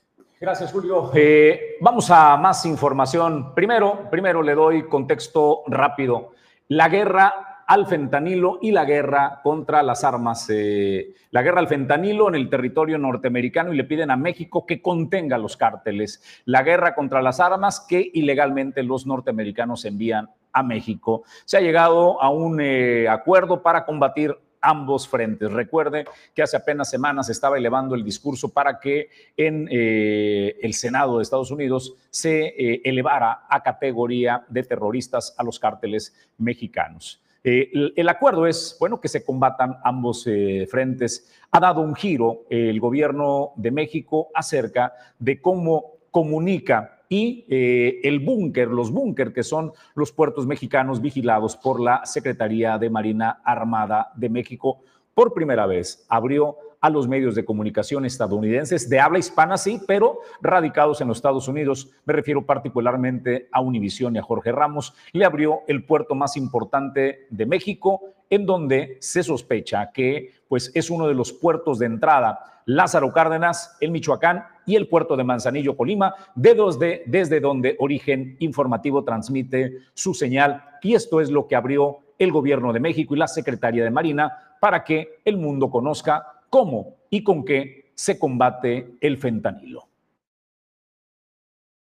Gracias, 0.41 0.71
Julio. 0.71 1.11
Eh, 1.13 1.77
vamos 1.81 2.09
a 2.09 2.35
más 2.35 2.65
información. 2.65 3.53
Primero, 3.53 4.09
primero 4.09 4.41
le 4.41 4.55
doy 4.55 4.89
contexto 4.89 5.61
rápido. 5.67 6.31
La 6.67 6.89
guerra 6.89 7.50
al 7.71 7.87
fentanilo 7.87 8.59
y 8.61 8.71
la 8.71 8.83
guerra 8.83 9.39
contra 9.41 9.81
las 9.81 10.03
armas, 10.03 10.45
eh, 10.49 11.15
la 11.29 11.41
guerra 11.41 11.61
al 11.61 11.69
fentanilo 11.69 12.27
en 12.27 12.35
el 12.35 12.49
territorio 12.49 12.97
norteamericano 12.97 13.71
y 13.71 13.77
le 13.77 13.85
piden 13.85 14.11
a 14.11 14.17
México 14.17 14.65
que 14.65 14.81
contenga 14.81 15.37
los 15.37 15.55
cárteles, 15.55 16.21
la 16.43 16.63
guerra 16.63 16.93
contra 16.93 17.21
las 17.21 17.39
armas 17.39 17.79
que 17.87 18.11
ilegalmente 18.13 18.83
los 18.83 19.07
norteamericanos 19.07 19.85
envían 19.85 20.29
a 20.51 20.63
México. 20.63 21.23
Se 21.45 21.55
ha 21.55 21.61
llegado 21.61 22.21
a 22.21 22.29
un 22.29 22.59
eh, 22.59 23.07
acuerdo 23.07 23.63
para 23.63 23.85
combatir 23.85 24.35
ambos 24.59 25.07
frentes. 25.07 25.49
Recuerde 25.49 26.03
que 26.35 26.43
hace 26.43 26.57
apenas 26.57 26.89
semanas 26.89 27.29
estaba 27.29 27.57
elevando 27.57 27.95
el 27.95 28.03
discurso 28.03 28.49
para 28.49 28.81
que 28.81 29.07
en 29.37 29.69
eh, 29.71 30.57
el 30.61 30.73
Senado 30.73 31.17
de 31.17 31.23
Estados 31.23 31.51
Unidos 31.51 31.95
se 32.09 32.47
eh, 32.47 32.81
elevara 32.83 33.45
a 33.49 33.63
categoría 33.63 34.43
de 34.49 34.63
terroristas 34.63 35.33
a 35.37 35.43
los 35.43 35.57
cárteles 35.57 36.13
mexicanos. 36.37 37.21
Eh, 37.43 37.71
el, 37.95 38.09
acuerdo 38.09 38.45
es, 38.45 38.77
bueno, 38.79 39.01
que 39.01 39.07
se 39.07 39.23
combatan 39.23 39.77
ambos 39.83 40.27
frentes. 40.69 41.31
Ha 41.51 41.59
dado 41.59 41.81
un 41.81 41.95
giro 41.95 42.43
el 42.49 42.79
gobierno 42.79 43.53
de 43.55 43.71
México 43.71 44.29
acerca 44.33 44.93
de 45.17 45.41
cómo 45.41 45.97
comunica 46.11 47.01
y 47.11 47.45
eh, 47.49 47.99
el 48.03 48.19
búnker, 48.19 48.69
los 48.69 48.89
búnker 48.89 49.33
que 49.33 49.43
son 49.43 49.73
los 49.95 50.13
puertos 50.13 50.47
mexicanos 50.47 51.01
vigilados 51.01 51.57
por 51.57 51.81
la 51.81 52.05
Secretaría 52.05 52.77
de 52.77 52.89
Marina 52.89 53.41
Armada 53.43 54.13
de 54.15 54.29
México, 54.29 54.79
por 55.13 55.33
primera 55.33 55.65
vez 55.65 56.05
abrió 56.07 56.55
a 56.81 56.89
los 56.89 57.07
medios 57.07 57.35
de 57.35 57.45
comunicación 57.45 58.05
estadounidenses 58.05 58.89
de 58.89 58.99
habla 58.99 59.19
hispana, 59.19 59.57
sí, 59.57 59.79
pero 59.87 60.19
radicados 60.41 60.99
en 60.99 61.07
los 61.07 61.19
Estados 61.19 61.47
Unidos. 61.47 61.91
Me 62.05 62.13
refiero 62.13 62.45
particularmente 62.45 63.47
a 63.51 63.61
Univisión 63.61 64.15
y 64.15 64.19
a 64.19 64.23
Jorge 64.23 64.51
Ramos. 64.51 64.93
Le 65.13 65.23
abrió 65.23 65.59
el 65.67 65.85
puerto 65.85 66.15
más 66.15 66.35
importante 66.35 67.27
de 67.29 67.45
México, 67.45 68.01
en 68.29 68.45
donde 68.45 68.97
se 68.99 69.23
sospecha 69.23 69.91
que 69.91 70.31
pues, 70.47 70.71
es 70.73 70.89
uno 70.89 71.07
de 71.07 71.13
los 71.13 71.31
puertos 71.31 71.77
de 71.79 71.85
entrada 71.85 72.51
Lázaro 72.65 73.11
Cárdenas, 73.11 73.75
el 73.79 73.91
Michoacán 73.91 74.45
y 74.65 74.75
el 74.75 74.87
puerto 74.87 75.15
de 75.17 75.23
Manzanillo, 75.23 75.75
Colima, 75.75 76.15
de, 76.35 77.03
desde 77.05 77.39
donde 77.39 77.75
Origen 77.79 78.35
Informativo 78.39 79.03
transmite 79.03 79.79
su 79.93 80.13
señal. 80.13 80.63
Y 80.81 80.95
esto 80.95 81.21
es 81.21 81.29
lo 81.29 81.47
que 81.47 81.55
abrió 81.55 81.99
el 82.17 82.31
gobierno 82.31 82.71
de 82.71 82.79
México 82.79 83.15
y 83.15 83.19
la 83.19 83.27
Secretaría 83.27 83.83
de 83.83 83.91
Marina 83.91 84.55
para 84.59 84.83
que 84.83 85.19
el 85.25 85.37
mundo 85.37 85.69
conozca 85.69 86.40
cómo 86.51 86.97
y 87.09 87.23
con 87.23 87.43
qué 87.43 87.93
se 87.95 88.19
combate 88.19 88.91
el 89.01 89.17
fentanilo. 89.17 89.87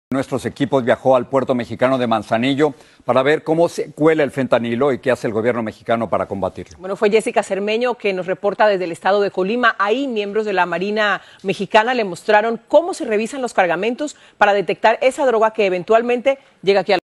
Nuestros 0.09 0.45
equipos 0.45 0.85
viajó 0.85 1.15
al 1.15 1.27
puerto 1.27 1.53
mexicano 1.53 1.97
de 1.97 2.07
Manzanillo 2.07 2.73
para 3.03 3.23
ver 3.23 3.43
cómo 3.43 3.67
se 3.67 3.91
cuela 3.91 4.23
el 4.23 4.31
fentanilo 4.31 4.93
y 4.93 4.99
qué 4.99 5.11
hace 5.11 5.27
el 5.27 5.33
gobierno 5.33 5.63
mexicano 5.63 6.09
para 6.09 6.27
combatirlo. 6.27 6.77
Bueno, 6.79 6.95
fue 6.95 7.09
Jessica 7.09 7.43
Cermeño 7.43 7.95
que 7.95 8.13
nos 8.13 8.25
reporta 8.25 8.67
desde 8.67 8.85
el 8.85 8.93
estado 8.93 9.19
de 9.21 9.31
Colima. 9.31 9.75
Ahí 9.79 10.07
miembros 10.07 10.45
de 10.45 10.53
la 10.53 10.65
Marina 10.65 11.21
Mexicana 11.43 11.93
le 11.93 12.05
mostraron 12.05 12.59
cómo 12.67 12.93
se 12.93 13.03
revisan 13.03 13.41
los 13.41 13.53
cargamentos 13.53 14.15
para 14.37 14.53
detectar 14.53 14.97
esa 15.01 15.25
droga 15.25 15.51
que 15.51 15.65
eventualmente 15.65 16.39
llega 16.61 16.81
aquí 16.81 16.93
al 16.93 16.99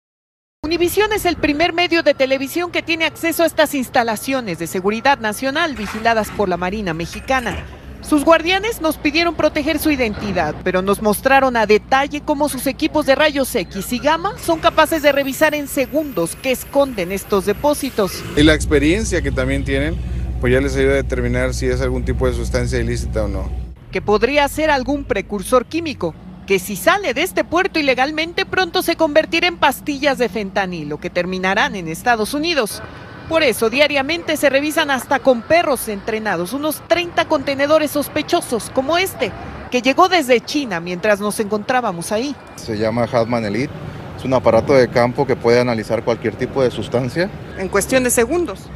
Univisión 0.71 1.11
es 1.11 1.25
el 1.25 1.35
primer 1.35 1.73
medio 1.73 2.01
de 2.01 2.13
televisión 2.13 2.71
que 2.71 2.81
tiene 2.81 3.03
acceso 3.03 3.43
a 3.43 3.45
estas 3.45 3.75
instalaciones 3.75 4.57
de 4.57 4.67
seguridad 4.67 5.19
nacional 5.19 5.75
vigiladas 5.75 6.29
por 6.29 6.47
la 6.47 6.55
Marina 6.55 6.93
Mexicana. 6.93 7.65
Sus 7.99 8.23
guardianes 8.23 8.79
nos 8.79 8.95
pidieron 8.95 9.35
proteger 9.35 9.79
su 9.79 9.91
identidad, 9.91 10.55
pero 10.63 10.81
nos 10.81 11.01
mostraron 11.01 11.57
a 11.57 11.65
detalle 11.65 12.21
cómo 12.21 12.47
sus 12.47 12.67
equipos 12.67 13.05
de 13.05 13.15
rayos 13.15 13.53
X 13.53 13.91
y 13.91 13.99
gamma 13.99 14.37
son 14.37 14.59
capaces 14.59 15.01
de 15.01 15.11
revisar 15.11 15.53
en 15.55 15.67
segundos 15.67 16.37
qué 16.41 16.51
esconden 16.51 17.11
estos 17.11 17.45
depósitos. 17.45 18.23
Y 18.37 18.43
la 18.43 18.53
experiencia 18.53 19.21
que 19.21 19.33
también 19.33 19.65
tienen, 19.65 19.97
pues 20.39 20.53
ya 20.53 20.61
les 20.61 20.77
ayuda 20.77 20.93
a 20.93 21.03
determinar 21.03 21.53
si 21.53 21.65
es 21.65 21.81
algún 21.81 22.05
tipo 22.05 22.27
de 22.27 22.33
sustancia 22.33 22.79
ilícita 22.79 23.25
o 23.25 23.27
no. 23.27 23.51
Que 23.91 24.01
podría 24.01 24.47
ser 24.47 24.69
algún 24.69 25.03
precursor 25.03 25.65
químico, 25.65 26.15
que 26.45 26.59
si 26.59 26.75
sale 26.75 27.13
de 27.13 27.23
este 27.23 27.43
puerto 27.43 27.79
ilegalmente 27.79 28.45
pronto 28.45 28.81
se 28.81 28.95
convertirá 28.95 29.47
en 29.47 29.57
pastillas 29.57 30.17
de 30.17 30.29
fentanilo 30.29 30.99
que 30.99 31.09
terminarán 31.09 31.75
en 31.75 31.87
Estados 31.87 32.33
Unidos. 32.33 32.81
Por 33.29 33.43
eso, 33.43 33.69
diariamente 33.69 34.35
se 34.35 34.49
revisan 34.49 34.91
hasta 34.91 35.19
con 35.19 35.41
perros 35.41 35.87
entrenados 35.87 36.51
unos 36.51 36.81
30 36.87 37.25
contenedores 37.25 37.91
sospechosos, 37.91 38.69
como 38.71 38.97
este, 38.97 39.31
que 39.69 39.81
llegó 39.81 40.09
desde 40.09 40.41
China 40.41 40.81
mientras 40.81 41.21
nos 41.21 41.39
encontrábamos 41.39 42.11
ahí. 42.11 42.35
Se 42.57 42.77
llama 42.77 43.07
Hatman 43.11 43.45
Elite. 43.45 43.73
Es 44.17 44.25
un 44.25 44.33
aparato 44.33 44.73
de 44.73 44.89
campo 44.89 45.25
que 45.25 45.35
puede 45.35 45.61
analizar 45.61 46.03
cualquier 46.03 46.35
tipo 46.35 46.61
de 46.61 46.69
sustancia. 46.69 47.29
En 47.57 47.69
cuestión 47.69 48.03
de 48.03 48.09
segundos. 48.09 48.67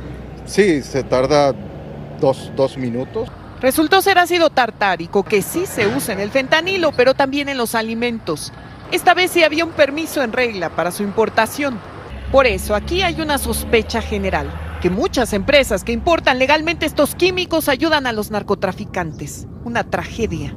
Sí, 0.46 0.82
se 0.82 1.04
tarda 1.04 1.54
dos, 2.20 2.52
dos 2.56 2.78
minutos. 2.78 3.30
Resultó 3.66 4.04
ser 4.04 4.20
ácido 4.20 4.52
tartárico, 4.52 5.24
que 5.24 5.42
sí 5.42 5.66
se 5.66 5.88
usa 5.88 6.14
en 6.14 6.20
el 6.20 6.30
fentanilo, 6.30 6.92
pero 6.92 7.16
también 7.16 7.50
en 7.50 7.58
los 7.58 7.74
alimentos. 7.74 8.54
Esta 8.92 9.16
vez 9.16 9.32
sí 9.32 9.44
había 9.44 9.66
un 9.66 9.72
permiso 9.72 10.22
en 10.22 10.34
regla 10.34 10.70
para 10.70 10.92
su 10.92 11.02
importación. 11.02 11.80
Por 12.32 12.46
eso 12.46 12.76
aquí 12.76 13.02
hay 13.02 13.20
una 13.22 13.40
sospecha 13.40 14.04
general, 14.04 14.52
que 14.84 14.92
muchas 14.92 15.34
empresas 15.34 15.84
que 15.84 15.94
importan 15.94 16.38
legalmente 16.38 16.86
estos 16.86 17.16
químicos 17.16 17.68
ayudan 17.68 18.06
a 18.06 18.12
los 18.12 18.30
narcotraficantes. 18.30 19.48
Una 19.64 19.90
tragedia. 19.90 20.56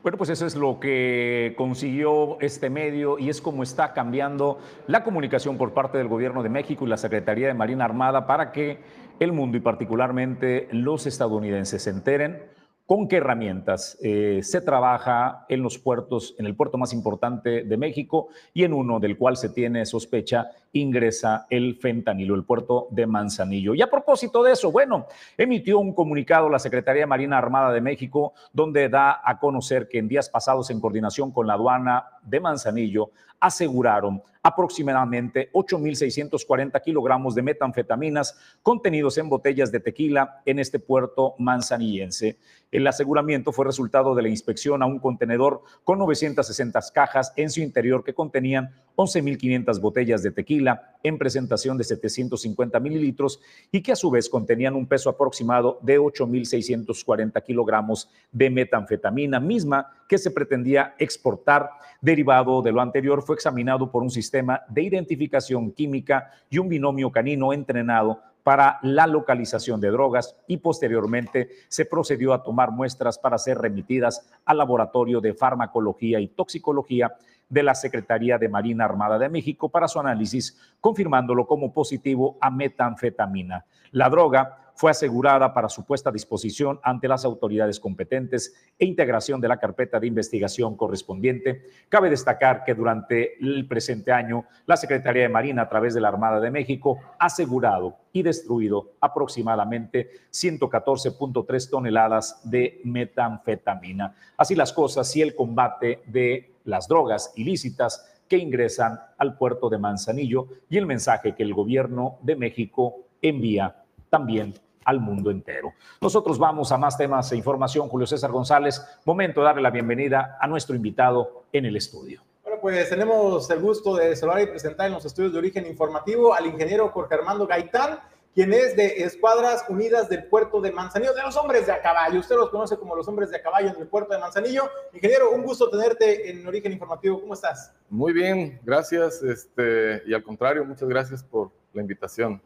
Bueno, 0.00 0.16
pues 0.16 0.30
eso 0.30 0.46
es 0.46 0.54
lo 0.54 0.78
que 0.78 1.54
consiguió 1.58 2.40
este 2.40 2.70
medio 2.70 3.18
y 3.18 3.28
es 3.28 3.40
como 3.40 3.64
está 3.64 3.92
cambiando 3.92 4.60
la 4.86 5.02
comunicación 5.02 5.58
por 5.58 5.74
parte 5.74 5.98
del 5.98 6.06
Gobierno 6.06 6.44
de 6.44 6.48
México 6.48 6.86
y 6.86 6.88
la 6.88 6.96
Secretaría 6.96 7.48
de 7.48 7.54
Marina 7.54 7.84
Armada 7.84 8.24
para 8.24 8.52
que 8.52 8.78
el 9.20 9.32
mundo 9.32 9.56
y 9.56 9.60
particularmente 9.60 10.68
los 10.72 11.06
estadounidenses 11.06 11.82
se 11.82 11.90
enteren 11.90 12.42
con 12.88 13.06
qué 13.06 13.16
herramientas 13.16 13.98
eh, 14.02 14.40
se 14.42 14.62
trabaja 14.62 15.44
en 15.50 15.62
los 15.62 15.78
puertos, 15.78 16.34
en 16.38 16.46
el 16.46 16.56
puerto 16.56 16.78
más 16.78 16.94
importante 16.94 17.62
de 17.62 17.76
México 17.76 18.28
y 18.54 18.64
en 18.64 18.72
uno 18.72 18.98
del 18.98 19.18
cual 19.18 19.36
se 19.36 19.50
tiene 19.50 19.84
sospecha 19.84 20.48
ingresa 20.72 21.46
el 21.50 21.76
fentanilo, 21.76 22.34
el 22.34 22.44
puerto 22.44 22.88
de 22.90 23.06
Manzanillo. 23.06 23.74
Y 23.74 23.82
a 23.82 23.90
propósito 23.90 24.42
de 24.42 24.52
eso, 24.52 24.70
bueno, 24.70 25.06
emitió 25.36 25.78
un 25.78 25.94
comunicado 25.94 26.48
la 26.48 26.58
Secretaría 26.58 27.02
de 27.02 27.06
Marina 27.06 27.38
Armada 27.38 27.72
de 27.72 27.80
México 27.80 28.34
donde 28.52 28.88
da 28.88 29.20
a 29.24 29.38
conocer 29.38 29.88
que 29.88 29.98
en 29.98 30.08
días 30.08 30.28
pasados 30.28 30.70
en 30.70 30.80
coordinación 30.80 31.32
con 31.32 31.46
la 31.46 31.54
aduana 31.54 32.04
de 32.22 32.40
Manzanillo 32.40 33.10
aseguraron 33.40 34.22
aproximadamente 34.42 35.50
8.640 35.52 36.80
kilogramos 36.82 37.34
de 37.34 37.42
metanfetaminas 37.42 38.38
contenidos 38.62 39.18
en 39.18 39.28
botellas 39.28 39.70
de 39.70 39.80
tequila 39.80 40.40
en 40.46 40.58
este 40.58 40.78
puerto 40.78 41.34
manzanillense. 41.38 42.38
El 42.70 42.86
aseguramiento 42.86 43.52
fue 43.52 43.64
resultado 43.64 44.14
de 44.14 44.22
la 44.22 44.28
inspección 44.28 44.82
a 44.82 44.86
un 44.86 44.98
contenedor 44.98 45.62
con 45.84 45.98
960 45.98 46.80
cajas 46.92 47.32
en 47.36 47.50
su 47.50 47.60
interior 47.60 48.04
que 48.04 48.14
contenían 48.14 48.74
11.500 48.96 49.80
botellas 49.80 50.22
de 50.22 50.30
tequila 50.30 50.67
en 51.02 51.18
presentación 51.18 51.78
de 51.78 51.84
750 51.84 52.80
mililitros 52.80 53.40
y 53.70 53.82
que 53.82 53.92
a 53.92 53.96
su 53.96 54.10
vez 54.10 54.28
contenían 54.28 54.74
un 54.74 54.86
peso 54.86 55.10
aproximado 55.10 55.78
de 55.82 55.98
8.640 55.98 57.42
kilogramos 57.42 58.10
de 58.32 58.50
metanfetamina, 58.50 59.40
misma 59.40 59.90
que 60.08 60.18
se 60.18 60.30
pretendía 60.30 60.94
exportar. 60.98 61.70
Derivado 62.00 62.62
de 62.62 62.72
lo 62.72 62.80
anterior, 62.80 63.22
fue 63.22 63.36
examinado 63.36 63.90
por 63.90 64.02
un 64.02 64.10
sistema 64.10 64.62
de 64.68 64.82
identificación 64.82 65.72
química 65.72 66.30
y 66.50 66.58
un 66.58 66.68
binomio 66.68 67.10
canino 67.10 67.52
entrenado 67.52 68.20
para 68.48 68.78
la 68.80 69.06
localización 69.06 69.78
de 69.78 69.90
drogas 69.90 70.34
y 70.46 70.56
posteriormente 70.56 71.50
se 71.68 71.84
procedió 71.84 72.32
a 72.32 72.42
tomar 72.42 72.70
muestras 72.70 73.18
para 73.18 73.36
ser 73.36 73.58
remitidas 73.58 74.26
al 74.46 74.56
Laboratorio 74.56 75.20
de 75.20 75.34
Farmacología 75.34 76.18
y 76.18 76.28
Toxicología 76.28 77.12
de 77.46 77.62
la 77.62 77.74
Secretaría 77.74 78.38
de 78.38 78.48
Marina 78.48 78.86
Armada 78.86 79.18
de 79.18 79.28
México 79.28 79.68
para 79.68 79.86
su 79.86 80.00
análisis, 80.00 80.58
confirmándolo 80.80 81.46
como 81.46 81.74
positivo 81.74 82.38
a 82.40 82.50
metanfetamina. 82.50 83.66
La 83.90 84.08
droga 84.08 84.67
fue 84.78 84.92
asegurada 84.92 85.52
para 85.52 85.68
su 85.68 85.84
puesta 85.84 86.10
a 86.10 86.12
disposición 86.12 86.78
ante 86.84 87.08
las 87.08 87.24
autoridades 87.24 87.80
competentes 87.80 88.54
e 88.78 88.86
integración 88.86 89.40
de 89.40 89.48
la 89.48 89.56
carpeta 89.56 89.98
de 89.98 90.06
investigación 90.06 90.76
correspondiente. 90.76 91.64
Cabe 91.88 92.08
destacar 92.08 92.62
que 92.62 92.76
durante 92.76 93.44
el 93.44 93.66
presente 93.66 94.12
año, 94.12 94.44
la 94.66 94.76
Secretaría 94.76 95.22
de 95.22 95.30
Marina, 95.30 95.62
a 95.62 95.68
través 95.68 95.94
de 95.94 96.00
la 96.00 96.06
Armada 96.06 96.38
de 96.38 96.52
México, 96.52 97.00
ha 97.18 97.26
asegurado 97.26 97.96
y 98.12 98.22
destruido 98.22 98.92
aproximadamente 99.00 100.10
114.3 100.30 101.70
toneladas 101.70 102.40
de 102.48 102.80
metanfetamina. 102.84 104.14
Así 104.36 104.54
las 104.54 104.72
cosas, 104.72 105.14
y 105.16 105.22
el 105.22 105.34
combate 105.34 106.02
de 106.06 106.52
las 106.62 106.86
drogas 106.86 107.32
ilícitas 107.34 108.08
que 108.28 108.38
ingresan 108.38 108.96
al 109.18 109.36
puerto 109.36 109.68
de 109.70 109.78
Manzanillo 109.78 110.46
y 110.70 110.76
el 110.76 110.86
mensaje 110.86 111.34
que 111.34 111.42
el 111.42 111.52
gobierno 111.52 112.18
de 112.22 112.36
México 112.36 113.08
envía 113.20 113.82
también 114.08 114.54
al 114.88 115.00
mundo 115.00 115.30
entero. 115.30 115.74
Nosotros 116.00 116.38
vamos 116.38 116.72
a 116.72 116.78
más 116.78 116.96
temas 116.96 117.30
e 117.30 117.36
información. 117.36 117.90
Julio 117.90 118.06
César 118.06 118.30
González, 118.30 118.82
momento 119.04 119.40
de 119.40 119.44
darle 119.44 119.60
la 119.60 119.70
bienvenida 119.70 120.38
a 120.40 120.46
nuestro 120.46 120.74
invitado 120.74 121.44
en 121.52 121.66
el 121.66 121.76
estudio. 121.76 122.22
Bueno, 122.42 122.58
pues 122.62 122.88
tenemos 122.88 123.50
el 123.50 123.60
gusto 123.60 123.94
de 123.96 124.16
saludar 124.16 124.40
y 124.40 124.46
presentar 124.46 124.86
en 124.86 124.94
los 124.94 125.04
estudios 125.04 125.34
de 125.34 125.38
origen 125.40 125.66
informativo 125.66 126.32
al 126.32 126.46
ingeniero 126.46 126.88
Jorge 126.88 127.16
Armando 127.16 127.46
Gaitán, 127.46 127.98
quien 128.34 128.54
es 128.54 128.74
de 128.76 129.02
Escuadras 129.02 129.66
Unidas 129.68 130.08
del 130.08 130.24
puerto 130.24 130.58
de 130.62 130.72
Manzanillo, 130.72 131.12
de 131.12 131.20
los 131.20 131.36
hombres 131.36 131.66
de 131.66 131.72
a 131.72 131.82
caballo. 131.82 132.20
Usted 132.20 132.36
los 132.36 132.48
conoce 132.48 132.78
como 132.78 132.96
los 132.96 133.06
hombres 133.08 133.28
de 133.28 133.36
a 133.36 133.42
caballo 133.42 133.68
en 133.68 133.76
el 133.78 133.88
puerto 133.88 134.14
de 134.14 134.20
Manzanillo. 134.20 134.70
Ingeniero, 134.94 135.32
un 135.32 135.42
gusto 135.42 135.68
tenerte 135.68 136.30
en 136.30 136.46
Origen 136.46 136.72
Informativo. 136.72 137.20
¿Cómo 137.20 137.34
estás? 137.34 137.74
Muy 137.90 138.14
bien, 138.14 138.58
gracias. 138.64 139.22
Este, 139.22 140.02
y 140.06 140.14
al 140.14 140.22
contrario, 140.22 140.64
muchas 140.64 140.88
gracias 140.88 141.22
por 141.22 141.50
la 141.74 141.82
invitación. 141.82 142.40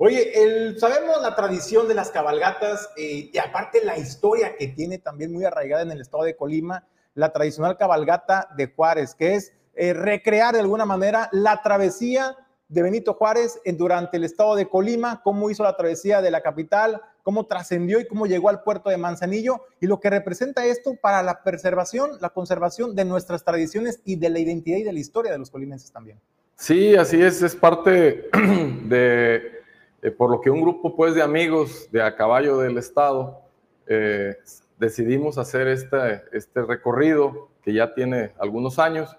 Oye, 0.00 0.78
sabemos 0.78 1.20
la 1.22 1.34
tradición 1.34 1.88
de 1.88 1.94
las 1.94 2.12
cabalgatas 2.12 2.88
eh, 2.96 3.30
y 3.32 3.38
aparte 3.38 3.84
la 3.84 3.98
historia 3.98 4.54
que 4.56 4.68
tiene 4.68 4.98
también 4.98 5.32
muy 5.32 5.44
arraigada 5.44 5.82
en 5.82 5.90
el 5.90 6.00
estado 6.00 6.22
de 6.22 6.36
Colima, 6.36 6.86
la 7.14 7.32
tradicional 7.32 7.76
cabalgata 7.76 8.48
de 8.56 8.68
Juárez, 8.68 9.16
que 9.16 9.34
es 9.34 9.52
eh, 9.74 9.94
recrear 9.94 10.54
de 10.54 10.60
alguna 10.60 10.84
manera 10.84 11.28
la 11.32 11.62
travesía 11.62 12.36
de 12.68 12.82
Benito 12.82 13.14
Juárez 13.14 13.60
durante 13.76 14.18
el 14.18 14.24
estado 14.24 14.54
de 14.54 14.68
Colima, 14.68 15.20
cómo 15.24 15.50
hizo 15.50 15.64
la 15.64 15.76
travesía 15.76 16.22
de 16.22 16.30
la 16.30 16.42
capital, 16.42 17.02
cómo 17.24 17.46
trascendió 17.46 17.98
y 17.98 18.06
cómo 18.06 18.26
llegó 18.26 18.50
al 18.50 18.62
puerto 18.62 18.90
de 18.90 18.98
Manzanillo 18.98 19.64
y 19.80 19.88
lo 19.88 19.98
que 19.98 20.10
representa 20.10 20.64
esto 20.64 20.94
para 20.94 21.24
la 21.24 21.42
preservación, 21.42 22.12
la 22.20 22.28
conservación 22.28 22.94
de 22.94 23.04
nuestras 23.04 23.44
tradiciones 23.44 24.00
y 24.04 24.14
de 24.14 24.30
la 24.30 24.38
identidad 24.38 24.78
y 24.78 24.84
de 24.84 24.92
la 24.92 25.00
historia 25.00 25.32
de 25.32 25.38
los 25.38 25.50
colimenses 25.50 25.90
también. 25.90 26.20
Sí, 26.54 26.94
así 26.94 27.20
es, 27.20 27.42
es 27.42 27.56
parte 27.56 28.28
de 28.84 29.57
eh, 30.02 30.10
por 30.10 30.30
lo 30.30 30.40
que 30.40 30.50
un 30.50 30.60
grupo 30.60 30.94
pues, 30.94 31.14
de 31.14 31.22
amigos 31.22 31.88
de 31.90 32.02
a 32.02 32.14
caballo 32.14 32.58
del 32.58 32.78
Estado 32.78 33.40
eh, 33.86 34.36
decidimos 34.78 35.38
hacer 35.38 35.66
este, 35.68 36.22
este 36.32 36.62
recorrido 36.62 37.48
que 37.62 37.72
ya 37.72 37.94
tiene 37.94 38.32
algunos 38.38 38.78
años. 38.78 39.16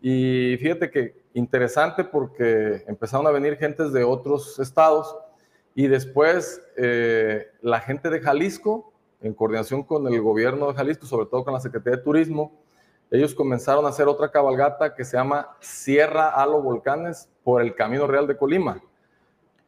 Y 0.00 0.56
fíjate 0.58 0.90
que 0.90 1.26
interesante 1.34 2.04
porque 2.04 2.84
empezaron 2.86 3.26
a 3.26 3.30
venir 3.30 3.56
gentes 3.56 3.92
de 3.92 4.04
otros 4.04 4.58
estados 4.58 5.16
y 5.74 5.88
después 5.88 6.62
eh, 6.78 7.48
la 7.60 7.80
gente 7.80 8.08
de 8.08 8.20
Jalisco, 8.20 8.94
en 9.20 9.34
coordinación 9.34 9.82
con 9.82 10.06
el 10.06 10.22
gobierno 10.22 10.68
de 10.68 10.74
Jalisco, 10.74 11.04
sobre 11.04 11.26
todo 11.26 11.44
con 11.44 11.52
la 11.52 11.60
Secretaría 11.60 11.98
de 11.98 12.02
Turismo, 12.02 12.58
ellos 13.10 13.34
comenzaron 13.34 13.84
a 13.84 13.90
hacer 13.90 14.08
otra 14.08 14.30
cabalgata 14.30 14.94
que 14.94 15.04
se 15.04 15.18
llama 15.18 15.54
Sierra 15.60 16.30
Halo 16.30 16.62
Volcanes 16.62 17.28
por 17.44 17.60
el 17.60 17.74
Camino 17.74 18.06
Real 18.06 18.26
de 18.26 18.36
Colima. 18.38 18.82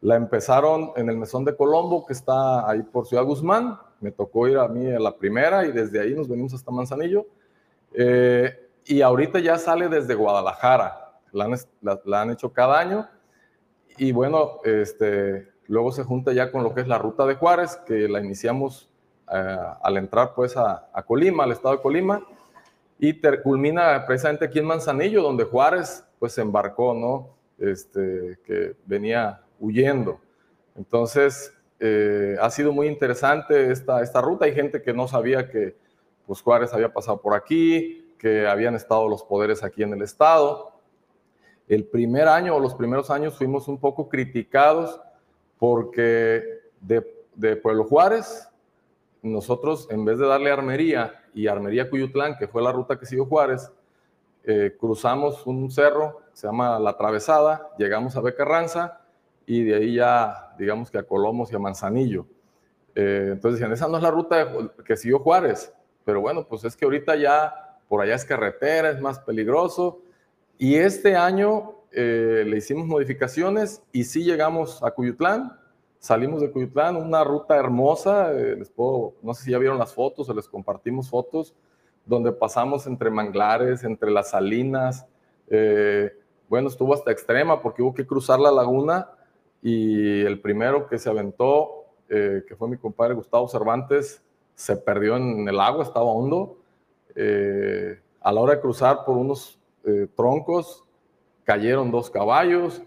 La 0.00 0.14
empezaron 0.14 0.92
en 0.96 1.08
el 1.08 1.16
Mesón 1.16 1.44
de 1.44 1.56
Colombo, 1.56 2.06
que 2.06 2.12
está 2.12 2.68
ahí 2.68 2.82
por 2.82 3.06
Ciudad 3.06 3.24
Guzmán. 3.24 3.78
Me 4.00 4.12
tocó 4.12 4.46
ir 4.46 4.58
a 4.58 4.68
mí 4.68 4.86
a 4.92 5.00
la 5.00 5.16
primera 5.16 5.66
y 5.66 5.72
desde 5.72 6.00
ahí 6.00 6.14
nos 6.14 6.28
venimos 6.28 6.54
hasta 6.54 6.70
Manzanillo. 6.70 7.26
Eh, 7.94 8.68
y 8.84 9.02
ahorita 9.02 9.40
ya 9.40 9.58
sale 9.58 9.88
desde 9.88 10.14
Guadalajara. 10.14 11.20
La 11.32 11.44
han, 12.20 12.30
hecho 12.30 12.52
cada 12.52 12.78
año. 12.78 13.08
Y 13.96 14.12
bueno, 14.12 14.60
este, 14.64 15.48
luego 15.66 15.90
se 15.90 16.04
junta 16.04 16.32
ya 16.32 16.52
con 16.52 16.62
lo 16.62 16.74
que 16.74 16.82
es 16.82 16.88
la 16.88 16.98
ruta 16.98 17.26
de 17.26 17.34
Juárez, 17.34 17.76
que 17.86 18.08
la 18.08 18.20
iniciamos 18.20 18.88
eh, 19.32 19.58
al 19.82 19.96
entrar 19.96 20.32
pues 20.34 20.56
a, 20.56 20.88
Colima, 21.06 21.42
al 21.42 21.52
estado 21.52 21.76
de 21.76 21.82
Colima. 21.82 22.22
Y 23.00 23.20
culmina 23.42 24.04
precisamente 24.06 24.44
aquí 24.44 24.60
en 24.60 24.66
Manzanillo, 24.66 25.22
donde 25.22 25.44
Juárez 25.44 26.04
pues 26.20 26.38
embarcó, 26.38 26.94
¿no? 26.94 27.36
Este, 27.58 28.38
que 28.44 28.76
venía 28.86 29.42
huyendo. 29.58 30.20
Entonces, 30.76 31.52
eh, 31.80 32.36
ha 32.40 32.50
sido 32.50 32.72
muy 32.72 32.88
interesante 32.88 33.70
esta, 33.70 34.02
esta 34.02 34.20
ruta. 34.20 34.44
Hay 34.44 34.54
gente 34.54 34.82
que 34.82 34.92
no 34.92 35.06
sabía 35.06 35.48
que 35.48 35.76
pues, 36.26 36.42
Juárez 36.42 36.72
había 36.74 36.92
pasado 36.92 37.20
por 37.20 37.34
aquí, 37.34 38.14
que 38.18 38.46
habían 38.46 38.74
estado 38.74 39.08
los 39.08 39.22
poderes 39.22 39.62
aquí 39.62 39.82
en 39.82 39.92
el 39.92 40.02
estado. 40.02 40.72
El 41.68 41.84
primer 41.84 42.28
año 42.28 42.56
o 42.56 42.60
los 42.60 42.74
primeros 42.74 43.10
años 43.10 43.36
fuimos 43.36 43.68
un 43.68 43.78
poco 43.78 44.08
criticados 44.08 45.00
porque 45.58 46.42
de, 46.80 47.56
Pueblo 47.56 47.84
Juárez, 47.84 48.48
nosotros 49.22 49.86
en 49.90 50.04
vez 50.04 50.18
de 50.18 50.26
darle 50.26 50.50
Armería 50.50 51.24
y 51.34 51.46
Armería 51.46 51.88
Cuyutlán, 51.88 52.36
que 52.36 52.48
fue 52.48 52.62
la 52.62 52.72
ruta 52.72 52.98
que 52.98 53.06
siguió 53.06 53.26
Juárez, 53.26 53.70
eh, 54.44 54.76
cruzamos 54.78 55.46
un 55.46 55.70
cerro, 55.70 56.20
se 56.32 56.46
llama 56.46 56.78
La 56.78 56.96
Travesada, 56.96 57.70
llegamos 57.78 58.16
a 58.16 58.20
Becarranza 58.20 58.97
y 59.48 59.64
de 59.64 59.76
ahí 59.76 59.94
ya, 59.94 60.54
digamos 60.58 60.90
que 60.90 60.98
a 60.98 61.02
Colomos 61.02 61.50
y 61.50 61.56
a 61.56 61.58
Manzanillo. 61.58 62.26
Eh, 62.94 63.30
entonces 63.32 63.58
decían, 63.58 63.72
esa 63.72 63.88
no 63.88 63.96
es 63.96 64.02
la 64.02 64.10
ruta 64.10 64.46
que 64.84 64.94
siguió 64.94 65.20
Juárez, 65.20 65.72
pero 66.04 66.20
bueno, 66.20 66.46
pues 66.46 66.64
es 66.64 66.76
que 66.76 66.84
ahorita 66.84 67.16
ya 67.16 67.78
por 67.88 68.02
allá 68.02 68.14
es 68.14 68.26
carretera, 68.26 68.90
es 68.90 69.00
más 69.00 69.18
peligroso. 69.20 70.02
Y 70.58 70.74
este 70.74 71.16
año 71.16 71.76
eh, 71.92 72.44
le 72.46 72.58
hicimos 72.58 72.86
modificaciones 72.86 73.82
y 73.90 74.04
sí 74.04 74.22
llegamos 74.22 74.82
a 74.82 74.90
Cuyutlán, 74.90 75.58
salimos 75.98 76.42
de 76.42 76.50
Cuyutlán, 76.50 76.96
una 76.96 77.24
ruta 77.24 77.56
hermosa, 77.56 78.30
eh, 78.32 78.54
les 78.54 78.68
puedo, 78.68 79.14
no 79.22 79.32
sé 79.32 79.44
si 79.44 79.52
ya 79.52 79.58
vieron 79.58 79.78
las 79.78 79.94
fotos 79.94 80.28
o 80.28 80.34
les 80.34 80.46
compartimos 80.46 81.08
fotos, 81.08 81.54
donde 82.04 82.32
pasamos 82.32 82.86
entre 82.86 83.08
manglares, 83.08 83.82
entre 83.82 84.10
las 84.10 84.30
salinas, 84.30 85.06
bueno, 86.50 86.68
estuvo 86.68 86.92
hasta 86.92 87.10
extrema 87.10 87.62
porque 87.62 87.82
hubo 87.82 87.94
que 87.94 88.06
cruzar 88.06 88.38
la 88.38 88.52
laguna 88.52 89.08
y 89.62 90.20
el 90.22 90.40
primero 90.40 90.86
que 90.86 90.98
se 90.98 91.10
aventó, 91.10 91.84
eh, 92.08 92.44
que 92.46 92.56
fue 92.56 92.68
mi 92.68 92.76
compadre 92.76 93.14
Gustavo 93.14 93.48
Cervantes, 93.48 94.22
se 94.54 94.76
perdió 94.76 95.16
en 95.16 95.48
el 95.48 95.60
agua, 95.60 95.84
estaba 95.84 96.06
hondo. 96.06 96.58
Eh, 97.14 98.00
a 98.20 98.32
la 98.32 98.40
hora 98.40 98.54
de 98.56 98.60
cruzar 98.60 99.04
por 99.04 99.16
unos 99.16 99.58
eh, 99.84 100.08
troncos, 100.16 100.84
cayeron 101.44 101.90
dos 101.90 102.10
caballos. 102.10 102.82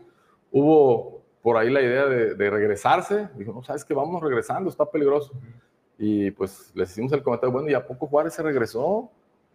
Hubo 0.51 1.21
por 1.41 1.57
ahí 1.57 1.69
la 1.69 1.81
idea 1.81 2.05
de, 2.05 2.49
regresarse. 2.49 3.29
Dijo, 3.35 3.53
no, 3.53 3.63
sabes 3.63 3.85
que 3.85 3.93
vamos 3.93 4.21
regresando, 4.21 4.69
está 4.69 4.85
peligroso. 4.85 5.31
Y 5.97 6.31
pues 6.31 6.71
les 6.75 6.91
hicimos 6.91 7.11
el 7.13 7.23
comentario, 7.23 7.53
bueno, 7.53 7.69
¿y 7.69 7.73
a 7.73 7.85
poco 7.85 8.07
Juárez 8.07 8.33
se 8.33 8.43
regresó? 8.43 9.09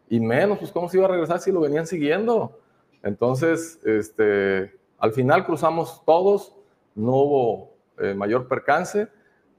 Y 0.08 0.20
menos, 0.20 0.58
pues 0.58 0.72
cómo 0.72 0.88
se 0.88 0.96
iba 0.96 1.06
a 1.06 1.10
regresar 1.10 1.40
si 1.40 1.52
lo 1.52 1.60
venían 1.60 1.86
siguiendo. 1.86 2.58
Entonces, 3.02 3.78
este, 3.84 4.74
al 4.98 5.12
final 5.12 5.44
cruzamos 5.44 6.02
todos, 6.04 6.55
no 6.96 7.12
hubo 7.12 7.76
eh, 7.98 8.14
mayor 8.14 8.48
percance. 8.48 9.08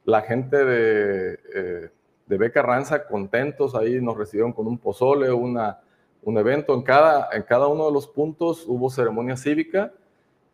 La 0.03 0.21
gente 0.21 0.65
de, 0.65 1.39
eh, 1.53 1.89
de 2.25 2.37
Beca 2.37 2.61
Ranza 2.61 3.07
contentos, 3.07 3.75
ahí 3.75 4.01
nos 4.01 4.17
recibieron 4.17 4.51
con 4.51 4.67
un 4.67 4.77
pozole, 4.77 5.31
una, 5.31 5.79
un 6.23 6.37
evento. 6.37 6.73
En 6.73 6.81
cada, 6.81 7.29
en 7.31 7.43
cada 7.43 7.67
uno 7.67 7.85
de 7.85 7.93
los 7.93 8.07
puntos 8.07 8.65
hubo 8.67 8.89
ceremonia 8.89 9.37
cívica 9.37 9.93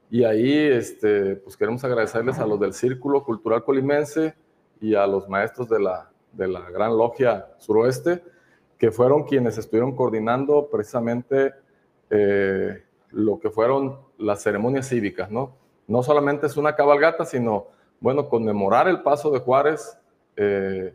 y 0.09 0.23
ahí 0.23 0.53
este, 0.55 1.37
pues 1.37 1.57
queremos 1.57 1.83
agradecerles 1.83 2.37
a 2.37 2.45
los 2.45 2.59
del 2.59 2.73
Círculo 2.73 3.23
Cultural 3.23 3.63
Colimense 3.63 4.35
y 4.79 4.93
a 4.93 5.07
los 5.07 5.27
maestros 5.27 5.67
de 5.69 5.79
la, 5.79 6.11
de 6.31 6.47
la 6.47 6.69
Gran 6.69 6.95
Logia 6.95 7.47
Suroeste, 7.57 8.23
que 8.77 8.91
fueron 8.91 9.23
quienes 9.23 9.57
estuvieron 9.57 9.95
coordinando 9.95 10.69
precisamente 10.69 11.53
eh, 12.09 12.83
lo 13.11 13.39
que 13.39 13.49
fueron 13.49 13.97
las 14.17 14.43
ceremonias 14.43 14.89
cívicas, 14.89 15.31
¿no? 15.31 15.55
No 15.87 16.03
solamente 16.03 16.47
es 16.47 16.57
una 16.57 16.75
cabalgata, 16.75 17.25
sino, 17.25 17.67
bueno, 17.99 18.29
conmemorar 18.29 18.87
el 18.87 19.01
paso 19.01 19.31
de 19.31 19.39
Juárez 19.39 19.97
eh, 20.35 20.93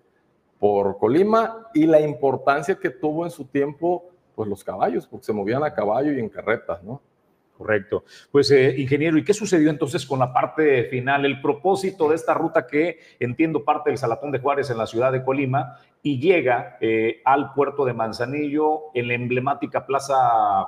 por 0.59 0.99
Colima 0.99 1.69
y 1.75 1.87
la 1.87 2.01
importancia 2.01 2.77
que 2.77 2.91
tuvo 2.91 3.25
en 3.25 3.31
su 3.31 3.45
tiempo, 3.45 4.11
pues 4.35 4.49
los 4.49 4.65
caballos, 4.65 5.07
porque 5.07 5.27
se 5.27 5.33
movían 5.33 5.63
a 5.65 5.73
caballo 5.73 6.13
y 6.13 6.19
en 6.19 6.29
carretas, 6.29 6.83
¿no? 6.83 7.01
Correcto. 7.59 8.05
Pues, 8.31 8.53
eh, 8.53 8.77
ingeniero, 8.79 9.19
¿y 9.19 9.25
qué 9.25 9.35
sucedió 9.35 9.69
entonces 9.69 10.07
con 10.07 10.21
la 10.21 10.33
parte 10.33 10.85
final? 10.85 11.25
El 11.25 11.41
propósito 11.41 12.09
de 12.09 12.15
esta 12.15 12.33
ruta 12.33 12.69
que 12.69 13.01
entiendo 13.19 13.65
parte 13.65 13.91
del 13.91 13.99
Salatón 13.99 14.31
de 14.31 14.39
Juárez 14.39 14.71
en 14.71 14.79
la 14.79 14.87
ciudad 14.87 15.11
de 15.11 15.25
Colima 15.25 15.77
y 16.01 16.21
llega 16.21 16.79
eh, 16.81 17.21
al 17.25 17.53
puerto 17.55 17.85
de 17.85 17.95
Manzanillo 17.95 18.95
en 18.95 19.09
la 19.09 19.15
emblemática 19.15 19.85
Plaza 19.85 20.15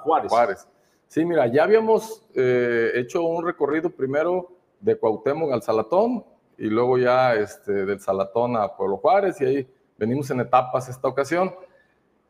Juárez. 0.03 0.33
Juárez. 0.33 0.69
Sí, 1.11 1.25
mira, 1.25 1.49
ya 1.49 1.65
habíamos 1.65 2.25
eh, 2.37 2.93
hecho 2.95 3.25
un 3.25 3.45
recorrido 3.45 3.91
primero 3.91 4.53
de 4.79 4.97
Cuauhtémoc 4.97 5.51
al 5.51 5.61
Salatón 5.61 6.25
y 6.57 6.67
luego 6.67 6.99
ya 6.99 7.35
este, 7.35 7.85
del 7.85 7.99
Salatón 7.99 8.57
a 8.57 8.77
Pueblo 8.77 8.99
Juárez 8.99 9.41
y 9.41 9.45
ahí 9.45 9.69
venimos 9.99 10.31
en 10.31 10.39
etapas 10.39 10.89
esta 10.89 11.09
ocasión. 11.09 11.53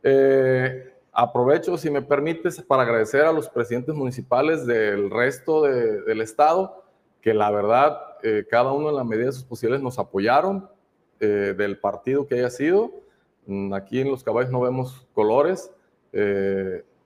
Eh, 0.03 0.95
aprovecho, 1.13 1.77
si 1.77 1.91
me 1.91 2.01
permites, 2.01 2.63
para 2.63 2.85
agradecer 2.85 3.27
a 3.27 3.33
los 3.33 3.51
presidentes 3.51 3.95
municipales 3.95 4.65
del 4.65 5.11
resto 5.11 5.65
del 5.65 6.23
estado, 6.23 6.83
que 7.21 7.35
la 7.35 7.51
verdad, 7.51 8.01
eh, 8.23 8.47
cada 8.51 8.73
uno 8.73 8.89
en 8.89 8.97
la 8.97 9.05
medida 9.05 9.27
de 9.27 9.33
sus 9.33 9.45
posibilidades 9.45 9.85
nos 9.85 9.99
apoyaron 9.99 10.71
del 11.19 11.79
partido 11.79 12.27
que 12.27 12.37
haya 12.37 12.49
sido. 12.49 12.93
Mm, 13.45 13.75
aquí 13.75 14.01
en 14.01 14.11
Los 14.11 14.25
Caballos 14.25 14.51
no 14.51 14.63
vemos 14.63 15.07
colores 15.13 15.71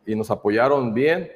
y 0.06 0.14
nos 0.14 0.30
apoyaron 0.30 0.94
bien. 0.94 1.32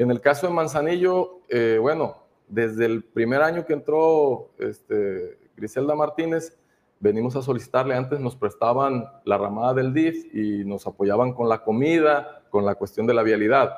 En 0.00 0.10
el 0.10 0.22
caso 0.22 0.46
de 0.46 0.54
Manzanillo, 0.54 1.40
eh, 1.50 1.76
bueno, 1.78 2.16
desde 2.48 2.86
el 2.86 3.04
primer 3.04 3.42
año 3.42 3.66
que 3.66 3.74
entró 3.74 4.48
este, 4.58 5.38
Griselda 5.54 5.94
Martínez, 5.94 6.58
venimos 7.00 7.36
a 7.36 7.42
solicitarle, 7.42 7.94
antes 7.94 8.18
nos 8.18 8.34
prestaban 8.34 9.04
la 9.26 9.36
ramada 9.36 9.74
del 9.74 9.92
DIF 9.92 10.34
y 10.34 10.64
nos 10.64 10.86
apoyaban 10.86 11.34
con 11.34 11.50
la 11.50 11.62
comida, 11.62 12.44
con 12.48 12.64
la 12.64 12.76
cuestión 12.76 13.06
de 13.06 13.12
la 13.12 13.22
vialidad. 13.22 13.74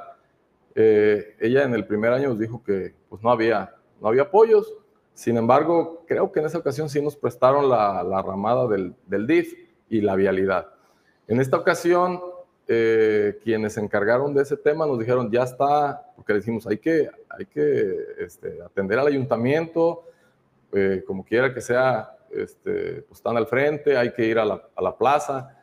Eh, 0.76 1.34
ella 1.40 1.64
en 1.64 1.74
el 1.74 1.88
primer 1.88 2.12
año 2.12 2.28
nos 2.28 2.38
dijo 2.38 2.62
que 2.62 2.94
pues 3.08 3.20
no 3.20 3.32
había, 3.32 3.74
no 4.00 4.06
había 4.06 4.22
apoyos, 4.22 4.72
Sin 5.14 5.36
embargo, 5.36 6.04
creo 6.06 6.30
que 6.30 6.38
en 6.38 6.46
esa 6.46 6.58
ocasión 6.58 6.88
sí 6.88 7.02
nos 7.02 7.16
prestaron 7.16 7.68
la, 7.68 8.22
ramada 8.22 8.68
del, 8.68 8.94
del, 9.08 9.26
DIF 9.26 9.54
y 9.88 10.00
la 10.00 10.14
vialidad. 10.14 10.68
En 11.26 11.40
esta 11.40 11.56
ocasión, 11.56 12.20
eh, 12.68 13.38
quienes 13.42 13.74
se 13.74 13.80
encargaron 13.80 14.34
de 14.34 14.42
ese 14.42 14.56
tema 14.56 14.86
nos 14.86 14.98
dijeron, 14.98 15.30
ya 15.30 15.42
está, 15.42 16.12
porque 16.16 16.34
decimos, 16.34 16.66
hay 16.66 16.78
que, 16.78 17.10
hay 17.28 17.46
que 17.46 17.96
este, 18.18 18.62
atender 18.62 18.98
al 18.98 19.08
ayuntamiento, 19.08 20.04
eh, 20.72 21.02
como 21.06 21.24
quiera 21.24 21.52
que 21.52 21.60
sea, 21.60 22.16
este, 22.30 23.02
pues 23.02 23.18
están 23.18 23.36
al 23.36 23.46
frente, 23.46 23.96
hay 23.96 24.12
que 24.12 24.24
ir 24.24 24.38
a 24.38 24.44
la, 24.44 24.62
a 24.74 24.82
la 24.82 24.96
plaza. 24.96 25.58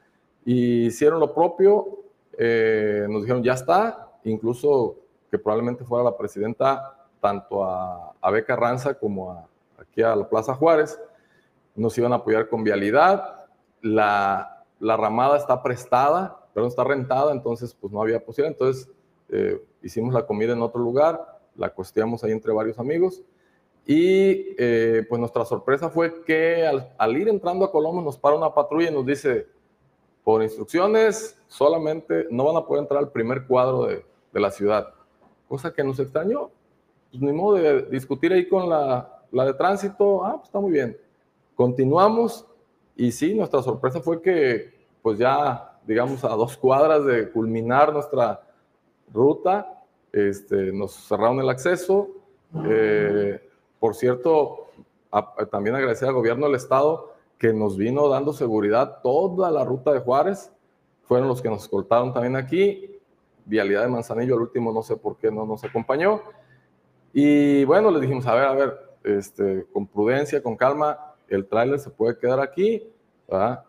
Y 0.45 0.85
hicieron 0.87 1.19
lo 1.19 1.33
propio, 1.33 1.99
eh, 2.37 3.05
nos 3.09 3.21
dijeron, 3.21 3.43
ya 3.43 3.53
está, 3.53 4.09
incluso 4.23 4.97
que 5.29 5.37
probablemente 5.37 5.83
fuera 5.83 6.03
la 6.03 6.17
presidenta 6.17 6.95
tanto 7.19 7.63
a, 7.63 8.13
a 8.21 8.31
Beca 8.31 8.55
Ranza 8.55 8.93
como 8.93 9.31
a, 9.31 9.45
aquí 9.77 10.01
a 10.01 10.15
la 10.15 10.27
Plaza 10.27 10.53
Juárez. 10.53 10.99
Nos 11.75 11.97
iban 11.97 12.13
a 12.13 12.17
apoyar 12.17 12.49
con 12.49 12.63
vialidad. 12.63 13.45
La, 13.81 14.63
la 14.79 14.97
ramada 14.97 15.37
está 15.37 15.61
prestada, 15.61 16.38
pero 16.59 16.67
está 16.67 16.83
rentada, 16.83 17.31
entonces 17.31 17.73
pues 17.73 17.93
no 17.93 18.01
había 18.01 18.19
posibilidad. 18.19 18.51
Entonces 18.51 18.91
eh, 19.29 19.63
hicimos 19.81 20.13
la 20.13 20.25
comida 20.25 20.51
en 20.51 20.61
otro 20.61 20.81
lugar, 20.81 21.39
la 21.55 21.73
costeamos 21.73 22.21
ahí 22.23 22.33
entre 22.33 22.51
varios 22.51 22.77
amigos. 22.79 23.23
Y 23.85 24.55
eh, 24.57 25.05
pues 25.07 25.19
nuestra 25.19 25.45
sorpresa 25.45 25.89
fue 25.89 26.21
que 26.25 26.67
al, 26.67 26.93
al, 26.97 27.15
ir 27.15 27.29
entrando 27.29 27.63
a 27.63 27.71
Colombo 27.71 28.01
nos 28.01 28.17
para 28.17 28.35
una 28.35 28.53
patrulla 28.53 28.89
y 28.89 28.93
nos 28.93 29.05
dice, 29.05 29.47
por 30.21 30.43
instrucciones 30.43 31.41
solamente 31.47 32.27
no 32.29 32.43
van 32.43 32.57
a 32.57 32.65
poder 32.65 32.81
entrar 32.81 32.99
al 32.99 33.11
primer 33.13 33.47
cuadro 33.47 33.85
de, 33.85 34.03
de 34.33 34.39
la 34.41 34.51
ciudad. 34.51 34.93
Cosa 35.47 35.71
que 35.71 35.81
nos 35.81 35.97
extrañó. 35.97 36.51
Pues 37.09 37.23
ni 37.23 37.31
modo 37.31 37.55
de 37.55 37.83
discutir 37.83 38.33
ahí 38.33 38.49
con 38.49 38.69
la, 38.69 39.23
la 39.31 39.45
de 39.45 39.53
tránsito. 39.53 40.25
Ah, 40.25 40.33
pues 40.33 40.47
está 40.47 40.59
muy 40.59 40.71
bien. 40.71 40.97
Continuamos 41.55 42.45
y 42.97 43.13
sí, 43.13 43.33
nuestra 43.33 43.61
sorpresa 43.61 44.01
fue 44.01 44.21
que 44.21 44.77
pues 45.01 45.17
ya, 45.17 45.68
digamos, 45.89 46.23
a 46.23 46.29
dos 46.29 46.55
cuadras 46.55 47.03
de 47.03 47.31
culminar 47.31 47.91
nuestra 47.91 48.43
ruta, 49.11 49.81
este, 50.13 50.71
nos 50.71 50.93
cerraron 50.93 51.39
el 51.39 51.49
acceso. 51.49 52.09
Eh, 52.63 53.41
por 53.79 53.95
cierto, 53.95 54.67
también 55.49 55.75
agradecer 55.75 56.07
al 56.07 56.13
gobierno 56.13 56.45
del 56.45 56.57
estado 56.57 57.15
que 57.39 57.53
nos 57.53 57.75
vino 57.75 58.07
dando 58.07 58.33
seguridad 58.33 58.99
toda 59.01 59.49
la 59.49 59.65
ruta 59.65 59.91
de 59.91 59.99
Juárez. 59.99 60.51
Fueron 61.05 61.27
los 61.27 61.41
que 61.41 61.49
nos 61.49 61.63
escoltaron 61.63 62.13
también 62.13 62.35
aquí. 62.35 62.99
Vialidad 63.45 63.81
de 63.81 63.87
Manzanillo, 63.87 64.35
al 64.35 64.41
último 64.41 64.71
no 64.71 64.83
sé 64.83 64.95
por 64.95 65.17
qué 65.17 65.31
no 65.31 65.43
nos 65.43 65.63
acompañó. 65.63 66.21
Y 67.13 67.65
bueno, 67.65 67.89
les 67.89 68.01
dijimos, 68.01 68.27
a 68.27 68.35
ver, 68.35 68.43
a 68.43 68.53
ver, 68.53 68.79
este, 69.03 69.65
con 69.73 69.87
prudencia, 69.87 70.43
con 70.43 70.55
calma, 70.55 71.15
el 71.27 71.47
tráiler 71.47 71.79
se 71.79 71.89
puede 71.89 72.15
quedar 72.19 72.39
aquí, 72.39 72.87
¿verdad? 73.27 73.63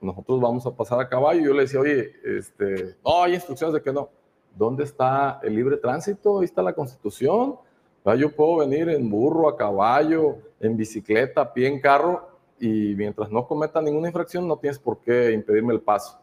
Nosotros 0.00 0.40
vamos 0.40 0.66
a 0.66 0.70
pasar 0.70 1.00
a 1.00 1.08
caballo. 1.08 1.42
Yo 1.42 1.54
le 1.54 1.62
decía, 1.62 1.80
oye, 1.80 2.12
este, 2.24 2.96
no, 3.04 3.22
hay 3.22 3.34
instrucciones 3.34 3.74
de 3.74 3.82
que 3.82 3.92
no. 3.92 4.08
¿Dónde 4.56 4.84
está 4.84 5.40
el 5.42 5.54
libre 5.54 5.76
tránsito? 5.76 6.40
Ahí 6.40 6.44
está 6.44 6.62
la 6.62 6.72
constitución. 6.72 7.56
Yo 8.18 8.34
puedo 8.34 8.56
venir 8.56 8.88
en 8.88 9.10
burro, 9.10 9.48
a 9.48 9.56
caballo, 9.56 10.38
en 10.58 10.76
bicicleta, 10.76 11.42
a 11.42 11.52
pie, 11.52 11.68
en 11.68 11.80
carro, 11.80 12.28
y 12.58 12.94
mientras 12.96 13.30
no 13.30 13.46
cometa 13.46 13.80
ninguna 13.80 14.08
infracción, 14.08 14.48
no 14.48 14.56
tienes 14.56 14.78
por 14.78 15.00
qué 15.00 15.32
impedirme 15.32 15.74
el 15.74 15.80
paso. 15.80 16.18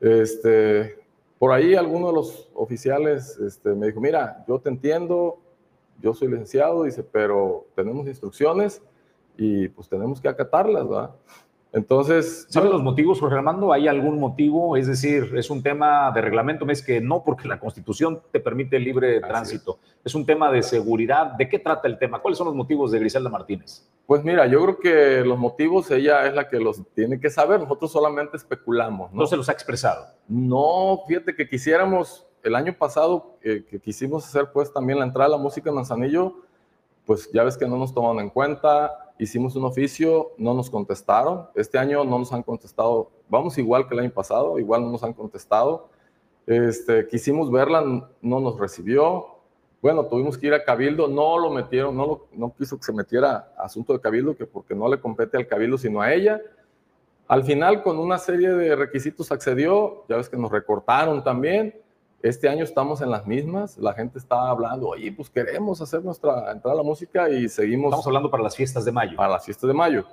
Este, 0.00 0.98
por 1.38 1.52
ahí 1.52 1.74
alguno 1.74 2.08
de 2.08 2.12
los 2.14 2.48
oficiales 2.54 3.38
este, 3.38 3.70
me 3.70 3.86
dijo, 3.86 4.00
mira, 4.00 4.44
yo 4.46 4.60
te 4.60 4.68
entiendo, 4.68 5.38
yo 6.00 6.14
soy 6.14 6.28
licenciado, 6.28 6.82
dice, 6.82 7.02
pero 7.02 7.66
tenemos 7.74 8.06
instrucciones 8.06 8.82
y 9.36 9.68
pues 9.68 9.88
tenemos 9.88 10.20
que 10.20 10.28
acatarlas, 10.28 10.88
¿verdad? 10.88 11.14
Entonces... 11.72 12.46
¿Saben 12.48 12.70
los 12.70 12.82
motivos, 12.82 13.20
Jorge 13.20 13.36
Armando? 13.36 13.72
¿Hay 13.72 13.88
algún 13.88 14.18
motivo? 14.18 14.76
Es 14.76 14.86
decir, 14.86 15.32
es 15.36 15.50
un 15.50 15.62
tema 15.62 16.10
de 16.12 16.20
reglamento, 16.20 16.68
es 16.70 16.82
que 16.82 17.00
no 17.00 17.22
porque 17.22 17.46
la 17.46 17.60
Constitución 17.60 18.22
te 18.32 18.40
permite 18.40 18.76
el 18.76 18.84
libre 18.84 19.20
tránsito. 19.20 19.78
Es. 20.04 20.14
un 20.14 20.24
tema 20.24 20.50
de 20.50 20.62
seguridad. 20.62 21.32
¿De 21.32 21.48
qué 21.48 21.58
trata 21.58 21.86
el 21.86 21.98
tema? 21.98 22.20
¿Cuáles 22.20 22.38
son 22.38 22.46
los 22.46 22.56
motivos 22.56 22.90
de 22.90 22.98
Griselda 22.98 23.28
Martínez? 23.28 23.86
Pues 24.06 24.24
mira, 24.24 24.46
yo 24.46 24.62
creo 24.62 24.78
que 24.78 25.24
los 25.26 25.38
motivos 25.38 25.90
ella 25.90 26.26
es 26.26 26.34
la 26.34 26.48
que 26.48 26.58
los 26.58 26.82
tiene 26.94 27.20
que 27.20 27.28
saber. 27.28 27.60
Nosotros 27.60 27.92
solamente 27.92 28.38
especulamos. 28.38 29.12
¿No, 29.12 29.26
se 29.26 29.36
los 29.36 29.48
ha 29.50 29.52
expresado? 29.52 30.06
No, 30.26 31.02
fíjate 31.06 31.34
que 31.34 31.46
quisiéramos, 31.46 32.26
el 32.42 32.54
año 32.54 32.74
pasado 32.78 33.36
eh, 33.42 33.66
que 33.68 33.78
quisimos 33.78 34.26
hacer 34.26 34.50
pues 34.52 34.72
también 34.72 34.98
la 34.98 35.04
entrada 35.04 35.26
a 35.26 35.36
la 35.36 35.42
música 35.42 35.68
en 35.68 35.76
Manzanillo, 35.76 36.36
pues 37.04 37.30
ya 37.32 37.44
ves 37.44 37.58
que 37.58 37.66
no 37.66 37.76
nos 37.76 37.92
toman 37.92 38.18
en 38.20 38.30
cuenta 38.30 39.07
hicimos 39.18 39.56
un 39.56 39.64
oficio, 39.64 40.32
no 40.38 40.54
nos 40.54 40.70
contestaron. 40.70 41.48
Este 41.54 41.78
año 41.78 42.04
no 42.04 42.18
nos 42.18 42.32
han 42.32 42.42
contestado, 42.42 43.10
vamos 43.28 43.58
igual 43.58 43.88
que 43.88 43.94
el 43.94 44.00
año 44.00 44.10
pasado, 44.10 44.58
igual 44.58 44.82
no 44.82 44.92
nos 44.92 45.02
han 45.02 45.12
contestado. 45.12 45.88
Este, 46.46 47.06
quisimos 47.06 47.50
verla, 47.50 47.82
no 48.22 48.40
nos 48.40 48.58
recibió. 48.58 49.26
Bueno, 49.82 50.06
tuvimos 50.06 50.38
que 50.38 50.48
ir 50.48 50.54
a 50.54 50.64
Cabildo, 50.64 51.06
no 51.06 51.38
lo 51.38 51.50
metieron, 51.50 51.96
no, 51.96 52.22
no 52.32 52.54
quiso 52.56 52.78
que 52.78 52.84
se 52.84 52.92
metiera 52.92 53.52
asunto 53.58 53.92
de 53.92 54.00
Cabildo, 54.00 54.36
que 54.36 54.46
porque 54.46 54.74
no 54.74 54.88
le 54.88 55.00
compete 55.00 55.36
al 55.36 55.46
Cabildo, 55.46 55.78
sino 55.78 56.00
a 56.00 56.12
ella. 56.12 56.40
Al 57.28 57.44
final, 57.44 57.82
con 57.82 57.98
una 57.98 58.18
serie 58.18 58.48
de 58.50 58.74
requisitos 58.74 59.30
accedió, 59.30 60.04
ya 60.08 60.16
ves 60.16 60.28
que 60.28 60.36
nos 60.36 60.50
recortaron 60.50 61.22
también. 61.22 61.74
Este 62.20 62.48
año 62.48 62.64
estamos 62.64 63.00
en 63.00 63.10
las 63.10 63.26
mismas, 63.28 63.78
la 63.78 63.94
gente 63.94 64.18
está 64.18 64.50
hablando, 64.50 64.88
oye, 64.88 65.12
pues 65.12 65.30
queremos 65.30 65.80
hacer 65.80 66.04
nuestra 66.04 66.50
entrada 66.50 66.72
a 66.72 66.78
la 66.78 66.82
música 66.82 67.30
y 67.30 67.48
seguimos. 67.48 67.90
Estamos 67.90 68.06
hablando 68.08 68.28
para 68.28 68.42
las 68.42 68.56
fiestas 68.56 68.84
de 68.84 68.90
mayo. 68.90 69.16
Para 69.16 69.34
las 69.34 69.44
fiestas 69.44 69.68
de 69.68 69.74
mayo. 69.74 70.04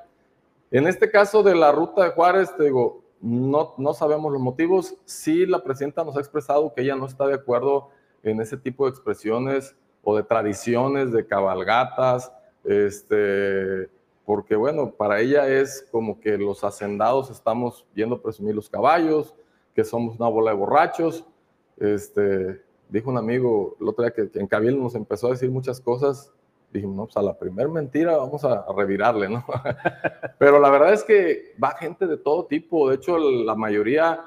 En 0.70 0.86
este 0.86 1.10
caso 1.10 1.42
de 1.42 1.56
la 1.56 1.72
ruta 1.72 2.04
de 2.04 2.12
Juárez, 2.12 2.56
te 2.56 2.66
digo, 2.66 3.02
no, 3.22 3.74
no 3.80 3.94
sabemos 3.96 4.32
los 4.32 4.40
motivos. 4.40 4.96
Sí, 5.06 5.48
la 5.48 5.64
presidenta 5.64 6.04
nos 6.04 6.16
ha 6.16 6.20
expresado 6.20 6.72
que 6.76 6.84
ella 6.84 6.96
no 6.96 7.08
está 7.08 7.26
de 7.26 7.34
acuerdo 7.34 7.90
en 8.22 8.40
ese 8.40 8.56
tipo 8.56 8.86
de 8.86 8.92
expresiones 8.92 9.76
o 10.04 10.16
de 10.16 10.22
tradiciones, 10.22 11.12
de 11.12 11.26
cabalgatas, 11.26 12.32
este, 12.64 13.90
porque 14.26 14.56
bueno, 14.56 14.92
para 14.92 15.22
ella 15.22 15.48
es 15.48 15.88
como 15.92 16.20
que 16.20 16.38
los 16.38 16.64
hacendados 16.64 17.32
estamos 17.32 17.88
yendo 17.96 18.16
a 18.16 18.22
presumir 18.22 18.54
los 18.54 18.70
caballos, 18.70 19.34
que 19.74 19.84
somos 19.84 20.18
una 20.20 20.30
bola 20.30 20.52
de 20.52 20.58
borrachos 20.58 21.26
este, 21.78 22.62
dijo 22.90 23.10
un 23.10 23.18
amigo 23.18 23.76
el 23.80 23.88
otro 23.88 24.04
día 24.04 24.14
que, 24.14 24.40
en 24.40 24.48
Cabildo 24.48 24.82
nos 24.82 24.96
empezó 24.96 25.28
a 25.28 25.32
decir 25.32 25.50
muchas 25.50 25.80
cosas. 25.80 26.32
Dijimos, 26.72 26.96
no, 26.96 27.06
pues 27.06 27.18
a 27.18 27.22
la 27.22 27.38
primera 27.38 27.70
mentira 27.70 28.18
vamos 28.18 28.44
a, 28.44 28.66
revirarle, 28.76 29.30
¿no? 29.30 29.46
Pero 30.40 30.60
la 30.60 30.70
verdad 30.70 30.94
es 30.94 31.04
que 31.04 31.56
va 31.62 31.72
gente 31.72 32.06
de 32.06 32.18
todo 32.18 32.46
tipo. 32.46 32.90
De 32.90 32.96
hecho, 32.96 33.18
la 33.18 33.56
mayoría 33.56 34.20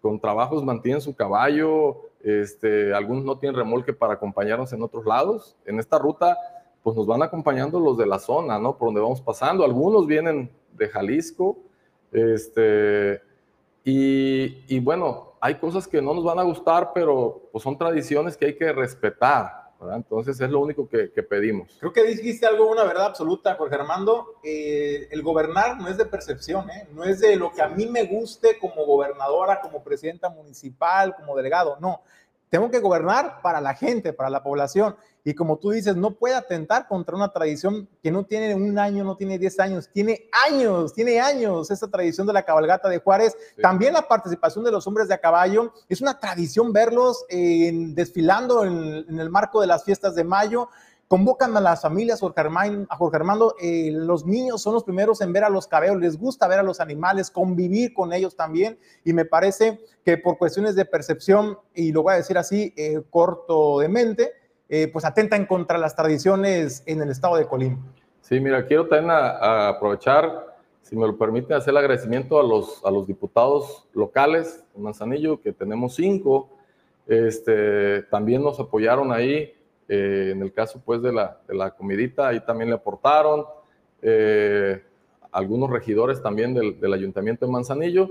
con 0.00 0.20
trabajos 0.20 0.64
mantienen 0.64 1.00
su 1.00 1.16
caballo. 1.16 2.02
Este, 2.22 2.94
algunos 2.94 3.24
no 3.24 3.38
tienen 3.38 3.56
remolque 3.56 3.92
para 3.92 4.14
acompañarnos 4.14 4.72
en 4.72 4.82
otros 4.82 5.04
lados. 5.04 5.56
En 5.64 5.80
esta 5.80 5.98
ruta, 5.98 6.36
pues 6.82 6.96
nos 6.96 7.06
van 7.06 7.22
acompañando 7.22 7.80
los 7.80 7.98
de 7.98 8.06
la 8.06 8.20
zona, 8.20 8.58
¿no? 8.60 8.78
Por 8.78 8.88
donde 8.88 9.00
vamos 9.00 9.20
pasando. 9.20 9.64
Algunos 9.64 10.06
vienen 10.06 10.50
de 10.74 10.88
Jalisco. 10.88 11.58
Este, 12.12 13.20
y, 13.88 14.80
bueno, 14.80 15.34
hay 15.40 15.54
cosas 15.60 15.86
que 15.86 16.02
no 16.02 16.12
nos 16.12 16.24
van 16.24 16.40
a 16.40 16.42
gustar, 16.42 16.90
pero 16.92 17.48
pues, 17.52 17.62
son 17.62 17.78
tradiciones 17.78 18.36
que 18.36 18.46
hay 18.46 18.56
que 18.56 18.72
respetar. 18.72 19.66
Entonces 19.94 20.40
es 20.40 20.50
lo 20.50 20.58
único 20.58 20.88
que, 20.88 21.06
pedimos. 21.22 21.76
Creo 21.78 21.92
que 21.92 22.02
dijiste 22.02 22.46
algo, 22.46 22.68
una 22.68 22.82
verdad 22.82 23.06
absoluta, 23.06 23.54
Jorge 23.54 23.76
Armando. 23.76 24.40
Eh, 24.42 25.06
el 25.12 25.22
gobernar 25.22 25.78
no 25.78 25.86
es 25.86 25.96
de 25.98 26.06
percepción, 26.06 26.68
¿eh? 26.70 26.88
no 26.92 27.04
es 27.04 27.20
de 27.20 27.36
lo 27.36 27.52
que 27.52 27.62
a 27.62 27.68
mí 27.68 27.86
me 27.86 28.04
guste 28.04 28.58
como 28.58 28.84
gobernadora, 28.84 29.60
como 29.60 29.84
presidenta 29.84 30.30
municipal, 30.30 31.14
como 31.14 31.36
delegado. 31.36 31.76
No, 31.78 32.02
tengo 32.48 32.68
que 32.70 32.80
gobernar 32.80 33.40
para 33.40 33.60
la 33.60 33.74
gente, 33.74 34.12
para 34.12 34.30
la 34.30 34.42
población. 34.42 34.96
Y 35.26 35.34
como 35.34 35.58
tú 35.58 35.72
dices, 35.72 35.96
no 35.96 36.12
puede 36.12 36.36
atentar 36.36 36.86
contra 36.86 37.16
una 37.16 37.32
tradición 37.32 37.88
que 38.00 38.12
no 38.12 38.24
tiene 38.24 38.54
un 38.54 38.78
año, 38.78 39.02
no 39.02 39.16
tiene 39.16 39.40
diez 39.40 39.58
años, 39.58 39.90
tiene 39.92 40.30
años, 40.48 40.94
tiene 40.94 41.18
años 41.18 41.68
esa 41.68 41.88
tradición 41.88 42.28
de 42.28 42.32
la 42.32 42.44
cabalgata 42.44 42.88
de 42.88 43.00
Juárez. 43.00 43.36
También 43.60 43.94
la 43.94 44.06
participación 44.06 44.64
de 44.64 44.70
los 44.70 44.86
hombres 44.86 45.08
de 45.08 45.14
a 45.14 45.18
caballo. 45.18 45.72
Es 45.88 46.00
una 46.00 46.16
tradición 46.16 46.72
verlos 46.72 47.26
desfilando 47.28 48.64
en, 48.64 49.18
el 49.18 49.28
marco 49.28 49.60
de 49.60 49.66
las 49.66 49.82
fiestas 49.82 50.14
de 50.14 50.22
mayo 50.22 50.68
convocan 51.08 51.56
a 51.56 51.60
las 51.60 51.82
familias, 51.82 52.20
a 52.22 52.96
Jorge 52.96 53.16
Armando, 53.16 53.54
eh, 53.60 53.90
los 53.92 54.26
niños 54.26 54.60
son 54.60 54.74
los 54.74 54.82
primeros 54.82 55.20
en 55.20 55.32
ver 55.32 55.44
a 55.44 55.50
los 55.50 55.68
caballos, 55.68 55.98
les 55.98 56.18
gusta 56.18 56.48
ver 56.48 56.58
a 56.58 56.64
los 56.64 56.80
animales, 56.80 57.30
convivir 57.30 57.94
con 57.94 58.12
ellos 58.12 58.34
también, 58.34 58.76
y 59.04 59.12
me 59.12 59.24
parece 59.24 59.80
que 60.04 60.18
por 60.18 60.36
cuestiones 60.36 60.74
de 60.74 60.84
percepción, 60.84 61.58
y 61.74 61.92
lo 61.92 62.02
voy 62.02 62.14
a 62.14 62.16
decir 62.16 62.36
así, 62.36 62.74
eh, 62.76 63.02
corto 63.08 63.78
de 63.78 63.88
mente, 63.88 64.32
eh, 64.68 64.88
pues 64.92 65.04
atentan 65.04 65.46
contra 65.46 65.78
las 65.78 65.94
tradiciones 65.94 66.82
en 66.86 67.02
el 67.02 67.10
estado 67.10 67.36
de 67.36 67.46
Colima. 67.46 67.78
Sí, 68.20 68.40
mira, 68.40 68.66
quiero 68.66 68.88
también 68.88 69.10
aprovechar, 69.10 70.56
si 70.82 70.96
me 70.96 71.06
lo 71.06 71.16
permite, 71.16 71.54
hacer 71.54 71.70
el 71.70 71.78
agradecimiento 71.78 72.40
a 72.40 72.42
los, 72.42 72.84
a 72.84 72.90
los 72.90 73.06
diputados 73.06 73.88
locales 73.92 74.64
de 74.74 74.82
Manzanillo, 74.82 75.40
que 75.40 75.52
tenemos 75.52 75.94
cinco, 75.94 76.50
este, 77.06 78.02
también 78.04 78.42
nos 78.42 78.58
apoyaron 78.58 79.12
ahí 79.12 79.52
Eh, 79.88 80.30
en 80.32 80.42
el 80.42 80.52
caso 80.52 80.82
pues 80.84 81.00
de 81.00 81.12
la, 81.12 81.38
de 81.46 81.54
la 81.54 81.70
comidita, 81.70 82.28
ahí 82.28 82.40
también 82.40 82.70
le 82.70 82.76
aportaron. 82.76 83.44
Eh, 84.02 84.82
algunos 85.30 85.70
regidores 85.70 86.20
también 86.20 86.54
del, 86.54 86.80
del, 86.80 86.92
Ayuntamiento 86.92 87.46
de 87.46 87.52
Manzanillo 87.52 88.08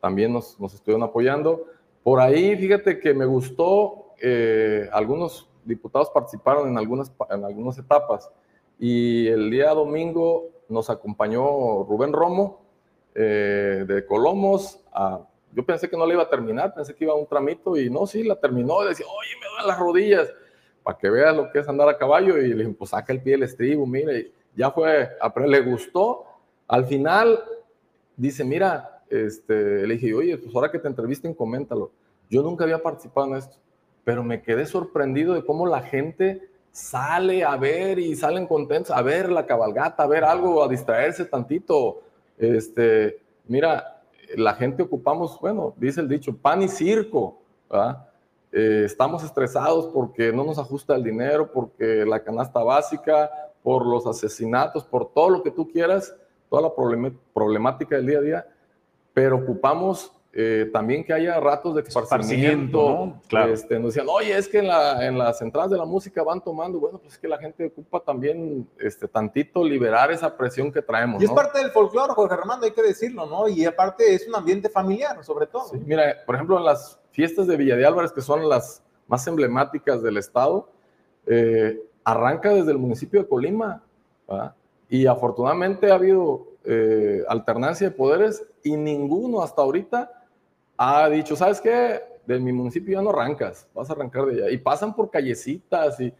también 0.00 0.32
nos, 0.32 0.60
nos, 0.60 0.74
estuvieron 0.74 1.02
apoyando. 1.02 1.64
Por 2.02 2.20
ahí, 2.20 2.56
fíjate 2.56 3.00
que 3.00 3.14
me 3.14 3.24
gustó, 3.24 4.12
eh, 4.20 4.86
algunos 4.92 5.48
diputados 5.64 6.10
participaron 6.10 6.68
en 6.68 6.78
algunas, 6.78 7.12
en 7.30 7.44
algunas 7.44 7.78
etapas 7.78 8.30
y 8.78 9.28
el 9.28 9.50
día 9.50 9.70
domingo 9.70 10.50
nos 10.68 10.90
acompañó 10.90 11.84
Rubén 11.84 12.12
Romo 12.12 12.62
eh, 13.14 13.84
de 13.86 14.06
Colomos. 14.06 14.80
A, 14.92 15.20
yo 15.52 15.64
pensé 15.64 15.88
que 15.88 15.96
no 15.96 16.06
le 16.06 16.14
iba 16.14 16.22
a 16.24 16.28
terminar, 16.28 16.74
pensé 16.74 16.94
que 16.94 17.04
iba 17.04 17.12
a 17.12 17.16
un 17.16 17.26
tramito 17.26 17.76
y 17.76 17.88
no, 17.88 18.06
sí, 18.06 18.24
la 18.24 18.36
terminó 18.36 18.84
y 18.84 18.88
decía, 18.88 19.06
oye, 19.06 19.30
me 19.40 19.46
duelen 19.48 19.68
las 19.68 19.78
rodillas, 19.78 20.32
para 20.82 20.98
que 20.98 21.08
veas 21.08 21.36
lo 21.36 21.50
que 21.50 21.60
es 21.60 21.68
andar 21.68 21.88
a 21.88 21.96
caballo 21.96 22.36
y 22.38 22.48
le 22.48 22.64
dije, 22.64 22.76
pues 22.76 22.90
saca 22.90 23.12
el 23.12 23.22
pie 23.22 23.32
del 23.32 23.44
estribo, 23.44 23.86
mire, 23.86 24.32
ya 24.56 24.70
fue, 24.70 25.10
le 25.46 25.60
gustó. 25.60 26.24
Al 26.66 26.84
final 26.86 27.42
dice, 28.16 28.44
mira, 28.44 29.02
este, 29.08 29.86
le 29.86 29.94
dije, 29.94 30.12
oye, 30.12 30.36
pues 30.36 30.54
ahora 30.54 30.70
que 30.70 30.78
te 30.78 30.88
entrevisten, 30.88 31.34
coméntalo. 31.34 31.92
Yo 32.28 32.42
nunca 32.42 32.64
había 32.64 32.82
participado 32.82 33.28
en 33.28 33.36
esto, 33.36 33.56
pero 34.04 34.22
me 34.22 34.42
quedé 34.42 34.66
sorprendido 34.66 35.34
de 35.34 35.44
cómo 35.44 35.66
la 35.66 35.82
gente 35.82 36.48
sale 36.70 37.44
a 37.44 37.56
ver 37.56 37.98
y 37.98 38.16
salen 38.16 38.46
contentos 38.46 38.90
a 38.90 39.00
ver 39.02 39.30
la 39.30 39.46
cabalgata, 39.46 40.02
a 40.02 40.06
ver 40.06 40.24
algo, 40.24 40.62
a 40.62 40.68
distraerse 40.68 41.24
tantito. 41.24 42.02
Este, 42.36 43.20
mira, 43.46 44.02
la 44.36 44.54
gente 44.54 44.82
ocupamos, 44.82 45.38
bueno, 45.40 45.72
dice 45.76 46.00
el 46.00 46.08
dicho, 46.08 46.36
pan 46.36 46.62
y 46.62 46.68
circo, 46.68 47.38
eh, 48.52 48.82
estamos 48.84 49.24
estresados 49.24 49.86
porque 49.86 50.32
no 50.32 50.44
nos 50.44 50.58
ajusta 50.58 50.94
el 50.94 51.04
dinero, 51.04 51.50
porque 51.52 52.04
la 52.04 52.22
canasta 52.22 52.62
básica, 52.62 53.30
por 53.62 53.86
los 53.86 54.06
asesinatos, 54.06 54.84
por 54.84 55.12
todo 55.12 55.30
lo 55.30 55.42
que 55.42 55.50
tú 55.50 55.68
quieras, 55.68 56.14
toda 56.50 56.62
la 56.62 56.72
problemática 57.32 57.96
del 57.96 58.06
día 58.06 58.18
a 58.18 58.22
día, 58.22 58.46
pero 59.14 59.36
ocupamos 59.36 60.12
eh, 60.36 60.68
también 60.72 61.04
que 61.04 61.12
haya 61.12 61.38
ratos 61.38 61.76
de 61.76 61.82
esparcimiento. 61.82 62.90
¿no? 62.90 63.22
Claro. 63.28 63.52
Este, 63.52 63.78
nos 63.78 63.94
decían, 63.94 64.08
oye, 64.10 64.36
es 64.36 64.48
que 64.48 64.58
en, 64.58 64.66
la, 64.66 65.06
en, 65.06 65.16
las 65.16 65.40
entradas 65.40 65.70
de 65.70 65.76
la 65.76 65.84
música 65.84 66.24
van 66.24 66.42
tomando. 66.42 66.80
Bueno, 66.80 66.98
pues 66.98 67.12
es 67.12 67.18
que 67.20 67.28
la 67.28 67.38
gente 67.38 67.66
ocupa 67.66 68.00
también 68.00 68.68
este, 68.80 69.06
tantito 69.06 69.62
liberar 69.62 70.10
esa 70.10 70.36
presión 70.36 70.72
que 70.72 70.82
traemos. 70.82 71.22
Y 71.22 71.26
es 71.26 71.30
parte 71.30 71.60
del 71.60 71.70
folclore, 71.70 72.14
Jorge 72.14 72.34
Armando, 72.34 72.66
hay 72.66 72.72
que 72.72 72.82
decirlo, 72.82 73.26
¿no? 73.26 73.46
Y 73.46 73.64
aparte 73.64 74.12
es 74.12 74.26
un 74.26 74.34
ambiente 74.34 74.68
familiar, 74.68 75.22
sobre 75.22 75.46
todo. 75.46 75.68
Sí, 75.68 75.78
mira, 75.86 76.16
por 76.26 76.34
ejemplo, 76.34 76.58
en 76.58 76.64
las 76.64 76.98
fiestas 77.12 77.46
de 77.46 77.56
Villa 77.56 77.76
de 77.76 77.86
Álvarez, 77.86 78.10
que 78.10 78.20
son 78.20 78.48
las 78.48 78.82
más 79.06 79.24
emblemáticas 79.28 80.02
del 80.02 80.16
estado, 80.16 80.68
eh, 81.26 81.80
arranca 82.02 82.52
desde 82.52 82.72
el 82.72 82.78
municipio 82.78 83.22
de 83.22 83.28
Colima. 83.28 83.84
¿verdad? 84.26 84.52
Y 84.88 85.06
afortunadamente 85.06 85.92
ha 85.92 85.94
habido 85.94 86.48
eh, 86.64 87.22
alternancia 87.28 87.88
de 87.88 87.94
poderes 87.94 88.44
y 88.64 88.76
ninguno 88.76 89.42
hasta 89.42 89.62
ahorita 89.62 90.23
ha 90.76 91.08
dicho, 91.08 91.36
¿sabes 91.36 91.60
qué? 91.60 92.00
De 92.26 92.38
mi 92.38 92.52
municipio 92.52 92.94
ya 92.94 93.02
no 93.02 93.10
arrancas, 93.10 93.68
vas 93.74 93.90
a 93.90 93.92
arrancar 93.92 94.26
de 94.26 94.42
allá. 94.42 94.50
Y 94.50 94.58
pasan 94.58 94.94
por 94.94 95.10
callecitas 95.10 96.00
y 96.00 96.12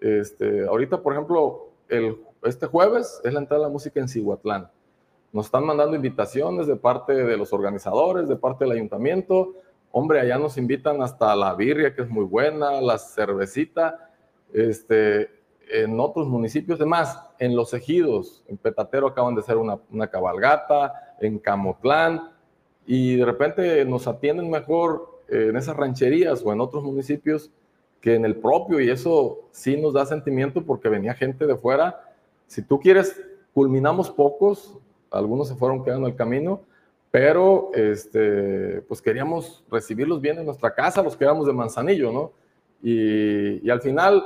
este, 0.00 0.66
ahorita, 0.66 1.02
por 1.02 1.12
ejemplo, 1.12 1.70
el, 1.88 2.18
este 2.42 2.66
jueves 2.66 3.20
es 3.22 3.32
la 3.32 3.40
entrada 3.40 3.62
de 3.62 3.68
la 3.68 3.72
música 3.72 4.00
en 4.00 4.08
Cihuatlán. 4.08 4.70
Nos 5.32 5.46
están 5.46 5.64
mandando 5.64 5.94
invitaciones 5.94 6.66
de 6.66 6.76
parte 6.76 7.12
de 7.12 7.36
los 7.36 7.52
organizadores, 7.52 8.28
de 8.28 8.36
parte 8.36 8.64
del 8.64 8.72
ayuntamiento. 8.72 9.54
Hombre, 9.92 10.20
allá 10.20 10.38
nos 10.38 10.56
invitan 10.56 11.02
hasta 11.02 11.36
la 11.36 11.54
birria, 11.54 11.94
que 11.94 12.02
es 12.02 12.08
muy 12.08 12.24
buena, 12.24 12.80
la 12.80 12.98
cervecita. 12.98 14.10
Este, 14.52 15.30
en 15.70 16.00
otros 16.00 16.26
municipios, 16.26 16.80
además, 16.80 17.20
en 17.38 17.54
los 17.54 17.72
ejidos, 17.74 18.42
en 18.48 18.56
Petatero 18.56 19.06
acaban 19.06 19.34
de 19.34 19.42
hacer 19.42 19.56
una, 19.56 19.78
una 19.90 20.08
cabalgata, 20.08 21.14
en 21.20 21.38
Camotlán, 21.38 22.32
y 22.86 23.16
de 23.16 23.24
repente 23.24 23.84
nos 23.84 24.06
atienden 24.06 24.50
mejor 24.50 25.20
en 25.28 25.56
esas 25.56 25.76
rancherías 25.76 26.42
o 26.44 26.52
en 26.52 26.60
otros 26.60 26.82
municipios 26.82 27.50
que 28.00 28.14
en 28.14 28.24
el 28.24 28.36
propio 28.36 28.80
y 28.80 28.90
eso 28.90 29.42
sí 29.50 29.76
nos 29.76 29.94
da 29.94 30.06
sentimiento 30.06 30.64
porque 30.64 30.88
venía 30.88 31.14
gente 31.14 31.46
de 31.46 31.56
fuera. 31.56 32.00
Si 32.46 32.62
tú 32.62 32.80
quieres, 32.80 33.20
culminamos 33.52 34.10
pocos, 34.10 34.78
algunos 35.10 35.48
se 35.48 35.54
fueron 35.54 35.84
quedando 35.84 36.06
el 36.06 36.16
camino, 36.16 36.62
pero 37.10 37.70
este, 37.74 38.82
pues 38.82 39.02
queríamos 39.02 39.64
recibirlos 39.70 40.20
bien 40.20 40.38
en 40.38 40.46
nuestra 40.46 40.74
casa, 40.74 41.02
los 41.02 41.16
quedamos 41.16 41.46
de 41.46 41.52
Manzanillo, 41.52 42.12
¿no? 42.12 42.32
Y, 42.82 43.68
al 43.68 43.82
final 43.82 44.22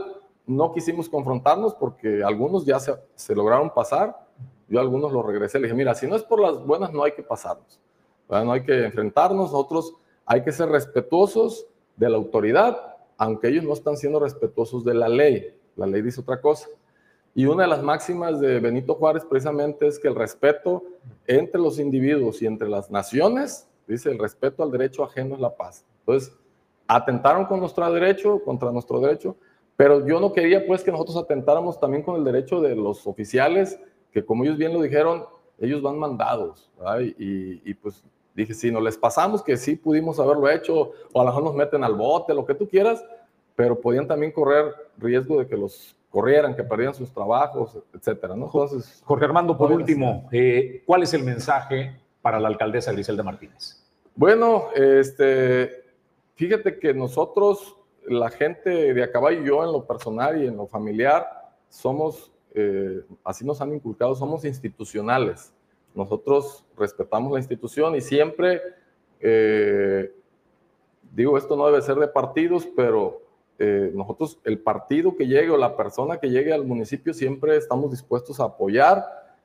no 0.47 0.73
quisimos 0.73 1.09
confrontarnos 1.09 1.75
porque 1.75 2.23
algunos 2.23 2.65
ya 2.65 2.79
se, 2.79 2.95
se 3.15 3.35
lograron 3.35 3.73
pasar, 3.73 4.15
yo 4.69 4.79
a 4.79 4.83
algunos 4.83 5.13
los 5.13 5.25
regresé, 5.25 5.59
le 5.59 5.67
dije, 5.67 5.77
mira, 5.77 5.95
si 5.95 6.07
no 6.07 6.15
es 6.15 6.23
por 6.23 6.41
las 6.41 6.65
buenas, 6.65 6.93
no 6.93 7.03
hay 7.03 7.13
que 7.13 7.23
pasarnos. 7.23 7.81
No 8.29 8.53
hay 8.53 8.62
que 8.62 8.85
enfrentarnos, 8.85 9.53
nosotros 9.53 9.95
hay 10.27 10.43
que 10.43 10.53
ser 10.53 10.68
respetuosos 10.68 11.66
de 11.97 12.09
la 12.09 12.16
autoridad, 12.16 12.97
aunque 13.16 13.49
ellos 13.49 13.64
no 13.64 13.72
están 13.72 13.97
siendo 13.97 14.18
respetuosos 14.18 14.85
de 14.85 14.95
la 14.95 15.09
ley. 15.09 15.55
La 15.77 15.87
ley 15.87 16.03
dice 16.03 16.20
otra 16.20 16.41
cosa. 16.41 16.68
Y 17.35 17.47
una 17.47 17.64
de 17.64 17.68
las 17.68 17.83
máximas 17.83 18.41
de 18.41 18.61
Benito 18.61 18.95
Juárez 18.95 19.25
precisamente 19.25 19.87
es 19.87 19.99
que 19.99 20.09
el 20.09 20.14
respeto 20.14 20.85
entre 21.27 21.61
los 21.61 21.79
individuos 21.79 22.41
y 22.43 22.47
entre 22.47 22.68
las 22.68 22.91
naciones, 22.91 23.68
dice, 23.89 24.11
el 24.11 24.18
respeto 24.18 24.62
al 24.62 24.70
derecho 24.70 25.03
ajeno 25.03 25.35
es 25.35 25.41
la 25.41 25.55
paz. 25.55 25.85
Entonces, 26.01 26.33
atentaron 26.87 27.47
con 27.47 27.61
nuestro 27.61 27.91
derecho, 27.93 28.41
contra 28.45 28.70
nuestro 28.70 29.01
derecho, 29.01 29.37
pero 29.77 30.07
yo 30.07 30.20
no 30.20 30.33
quería 30.33 30.64
pues 30.66 30.85
que 30.85 30.93
nosotros 30.93 31.16
atentáramos 31.16 31.81
también 31.81 32.03
con 32.03 32.16
el 32.16 32.25
derecho 32.25 32.61
de 32.61 32.77
los 32.77 33.07
oficiales, 33.07 33.81
que 34.12 34.25
como 34.25 34.45
ellos 34.45 34.57
bien 34.57 34.72
lo 34.72 34.81
dijeron, 34.81 35.25
ellos 35.59 35.83
van 35.83 35.99
mandados, 35.99 36.70
y, 37.18 37.62
y, 37.68 37.75
pues 37.75 38.05
Dije, 38.35 38.55
si 38.55 38.70
no 38.70 38.80
les 38.80 38.99
pasamos, 38.99 39.43
que 39.43 39.57
sí 39.57 39.76
pudimos 39.76 40.18
haberlo 40.18 40.49
hecho, 40.51 40.93
o 41.12 41.20
a 41.20 41.24
lo 41.24 41.30
mejor 41.30 41.45
nos 41.45 41.55
meten 41.55 41.85
al 41.85 41.95
bote, 41.95 42.35
lo 42.35 42.45
que 42.45 42.55
tú 42.55 42.68
quieras, 42.68 43.05
pero 43.55 43.80
podían 43.80 44.09
también 44.09 44.32
correr 44.32 44.74
riesgo 44.99 45.39
de 45.39 45.47
que 45.47 45.57
los 45.57 45.97
corrieran, 46.11 46.55
que 46.55 46.64
perdieran 46.64 46.95
sus 46.95 47.12
trabajos, 47.12 47.78
etcétera, 47.93 48.37
¿no? 48.37 48.47
Entonces, 48.47 49.03
Jorge 49.05 49.24
Armando, 49.24 49.57
por 49.57 49.70
último, 49.70 50.28
eh, 50.32 50.82
¿cuál 50.87 51.03
es 51.03 51.14
el 51.14 51.24
mensaje 51.24 51.97
para 52.22 52.41
la 52.41 52.49
alcaldesa 52.49 52.93
Griselda 52.93 53.22
Martínez? 53.22 53.85
Bueno, 54.16 54.66
este, 54.74 55.85
fíjate 56.35 56.78
que 56.78 56.95
nosotros, 56.95 57.76
la 58.07 58.30
gente 58.30 58.95
de 58.95 59.03
a 59.03 59.11
caballo, 59.11 59.43
yo 59.43 59.64
en 59.64 59.72
lo 59.72 59.85
personal 59.85 60.43
y 60.43 60.47
en 60.47 60.57
lo 60.57 60.66
familiar, 60.66 61.26
somos, 61.68 62.32
eh, 62.55 63.03
así 63.24 63.45
nos 63.45 63.61
han 63.61 63.74
inculcado, 63.74 64.14
somos 64.14 64.45
institucionales. 64.45 65.53
Nosotros 65.95 66.65
respetamos 66.77 67.33
la 67.33 67.39
institución 67.39 67.95
y 67.95 68.01
siempre, 68.01 68.61
eh, 69.21 70.13
digo, 71.13 71.39
esto 71.39 71.57
no 71.57 71.67
debe 71.67 71.81
ser 71.83 71.97
de 71.97 72.09
partidos, 72.09 72.67
pero 72.77 73.23
eh, 73.61 73.93
nosotros, 73.95 74.41
el 74.45 74.59
partido 74.59 75.17
que 75.17 75.27
llegue 75.27 75.51
o 75.51 75.57
la 75.57 75.77
persona 75.77 76.19
que 76.19 76.31
llegue 76.31 76.53
al 76.53 76.65
municipio, 76.65 77.15
siempre 77.15 77.57
estamos 77.57 77.93
dispuestos 77.93 78.41
a 78.41 78.45
apoyar, 78.45 79.05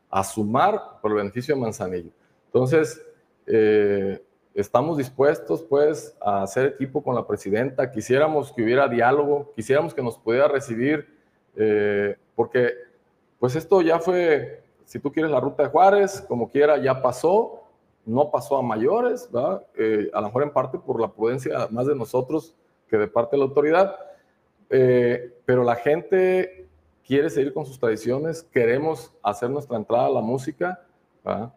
a 0.10 0.24
sumar 0.24 1.00
por 1.02 1.12
el 1.12 1.18
beneficio 1.18 1.54
de 1.54 1.62
Manzanillo. 1.62 2.10
Entonces, 2.48 3.00
eh, 3.46 4.20
estamos 4.56 4.98
dispuestos 4.98 5.62
pues 5.62 6.18
a 6.20 6.42
hacer 6.42 6.66
equipo 6.66 7.04
con 7.04 7.14
la 7.14 7.28
presidenta, 7.28 7.92
quisiéramos 7.92 8.52
que 8.52 8.64
hubiera 8.64 8.88
diálogo, 8.88 9.54
quisiéramos 9.56 9.94
que 9.94 10.02
nos 10.02 10.18
pudiera 10.18 10.48
recibir, 10.48 11.20
porque 12.36 12.74
pues 13.38 13.56
esto 13.56 13.82
ya 13.82 14.00
fue 14.00 14.64
si 14.90 14.98
tú 14.98 15.12
quieres 15.12 15.32
la 15.32 15.40
ruta 15.40 15.62
de 15.62 15.70
Juárez, 15.70 16.26
como 16.28 16.50
quiera, 16.50 16.76
ya 16.82 17.00
pasó, 17.00 17.62
no 18.08 18.32
pasó 18.32 18.58
a 18.58 18.64
mayores, 18.64 19.30
¿verdad? 19.32 19.64
Eh, 19.76 20.10
a 20.12 20.20
lo 20.20 20.26
mejor 20.26 20.42
en 20.42 20.52
parte 20.52 20.80
por 20.80 21.00
la 21.00 21.10
prudencia 21.10 21.68
más 21.70 21.86
de 21.86 21.94
nosotros 21.94 22.56
que 22.88 22.98
de 22.98 23.08
parte 23.08 23.36
de 23.36 23.38
la 23.38 23.46
autoridad, 23.46 23.96
eh, 24.72 25.32
pero 25.46 25.64
la 25.64 25.76
gente 25.76 26.68
quiere 27.06 27.30
seguir 27.30 27.54
con 27.54 27.68
sus 27.68 27.80
tradiciones, 27.80 28.42
queremos 28.42 29.14
hacer 29.22 29.52
nuestra 29.52 29.78
entrada 29.78 30.08
a 30.08 30.10
la 30.10 30.22
música, 30.22 30.84
¿verdad? 31.24 31.54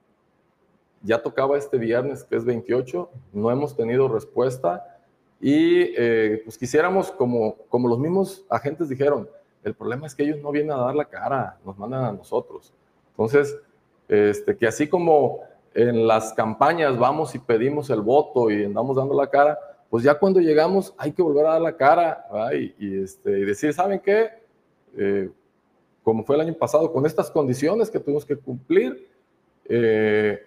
ya 1.00 1.22
tocaba 1.22 1.56
este 1.56 1.78
viernes, 1.78 2.24
que 2.24 2.36
es 2.36 2.44
28, 2.44 3.08
no 3.32 3.50
hemos 3.50 3.74
tenido 3.74 4.08
respuesta 4.08 4.98
y 5.40 5.84
eh, 5.96 6.42
pues 6.44 6.58
quisiéramos, 6.58 7.10
como, 7.10 7.56
como 7.70 7.88
los 7.88 7.98
mismos 7.98 8.44
agentes 8.50 8.90
dijeron, 8.90 9.26
el 9.64 9.72
problema 9.72 10.06
es 10.06 10.14
que 10.14 10.22
ellos 10.22 10.42
no 10.42 10.50
vienen 10.50 10.72
a 10.72 10.82
dar 10.82 10.94
la 10.94 11.06
cara, 11.06 11.58
nos 11.64 11.78
mandan 11.78 12.04
a 12.04 12.12
nosotros. 12.12 12.74
Entonces, 13.12 13.58
este, 14.08 14.56
que 14.56 14.66
así 14.66 14.88
como 14.88 15.40
en 15.74 16.06
las 16.06 16.32
campañas 16.32 16.98
vamos 16.98 17.34
y 17.34 17.38
pedimos 17.38 17.88
el 17.90 18.00
voto 18.00 18.50
y 18.50 18.64
andamos 18.64 18.96
dando 18.96 19.14
la 19.14 19.28
cara, 19.28 19.58
pues 19.88 20.04
ya 20.04 20.18
cuando 20.18 20.40
llegamos 20.40 20.94
hay 20.96 21.12
que 21.12 21.22
volver 21.22 21.46
a 21.46 21.52
dar 21.52 21.60
la 21.60 21.76
cara 21.76 22.26
y, 22.54 23.02
este, 23.02 23.38
y, 23.38 23.44
decir, 23.44 23.72
¿saben 23.72 24.00
qué? 24.00 24.30
Eh, 24.96 25.30
como 26.02 26.24
fue 26.24 26.36
el 26.36 26.42
año 26.42 26.54
pasado, 26.54 26.92
con 26.92 27.06
estas 27.06 27.30
condiciones 27.30 27.90
que 27.90 28.00
tuvimos 28.00 28.24
que 28.24 28.36
cumplir, 28.36 29.08
eh, 29.68 30.44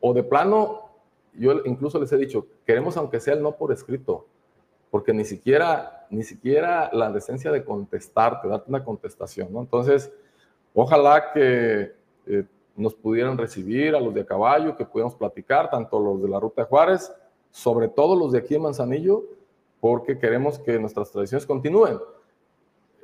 o 0.00 0.12
de 0.12 0.22
plano, 0.22 0.90
yo 1.34 1.52
incluso 1.64 1.98
les 1.98 2.12
he 2.12 2.16
dicho, 2.16 2.46
queremos 2.66 2.96
aunque 2.96 3.20
sea 3.20 3.34
el 3.34 3.42
no 3.42 3.56
por 3.56 3.72
escrito, 3.72 4.26
porque 4.90 5.12
ni 5.12 5.24
siquiera 5.24 5.96
ni 6.10 6.22
siquiera 6.22 6.90
la 6.92 7.10
decencia 7.10 7.50
de 7.50 7.64
contestarte, 7.64 8.48
darte 8.48 8.68
una 8.68 8.84
contestación, 8.84 9.52
¿no? 9.52 9.60
Entonces, 9.60 10.12
ojalá 10.76 11.32
que 11.32 11.94
eh, 12.26 12.44
nos 12.76 12.94
pudieran 12.94 13.38
recibir 13.38 13.96
a 13.96 14.00
los 14.00 14.12
de 14.12 14.20
a 14.20 14.26
caballo, 14.26 14.76
que 14.76 14.84
pudiéramos 14.84 15.16
platicar, 15.16 15.70
tanto 15.70 15.98
los 15.98 16.22
de 16.22 16.28
la 16.28 16.38
Ruta 16.38 16.62
de 16.62 16.68
Juárez, 16.68 17.10
sobre 17.50 17.88
todo 17.88 18.14
los 18.14 18.32
de 18.32 18.38
aquí 18.38 18.54
en 18.54 18.62
Manzanillo, 18.62 19.24
porque 19.80 20.18
queremos 20.18 20.58
que 20.58 20.78
nuestras 20.78 21.10
tradiciones 21.10 21.46
continúen. 21.46 21.98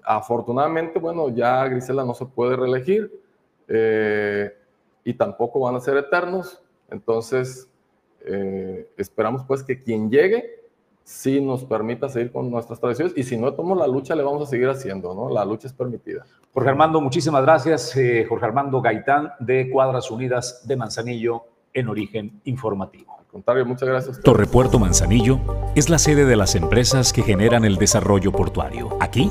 Afortunadamente, 0.05 0.99
bueno, 0.99 1.31
ya 1.31 1.67
Grisela 1.67 2.05
no 2.05 2.13
se 2.13 2.27
puede 2.27 2.57
reelegir 2.57 3.11
eh, 3.69 4.55
y 5.05 5.15
tampoco 5.15 5.61
van 5.61 5.77
a 5.77 5.81
ser 5.81 5.97
eternos, 5.97 6.63
entonces 6.91 7.71
eh, 8.21 8.87
esperamos 8.99 9.45
pues 9.47 9.63
que 9.63 9.81
quien 9.81 10.11
llegue 10.11 10.62
sí 11.05 11.41
nos 11.41 11.65
permita 11.65 12.09
seguir 12.09 12.33
con 12.33 12.51
nuestras 12.51 12.81
tradiciones 12.81 13.15
y 13.17 13.23
si 13.23 13.37
no 13.37 13.53
tomamos 13.53 13.79
la 13.79 13.87
lucha 13.87 14.15
le 14.15 14.23
vamos 14.23 14.43
a 14.43 14.47
seguir 14.47 14.69
haciendo, 14.69 15.15
¿no? 15.15 15.31
La 15.31 15.45
lucha 15.45 15.67
es 15.67 15.73
permitida. 15.73 16.25
Jorge 16.53 16.69
Armando, 16.69 17.01
muchísimas 17.01 17.43
gracias. 17.43 17.97
Eh, 17.97 18.27
Jorge 18.29 18.47
Armando 18.47 18.81
Gaitán 18.81 19.33
de 19.41 19.71
Cuadras 19.71 20.11
Unidas 20.11 20.67
de 20.67 20.77
Manzanillo 20.77 21.45
en 21.75 21.89
origen 21.89 22.41
informativo. 22.45 23.17
Al 23.19 23.27
contrario, 23.27 23.65
muchas 23.65 23.89
gracias. 23.89 24.21
Torrepuerto 24.21 24.79
Manzanillo 24.79 25.41
es 25.75 25.89
la 25.89 25.99
sede 25.99 26.27
de 26.27 26.37
las 26.37 26.55
empresas 26.55 27.13
que 27.13 27.23
generan 27.23 27.65
el 27.65 27.77
desarrollo 27.77 28.31
portuario. 28.31 28.91
Aquí 29.01 29.31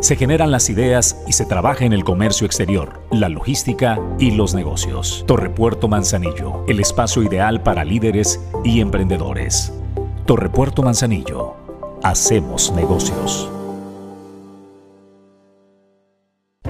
se 0.00 0.16
generan 0.16 0.50
las 0.50 0.70
ideas 0.70 1.22
y 1.28 1.32
se 1.32 1.44
trabaja 1.44 1.84
en 1.84 1.92
el 1.92 2.02
comercio 2.02 2.46
exterior, 2.46 3.00
la 3.10 3.28
logística 3.28 4.00
y 4.18 4.30
los 4.32 4.54
negocios. 4.54 5.24
Torrepuerto 5.26 5.86
Manzanillo, 5.86 6.64
el 6.66 6.80
espacio 6.80 7.22
ideal 7.22 7.62
para 7.62 7.84
líderes 7.84 8.40
y 8.64 8.80
emprendedores. 8.80 9.72
Torrepuerto 10.32 10.82
Manzanillo. 10.82 11.56
Hacemos 12.02 12.72
negocios. 12.72 13.50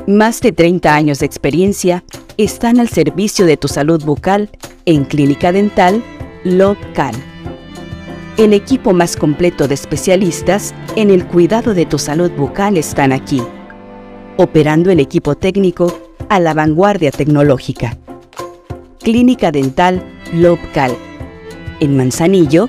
Más 0.08 0.40
de 0.40 0.50
30 0.50 0.92
años 0.92 1.20
de 1.20 1.26
experiencia 1.26 2.02
están 2.38 2.80
al 2.80 2.88
servicio 2.88 3.46
de 3.46 3.56
tu 3.56 3.68
salud 3.68 4.04
bucal 4.04 4.50
en 4.84 5.04
Clínica 5.04 5.52
Dental 5.52 6.02
Local. 6.42 7.14
El 8.36 8.52
equipo 8.52 8.92
más 8.92 9.14
completo 9.14 9.68
de 9.68 9.74
especialistas 9.74 10.74
en 10.96 11.10
el 11.10 11.24
cuidado 11.28 11.72
de 11.72 11.86
tu 11.86 12.00
salud 12.00 12.32
bucal 12.32 12.76
están 12.76 13.12
aquí, 13.12 13.40
operando 14.38 14.90
el 14.90 14.98
equipo 14.98 15.36
técnico 15.36 15.96
a 16.28 16.40
la 16.40 16.52
vanguardia 16.52 17.12
tecnológica. 17.12 17.96
Clínica 18.98 19.52
Dental 19.52 20.02
Local. 20.32 20.96
En 21.78 21.96
Manzanillo, 21.96 22.68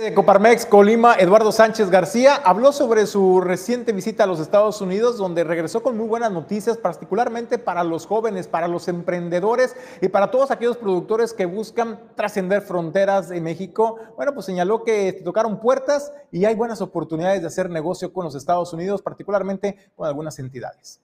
De 0.00 0.14
Coparmex 0.14 0.64
Colima, 0.64 1.14
Eduardo 1.16 1.52
Sánchez 1.52 1.90
García, 1.90 2.36
habló 2.36 2.72
sobre 2.72 3.04
su 3.04 3.42
reciente 3.42 3.92
visita 3.92 4.24
a 4.24 4.26
los 4.26 4.40
Estados 4.40 4.80
Unidos, 4.80 5.18
donde 5.18 5.44
regresó 5.44 5.82
con 5.82 5.98
muy 5.98 6.08
buenas 6.08 6.32
noticias, 6.32 6.78
particularmente 6.78 7.58
para 7.58 7.84
los 7.84 8.06
jóvenes, 8.06 8.48
para 8.48 8.66
los 8.66 8.88
emprendedores 8.88 9.76
y 10.00 10.08
para 10.08 10.30
todos 10.30 10.50
aquellos 10.50 10.78
productores 10.78 11.34
que 11.34 11.44
buscan 11.44 12.00
trascender 12.16 12.62
fronteras 12.62 13.28
de 13.28 13.42
México. 13.42 13.96
Bueno, 14.16 14.32
pues 14.32 14.46
señaló 14.46 14.84
que 14.84 15.20
tocaron 15.22 15.60
puertas 15.60 16.14
y 16.32 16.46
hay 16.46 16.54
buenas 16.54 16.80
oportunidades 16.80 17.42
de 17.42 17.48
hacer 17.48 17.68
negocio 17.68 18.10
con 18.10 18.24
los 18.24 18.34
Estados 18.34 18.72
Unidos, 18.72 19.02
particularmente 19.02 19.76
con 19.96 20.08
algunas 20.08 20.38
entidades. 20.38 21.02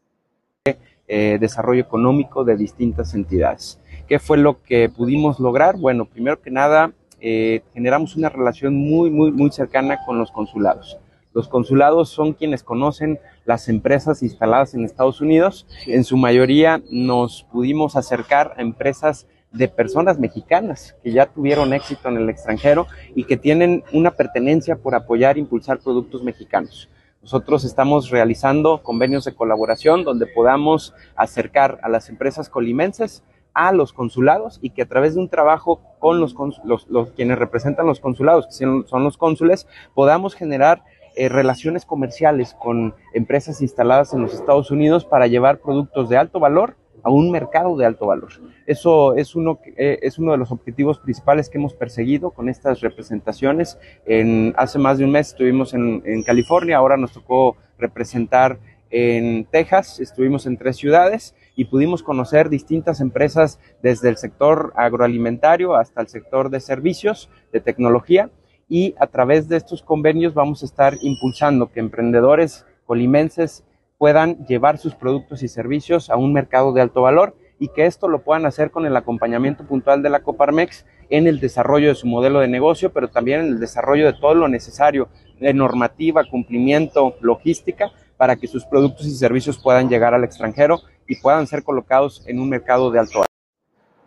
Eh, 1.06 1.36
desarrollo 1.38 1.82
económico 1.82 2.44
de 2.44 2.56
distintas 2.56 3.12
entidades. 3.12 3.78
¿Qué 4.08 4.18
fue 4.18 4.38
lo 4.38 4.62
que 4.62 4.88
pudimos 4.88 5.38
lograr? 5.38 5.76
Bueno, 5.76 6.06
primero 6.06 6.40
que 6.40 6.50
nada, 6.50 6.92
eh, 7.20 7.62
generamos 7.74 8.16
una 8.16 8.28
relación 8.28 8.74
muy, 8.74 9.10
muy, 9.10 9.32
muy 9.32 9.50
cercana 9.50 9.98
con 10.04 10.18
los 10.18 10.30
consulados. 10.30 10.98
Los 11.32 11.48
consulados 11.48 12.08
son 12.08 12.32
quienes 12.32 12.62
conocen 12.62 13.18
las 13.44 13.68
empresas 13.68 14.22
instaladas 14.22 14.74
en 14.74 14.84
Estados 14.84 15.20
Unidos. 15.20 15.66
En 15.86 16.02
su 16.02 16.16
mayoría 16.16 16.82
nos 16.90 17.42
pudimos 17.52 17.94
acercar 17.94 18.54
a 18.56 18.62
empresas 18.62 19.26
de 19.52 19.68
personas 19.68 20.18
mexicanas 20.18 20.96
que 21.02 21.12
ya 21.12 21.26
tuvieron 21.26 21.72
éxito 21.72 22.08
en 22.08 22.16
el 22.16 22.28
extranjero 22.28 22.86
y 23.14 23.24
que 23.24 23.36
tienen 23.36 23.84
una 23.92 24.12
pertenencia 24.12 24.76
por 24.76 24.94
apoyar 24.94 25.36
e 25.36 25.40
impulsar 25.40 25.78
productos 25.78 26.22
mexicanos. 26.22 26.88
Nosotros 27.22 27.64
estamos 27.64 28.10
realizando 28.10 28.82
convenios 28.82 29.24
de 29.24 29.34
colaboración 29.34 30.04
donde 30.04 30.26
podamos 30.26 30.94
acercar 31.16 31.78
a 31.82 31.88
las 31.88 32.08
empresas 32.08 32.48
colimenses 32.48 33.22
a 33.56 33.72
los 33.72 33.94
consulados 33.94 34.58
y 34.60 34.70
que 34.70 34.82
a 34.82 34.86
través 34.86 35.14
de 35.14 35.20
un 35.20 35.30
trabajo 35.30 35.80
con 35.98 36.20
los, 36.20 36.36
los, 36.62 37.10
quienes 37.12 37.38
representan 37.38 37.86
los 37.86 38.00
consulados, 38.00 38.46
que 38.46 38.52
son 38.52 39.02
los 39.02 39.16
cónsules, 39.16 39.66
podamos 39.94 40.34
generar 40.34 40.84
eh, 41.16 41.30
relaciones 41.30 41.86
comerciales 41.86 42.54
con 42.60 42.94
empresas 43.14 43.62
instaladas 43.62 44.12
en 44.12 44.20
los 44.20 44.34
Estados 44.34 44.70
Unidos 44.70 45.06
para 45.06 45.26
llevar 45.26 45.60
productos 45.60 46.10
de 46.10 46.18
alto 46.18 46.38
valor 46.38 46.76
a 47.02 47.10
un 47.10 47.30
mercado 47.30 47.78
de 47.78 47.86
alto 47.86 48.06
valor. 48.06 48.28
Eso 48.66 49.14
es 49.14 49.34
uno, 49.34 49.58
eh, 49.64 50.00
es 50.02 50.18
uno 50.18 50.32
de 50.32 50.38
los 50.38 50.52
objetivos 50.52 50.98
principales 50.98 51.48
que 51.48 51.56
hemos 51.56 51.72
perseguido 51.72 52.32
con 52.32 52.50
estas 52.50 52.82
representaciones. 52.82 53.78
En, 54.04 54.52
hace 54.58 54.78
más 54.78 54.98
de 54.98 55.06
un 55.06 55.12
mes 55.12 55.28
estuvimos 55.28 55.72
en, 55.72 56.02
en 56.04 56.22
California, 56.24 56.76
ahora 56.76 56.98
nos 56.98 57.12
tocó 57.12 57.56
representar 57.78 58.58
en 58.90 59.46
Texas, 59.46 59.98
estuvimos 59.98 60.44
en 60.46 60.58
tres 60.58 60.76
ciudades 60.76 61.34
y 61.56 61.64
pudimos 61.64 62.02
conocer 62.02 62.50
distintas 62.50 63.00
empresas 63.00 63.58
desde 63.82 64.10
el 64.10 64.18
sector 64.18 64.72
agroalimentario 64.76 65.74
hasta 65.74 66.02
el 66.02 66.08
sector 66.08 66.50
de 66.50 66.60
servicios, 66.60 67.30
de 67.52 67.60
tecnología, 67.60 68.30
y 68.68 68.94
a 69.00 69.06
través 69.06 69.48
de 69.48 69.56
estos 69.56 69.82
convenios 69.82 70.34
vamos 70.34 70.62
a 70.62 70.66
estar 70.66 70.94
impulsando 71.00 71.72
que 71.72 71.80
emprendedores 71.80 72.66
colimenses 72.84 73.64
puedan 73.96 74.44
llevar 74.46 74.78
sus 74.78 74.94
productos 74.94 75.42
y 75.42 75.48
servicios 75.48 76.10
a 76.10 76.16
un 76.16 76.32
mercado 76.32 76.72
de 76.72 76.82
alto 76.82 77.02
valor 77.02 77.34
y 77.58 77.68
que 77.68 77.86
esto 77.86 78.08
lo 78.08 78.22
puedan 78.22 78.44
hacer 78.44 78.70
con 78.70 78.84
el 78.84 78.96
acompañamiento 78.96 79.64
puntual 79.64 80.02
de 80.02 80.10
la 80.10 80.20
Coparmex 80.20 80.84
en 81.08 81.26
el 81.26 81.40
desarrollo 81.40 81.88
de 81.88 81.94
su 81.94 82.06
modelo 82.06 82.40
de 82.40 82.48
negocio, 82.48 82.92
pero 82.92 83.08
también 83.08 83.40
en 83.40 83.46
el 83.46 83.60
desarrollo 83.60 84.04
de 84.04 84.12
todo 84.12 84.34
lo 84.34 84.48
necesario 84.48 85.08
de 85.40 85.54
normativa, 85.54 86.24
cumplimiento, 86.24 87.16
logística, 87.20 87.92
para 88.16 88.36
que 88.36 88.46
sus 88.46 88.64
productos 88.64 89.06
y 89.06 89.14
servicios 89.14 89.58
puedan 89.58 89.88
llegar 89.88 90.14
al 90.14 90.24
extranjero 90.24 90.80
y 91.06 91.16
puedan 91.16 91.46
ser 91.46 91.62
colocados 91.62 92.22
en 92.26 92.40
un 92.40 92.48
mercado 92.48 92.90
de 92.90 92.98
alto 92.98 93.26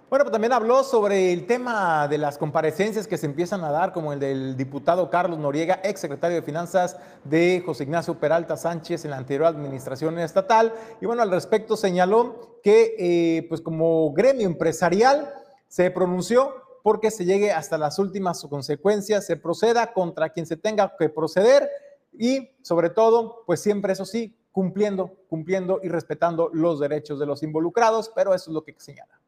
bueno, 0.10 0.26
pues 0.26 0.32
también 0.32 0.54
habló 0.54 0.84
sobre 0.84 1.32
el 1.32 1.46
tema 1.46 2.08
de 2.08 2.18
las 2.18 2.40
comparecencias 2.40 3.06
que 3.06 3.16
se 3.16 3.28
empiezan 3.28 3.64
a 3.64 3.70
dar, 3.70 3.94
como 3.94 4.12
el 4.12 4.20
del 4.20 4.58
diputado 4.58 5.08
Carlos 5.12 5.38
Noriega, 5.38 5.82
ex 5.84 6.00
secretario 6.00 6.38
de 6.38 6.42
Finanzas 6.42 6.98
de 7.26 7.62
José 7.64 7.84
Ignacio 7.84 8.20
Peralta 8.20 8.58
Sánchez 8.58 9.06
en 9.06 9.12
la 9.12 9.18
anterior 9.18 9.46
administración 9.46 10.18
estatal. 10.18 10.74
Y 11.00 11.06
bueno, 11.06 11.22
al 11.22 11.30
respecto 11.30 11.78
señaló 11.78 12.60
que, 12.64 12.96
eh, 12.98 13.46
pues 13.50 13.62
como 13.62 14.12
gremio 14.12 14.48
empresarial, 14.48 15.32
se 15.68 15.92
pronunció 15.92 16.56
porque 16.82 17.12
se 17.12 17.26
llegue 17.26 17.52
hasta 17.52 17.78
las 17.78 18.00
últimas 18.00 18.42
consecuencias, 18.50 19.28
se 19.28 19.36
proceda 19.36 19.94
contra 19.94 20.30
quien 20.30 20.48
se 20.48 20.58
tenga 20.58 20.92
que 20.98 21.10
proceder 21.10 21.70
y, 22.18 22.50
sobre 22.64 22.90
todo, 22.90 23.44
pues 23.46 23.62
siempre, 23.62 23.94
eso 23.94 24.06
sí, 24.06 24.39
cumpliendo, 24.52 25.16
cumpliendo 25.28 25.80
y 25.84 25.90
respetando 25.90 26.50
los 26.54 26.80
derechos 26.80 27.20
de 27.20 27.26
los 27.26 27.44
involucrados, 27.44 28.12
pero 28.16 28.34
eso 28.34 28.52
es 28.52 28.54
lo 28.54 28.64
que 28.64 28.76
señala. 28.78 29.20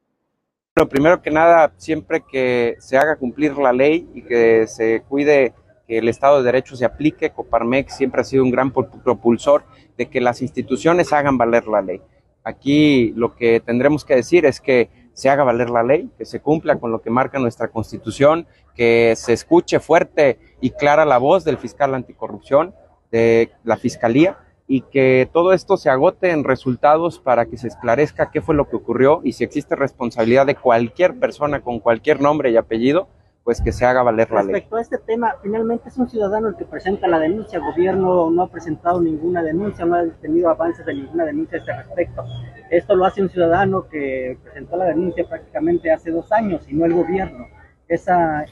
Bueno, 0.76 0.90
primero 0.90 1.22
que 1.22 1.32
nada, 1.32 1.74
siempre 1.78 2.24
que 2.30 2.78
se 2.80 2.98
haga 2.98 3.18
cumplir 3.18 3.58
la 3.58 3.74
ley 3.74 4.10
y 4.14 4.22
que 4.22 4.68
se 4.68 5.04
cuide 5.08 5.54
que 5.86 5.98
el 5.98 6.08
Estado 6.08 6.38
de 6.38 6.44
Derecho 6.44 6.76
se 6.78 6.86
aplique, 6.86 7.32
Coparmex 7.32 7.98
siempre 7.98 8.22
ha 8.22 8.24
sido 8.24 8.44
un 8.44 8.52
gran 8.52 8.72
propulsor 8.72 9.64
de 9.98 10.10
que 10.10 10.22
las 10.22 10.42
instituciones 10.42 11.12
hagan 11.12 11.38
valer 11.38 11.68
la 11.68 11.82
ley. 11.82 12.02
Aquí 12.44 13.12
lo 13.16 13.36
que 13.36 13.60
tendremos 13.60 14.06
que 14.06 14.16
decir 14.16 14.46
es 14.46 14.62
que 14.62 14.90
se 15.14 15.30
haga 15.30 15.44
valer 15.44 15.70
la 15.70 15.84
ley, 15.84 16.10
que 16.18 16.26
se 16.26 16.40
cumpla 16.40 16.80
con 16.80 16.92
lo 16.92 17.02
que 17.02 17.10
marca 17.10 17.38
nuestra 17.38 17.68
Constitución, 17.68 18.48
que 18.74 19.14
se 19.18 19.34
escuche 19.34 19.80
fuerte 19.80 20.40
y 20.62 20.72
clara 20.72 21.06
la 21.06 21.18
voz 21.18 21.44
del 21.44 21.58
fiscal 21.58 21.94
anticorrupción, 21.94 22.74
de 23.12 23.52
la 23.66 23.76
Fiscalía, 23.76 24.38
y 24.72 24.84
que 24.84 25.30
todo 25.34 25.52
esto 25.52 25.76
se 25.76 25.90
agote 25.90 26.32
en 26.32 26.46
resultados 26.46 27.20
para 27.20 27.46
que 27.46 27.58
se 27.58 27.68
esclarezca 27.68 28.32
qué 28.32 28.40
fue 28.40 28.56
lo 28.56 28.70
que 28.70 28.78
ocurrió 28.78 29.20
y 29.22 29.34
si 29.34 29.44
existe 29.44 29.76
responsabilidad 29.76 30.46
de 30.46 30.56
cualquier 30.56 31.20
persona 31.20 31.60
con 31.60 31.82
cualquier 31.82 32.22
nombre 32.22 32.52
y 32.52 32.56
apellido, 32.56 33.10
pues 33.44 33.60
que 33.60 33.74
se 33.74 33.86
haga 33.86 34.02
valer 34.02 34.32
la 34.32 34.44
ley. 34.44 34.54
Respecto 34.54 34.78
a 34.78 34.82
este 34.82 34.98
tema, 35.00 35.36
finalmente 35.44 35.90
es 35.90 35.98
un 35.98 36.08
ciudadano 36.08 36.48
el 36.48 36.56
que 36.56 36.64
presenta 36.64 37.10
la 37.10 37.20
denuncia, 37.20 37.60
el 37.60 37.66
gobierno 37.66 38.32
no 38.32 38.44
ha 38.44 38.48
presentado 38.50 39.02
ninguna 39.02 39.44
denuncia, 39.44 39.84
no 39.84 39.96
ha 39.96 40.06
tenido 40.22 40.50
avances 40.50 40.86
de 40.86 40.94
ninguna 40.94 41.26
denuncia 41.26 41.58
a 41.58 41.60
este 41.60 41.74
respecto. 41.74 42.24
Esto 42.70 42.96
lo 42.96 43.04
hace 43.04 43.22
un 43.22 43.30
ciudadano 43.30 43.90
que 43.90 44.38
presentó 44.42 44.78
la 44.78 44.86
denuncia 44.86 45.28
prácticamente 45.28 45.92
hace 45.92 46.12
dos 46.12 46.32
años 46.32 46.64
y 46.70 46.76
no 46.76 46.86
el 46.86 46.94
gobierno. 46.94 47.46
Esa 47.90 48.46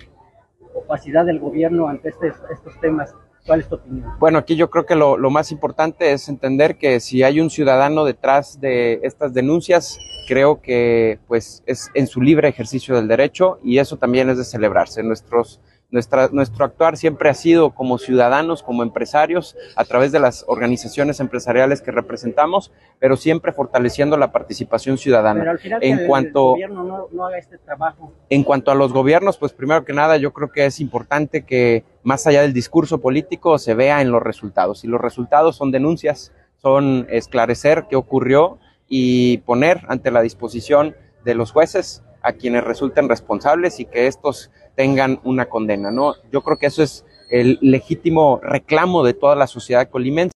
opacidad 0.74 1.26
del 1.26 1.40
gobierno 1.40 1.88
ante 1.88 2.10
este, 2.10 2.34
estos 2.52 2.78
temas 2.82 3.16
¿Cuál 3.46 3.62
es 3.62 3.70
tu 3.70 3.76
opinión? 3.76 4.12
Bueno, 4.20 4.38
aquí 4.38 4.56
yo 4.56 4.70
creo 4.70 4.86
que 4.86 4.96
lo, 4.96 5.18
lo, 5.18 5.30
más 5.30 5.52
importante 5.52 6.12
es 6.12 6.30
entender 6.30 6.78
que 6.78 7.00
si 7.00 7.24
hay 7.24 7.40
un 7.40 7.50
ciudadano 7.50 8.06
detrás 8.06 8.60
de 8.60 9.00
estas 9.04 9.34
denuncias, 9.34 9.98
creo 10.28 10.62
que 10.62 11.20
pues 11.28 11.64
es 11.66 11.90
en 11.96 12.08
su 12.08 12.22
libre 12.22 12.48
ejercicio 12.48 12.96
del 12.96 13.08
derecho 13.08 13.60
y 13.64 13.80
eso 13.80 13.98
también 13.98 14.30
es 14.30 14.38
de 14.38 14.44
celebrarse. 14.44 15.02
Nuestros 15.02 15.60
nuestra, 15.92 16.30
nuestro 16.32 16.66
actuar 16.66 16.98
siempre 16.98 17.30
ha 17.30 17.34
sido 17.34 17.72
como 17.72 17.98
ciudadanos, 17.98 18.62
como 18.62 18.84
empresarios, 18.84 19.56
a 19.76 19.86
través 19.86 20.12
de 20.12 20.20
las 20.20 20.46
organizaciones 20.48 21.20
empresariales 21.20 21.82
que 21.82 21.92
representamos, 21.92 22.72
pero 23.00 23.18
siempre 23.18 23.52
fortaleciendo 23.54 24.16
la 24.18 24.32
participación 24.32 24.98
ciudadana. 24.98 25.40
Pero 25.40 25.52
al 25.52 25.60
final 25.60 25.84
en 25.84 26.06
cuanto, 26.06 26.56
el 26.56 26.62
gobierno 26.62 26.84
no, 26.84 27.08
no 27.12 27.26
haga 27.26 27.38
este 27.40 27.58
trabajo. 27.58 28.14
En 28.30 28.44
cuanto 28.44 28.72
a 28.72 28.76
los 28.76 28.94
gobiernos, 28.94 29.38
pues 29.38 29.54
primero 29.54 29.84
que 29.84 29.94
nada 29.94 30.18
yo 30.18 30.32
creo 30.32 30.52
que 30.52 30.66
es 30.66 30.80
importante 30.80 31.44
que 31.44 31.84
más 32.04 32.28
allá 32.28 32.42
del 32.44 32.54
discurso 32.54 33.00
político 33.00 33.58
se 33.58 33.74
vea 33.74 34.02
en 34.02 34.12
los 34.12 34.22
resultados. 34.22 34.84
Y 34.84 34.88
los 34.88 35.02
resultados 35.02 35.56
son 35.56 35.72
denuncias, 35.72 36.32
son 36.58 37.08
esclarecer 37.10 37.86
qué 37.90 37.96
ocurrió 37.96 38.60
y 38.88 39.38
poner 39.40 39.82
ante 39.88 40.12
la 40.12 40.22
disposición 40.22 40.96
de 41.24 41.36
los 41.36 41.52
jueces 41.52 42.04
a 42.22 42.34
quienes 42.34 42.64
resulten 42.64 43.08
responsables 43.08 43.80
y 43.80 43.86
que 43.86 44.08
estos 44.08 44.52
tengan 44.80 45.20
una 45.26 45.48
condena, 45.48 45.92
¿no? 45.92 46.14
Yo 46.32 46.42
creo 46.42 46.58
que 46.58 46.68
eso 46.68 46.82
es 46.82 47.06
el 47.30 47.60
legítimo 47.62 48.40
reclamo 48.42 49.04
de 49.04 49.14
toda 49.14 49.36
la 49.36 49.46
sociedad 49.46 49.90
colimense. 49.90 50.32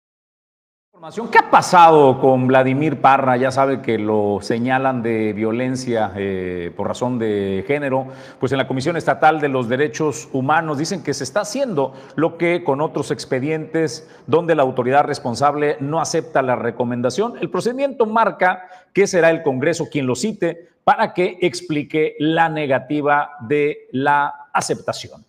¿Qué 1.32 1.38
ha 1.38 1.50
pasado 1.50 2.20
con 2.20 2.48
Vladimir 2.48 3.00
Parra? 3.00 3.38
Ya 3.38 3.52
sabe 3.52 3.82
que 3.82 3.98
lo 3.98 4.40
señalan 4.42 5.02
de 5.02 5.32
violencia 5.32 6.12
eh, 6.18 6.74
por 6.76 6.90
razón 6.90 7.20
de 7.20 7.64
género. 7.68 8.08
Pues 8.40 8.52
en 8.52 8.58
la 8.58 8.68
Comisión 8.68 8.98
Estatal 8.98 9.40
de 9.40 9.48
los 9.48 9.70
Derechos 9.70 10.28
Humanos 10.34 10.78
dicen 10.78 11.04
que 11.04 11.14
se 11.14 11.24
está 11.24 11.42
haciendo 11.42 11.94
lo 12.16 12.38
que 12.38 12.66
con 12.66 12.82
otros 12.82 13.12
expedientes 13.12 14.10
donde 14.28 14.56
la 14.56 14.64
autoridad 14.64 15.06
responsable 15.06 15.78
no 15.80 16.02
acepta 16.02 16.42
la 16.42 16.58
recomendación. 16.58 17.36
El 17.40 17.50
procedimiento 17.50 18.06
marca 18.06 18.68
que 18.94 19.08
será 19.08 19.30
el 19.30 19.42
Congreso 19.42 19.90
quien 19.90 20.06
lo 20.06 20.16
cite 20.16 20.73
para 20.84 21.14
que 21.14 21.38
explique 21.42 22.16
la 22.20 22.50
negativa 22.50 23.32
de 23.42 23.88
la 23.92 24.34
aceptación. 24.54 25.26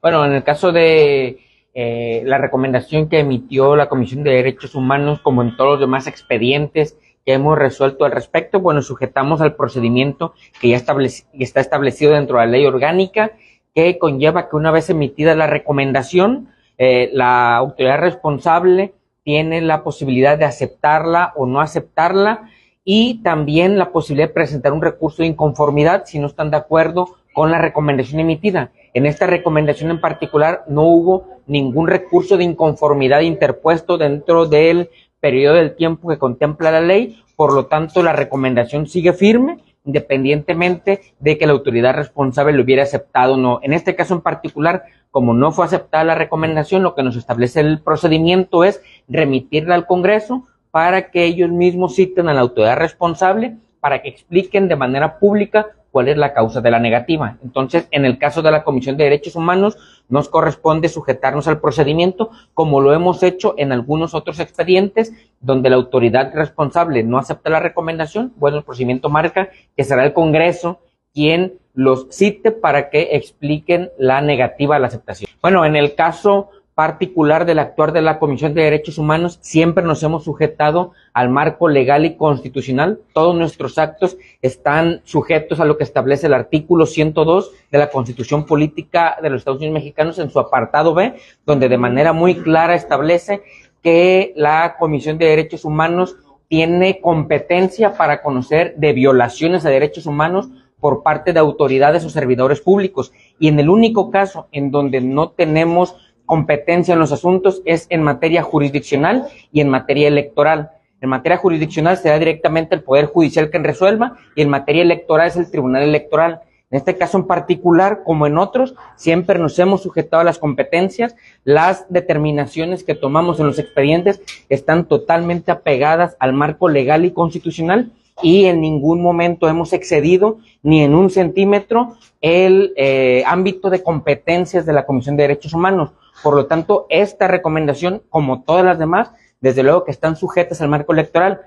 Bueno, 0.00 0.24
en 0.24 0.32
el 0.32 0.44
caso 0.44 0.72
de 0.72 1.40
eh, 1.74 2.22
la 2.24 2.38
recomendación 2.38 3.08
que 3.08 3.18
emitió 3.18 3.76
la 3.76 3.88
Comisión 3.88 4.22
de 4.22 4.30
Derechos 4.30 4.74
Humanos, 4.74 5.20
como 5.20 5.42
en 5.42 5.56
todos 5.56 5.72
los 5.72 5.80
demás 5.80 6.06
expedientes 6.06 6.96
que 7.24 7.32
hemos 7.32 7.58
resuelto 7.58 8.04
al 8.04 8.12
respecto, 8.12 8.60
bueno, 8.60 8.82
sujetamos 8.82 9.40
al 9.40 9.56
procedimiento 9.56 10.34
que 10.60 10.68
ya 10.68 10.76
está 10.76 11.60
establecido 11.60 12.12
dentro 12.12 12.38
de 12.38 12.46
la 12.46 12.52
ley 12.52 12.64
orgánica, 12.66 13.32
que 13.74 13.98
conlleva 13.98 14.48
que 14.48 14.56
una 14.56 14.70
vez 14.70 14.88
emitida 14.88 15.34
la 15.34 15.48
recomendación, 15.48 16.48
eh, 16.78 17.10
la 17.12 17.56
autoridad 17.56 17.98
responsable 17.98 18.94
tiene 19.24 19.60
la 19.60 19.82
posibilidad 19.82 20.38
de 20.38 20.44
aceptarla 20.44 21.32
o 21.34 21.46
no 21.46 21.60
aceptarla 21.60 22.48
y 22.88 23.20
también 23.22 23.78
la 23.78 23.90
posibilidad 23.90 24.28
de 24.28 24.34
presentar 24.34 24.72
un 24.72 24.80
recurso 24.80 25.22
de 25.22 25.28
inconformidad 25.28 26.04
si 26.06 26.20
no 26.20 26.28
están 26.28 26.52
de 26.52 26.56
acuerdo 26.56 27.16
con 27.34 27.50
la 27.50 27.58
recomendación 27.58 28.20
emitida. 28.20 28.70
En 28.94 29.06
esta 29.06 29.26
recomendación 29.26 29.90
en 29.90 30.00
particular 30.00 30.62
no 30.68 30.84
hubo 30.84 31.26
ningún 31.48 31.88
recurso 31.88 32.36
de 32.36 32.44
inconformidad 32.44 33.22
interpuesto 33.22 33.98
dentro 33.98 34.46
del 34.46 34.88
periodo 35.18 35.56
del 35.56 35.74
tiempo 35.74 36.08
que 36.08 36.16
contempla 36.16 36.70
la 36.70 36.80
ley, 36.80 37.20
por 37.34 37.52
lo 37.52 37.66
tanto 37.66 38.04
la 38.04 38.12
recomendación 38.12 38.86
sigue 38.86 39.12
firme 39.12 39.58
independientemente 39.84 41.00
de 41.18 41.38
que 41.38 41.46
la 41.46 41.52
autoridad 41.52 41.94
responsable 41.94 42.52
lo 42.52 42.62
hubiera 42.62 42.82
aceptado 42.84 43.34
o 43.34 43.36
no. 43.36 43.60
En 43.62 43.72
este 43.72 43.94
caso 43.94 44.14
en 44.14 44.20
particular, 44.20 44.84
como 45.10 45.32
no 45.32 45.52
fue 45.52 45.64
aceptada 45.64 46.04
la 46.04 46.14
recomendación, 46.14 46.82
lo 46.82 46.94
que 46.94 47.02
nos 47.02 47.16
establece 47.16 47.60
el 47.60 47.80
procedimiento 47.80 48.64
es 48.64 48.82
remitirla 49.08 49.74
al 49.74 49.86
Congreso 49.86 50.44
para 50.76 51.10
que 51.10 51.24
ellos 51.24 51.48
mismos 51.48 51.94
citen 51.94 52.28
a 52.28 52.34
la 52.34 52.42
autoridad 52.42 52.76
responsable 52.76 53.56
para 53.80 54.02
que 54.02 54.10
expliquen 54.10 54.68
de 54.68 54.76
manera 54.76 55.18
pública 55.18 55.68
cuál 55.90 56.08
es 56.08 56.18
la 56.18 56.34
causa 56.34 56.60
de 56.60 56.70
la 56.70 56.78
negativa. 56.78 57.38
Entonces, 57.42 57.88
en 57.92 58.04
el 58.04 58.18
caso 58.18 58.42
de 58.42 58.50
la 58.50 58.62
Comisión 58.62 58.98
de 58.98 59.04
Derechos 59.04 59.36
Humanos, 59.36 59.78
nos 60.10 60.28
corresponde 60.28 60.90
sujetarnos 60.90 61.48
al 61.48 61.60
procedimiento, 61.60 62.28
como 62.52 62.82
lo 62.82 62.92
hemos 62.92 63.22
hecho 63.22 63.54
en 63.56 63.72
algunos 63.72 64.12
otros 64.12 64.38
expedientes, 64.38 65.14
donde 65.40 65.70
la 65.70 65.76
autoridad 65.76 66.34
responsable 66.34 67.02
no 67.02 67.16
acepta 67.16 67.48
la 67.48 67.60
recomendación. 67.60 68.34
Bueno, 68.36 68.58
el 68.58 68.64
procedimiento 68.64 69.08
marca 69.08 69.48
que 69.74 69.82
será 69.82 70.04
el 70.04 70.12
Congreso 70.12 70.80
quien 71.14 71.54
los 71.72 72.08
cite 72.10 72.52
para 72.52 72.90
que 72.90 73.16
expliquen 73.16 73.88
la 73.96 74.20
negativa 74.20 74.76
a 74.76 74.78
la 74.78 74.88
aceptación. 74.88 75.30
Bueno, 75.40 75.64
en 75.64 75.74
el 75.74 75.94
caso 75.94 76.50
particular 76.76 77.46
del 77.46 77.58
actuar 77.58 77.94
de 77.94 78.02
la 78.02 78.18
Comisión 78.18 78.52
de 78.52 78.60
Derechos 78.60 78.98
Humanos, 78.98 79.38
siempre 79.40 79.82
nos 79.82 80.02
hemos 80.02 80.24
sujetado 80.24 80.92
al 81.14 81.30
marco 81.30 81.68
legal 81.68 82.04
y 82.04 82.16
constitucional. 82.16 83.00
Todos 83.14 83.34
nuestros 83.34 83.78
actos 83.78 84.18
están 84.42 85.00
sujetos 85.04 85.58
a 85.58 85.64
lo 85.64 85.78
que 85.78 85.84
establece 85.84 86.26
el 86.26 86.34
artículo 86.34 86.84
102 86.84 87.50
de 87.72 87.78
la 87.78 87.88
Constitución 87.88 88.44
Política 88.44 89.16
de 89.22 89.30
los 89.30 89.38
Estados 89.38 89.60
Unidos 89.60 89.72
Mexicanos 89.72 90.18
en 90.18 90.28
su 90.28 90.38
apartado 90.38 90.92
B, 90.92 91.14
donde 91.46 91.70
de 91.70 91.78
manera 91.78 92.12
muy 92.12 92.34
clara 92.34 92.74
establece 92.74 93.42
que 93.82 94.34
la 94.36 94.76
Comisión 94.78 95.16
de 95.16 95.28
Derechos 95.28 95.64
Humanos 95.64 96.16
tiene 96.48 97.00
competencia 97.00 97.96
para 97.96 98.20
conocer 98.20 98.74
de 98.76 98.92
violaciones 98.92 99.64
a 99.64 99.70
derechos 99.70 100.04
humanos 100.04 100.50
por 100.78 101.02
parte 101.02 101.32
de 101.32 101.40
autoridades 101.40 102.04
o 102.04 102.10
servidores 102.10 102.60
públicos. 102.60 103.12
Y 103.38 103.48
en 103.48 103.58
el 103.58 103.70
único 103.70 104.10
caso 104.10 104.48
en 104.52 104.70
donde 104.70 105.00
no 105.00 105.30
tenemos 105.30 105.96
competencia 106.26 106.92
en 106.92 107.00
los 107.00 107.12
asuntos 107.12 107.62
es 107.64 107.86
en 107.88 108.02
materia 108.02 108.42
jurisdiccional 108.42 109.26
y 109.52 109.60
en 109.60 109.68
materia 109.68 110.08
electoral. 110.08 110.72
En 111.00 111.08
materia 111.08 111.38
jurisdiccional 111.38 111.96
será 111.96 112.18
directamente 112.18 112.74
el 112.74 112.82
Poder 112.82 113.06
Judicial 113.06 113.50
quien 113.50 113.64
resuelva 113.64 114.16
y 114.34 114.42
en 114.42 114.48
materia 114.48 114.82
electoral 114.82 115.28
es 115.28 115.36
el 115.36 115.50
Tribunal 115.50 115.82
Electoral. 115.82 116.40
En 116.70 116.78
este 116.78 116.96
caso 116.96 117.18
en 117.18 117.26
particular, 117.26 118.02
como 118.04 118.26
en 118.26 118.38
otros, 118.38 118.74
siempre 118.96 119.38
nos 119.38 119.58
hemos 119.58 119.82
sujetado 119.82 120.22
a 120.22 120.24
las 120.24 120.38
competencias. 120.38 121.14
Las 121.44 121.86
determinaciones 121.90 122.82
que 122.82 122.96
tomamos 122.96 123.38
en 123.38 123.46
los 123.46 123.58
expedientes 123.58 124.20
están 124.48 124.86
totalmente 124.86 125.52
apegadas 125.52 126.16
al 126.18 126.32
marco 126.32 126.68
legal 126.68 127.04
y 127.04 127.12
constitucional 127.12 127.92
y 128.22 128.46
en 128.46 128.60
ningún 128.60 129.02
momento 129.02 129.48
hemos 129.48 129.72
excedido 129.72 130.38
ni 130.62 130.82
en 130.82 130.94
un 130.94 131.10
centímetro 131.10 131.96
el 132.20 132.72
eh, 132.76 133.22
ámbito 133.26 133.70
de 133.70 133.82
competencias 133.82 134.66
de 134.66 134.72
la 134.72 134.86
Comisión 134.86 135.16
de 135.16 135.24
Derechos 135.24 135.52
Humanos. 135.52 135.90
Por 136.26 136.34
lo 136.34 136.46
tanto, 136.46 136.86
esta 136.88 137.28
recomendación, 137.28 138.02
como 138.10 138.42
todas 138.42 138.64
las 138.64 138.80
demás, 138.80 139.12
desde 139.40 139.62
luego 139.62 139.84
que 139.84 139.92
están 139.92 140.16
sujetas 140.16 140.60
al 140.60 140.68
marco 140.68 140.92
electoral. 140.92 141.42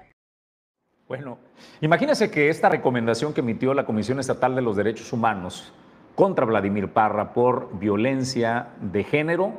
Bueno, 1.05 1.37
imagínese 1.81 2.31
que 2.31 2.47
esta 2.47 2.69
recomendación 2.69 3.33
que 3.33 3.41
emitió 3.41 3.73
la 3.73 3.85
Comisión 3.85 4.21
Estatal 4.21 4.55
de 4.55 4.61
los 4.61 4.77
Derechos 4.77 5.11
Humanos 5.11 5.73
contra 6.15 6.45
Vladimir 6.45 6.93
Parra 6.93 7.33
por 7.33 7.77
violencia 7.77 8.69
de 8.79 9.03
género 9.03 9.51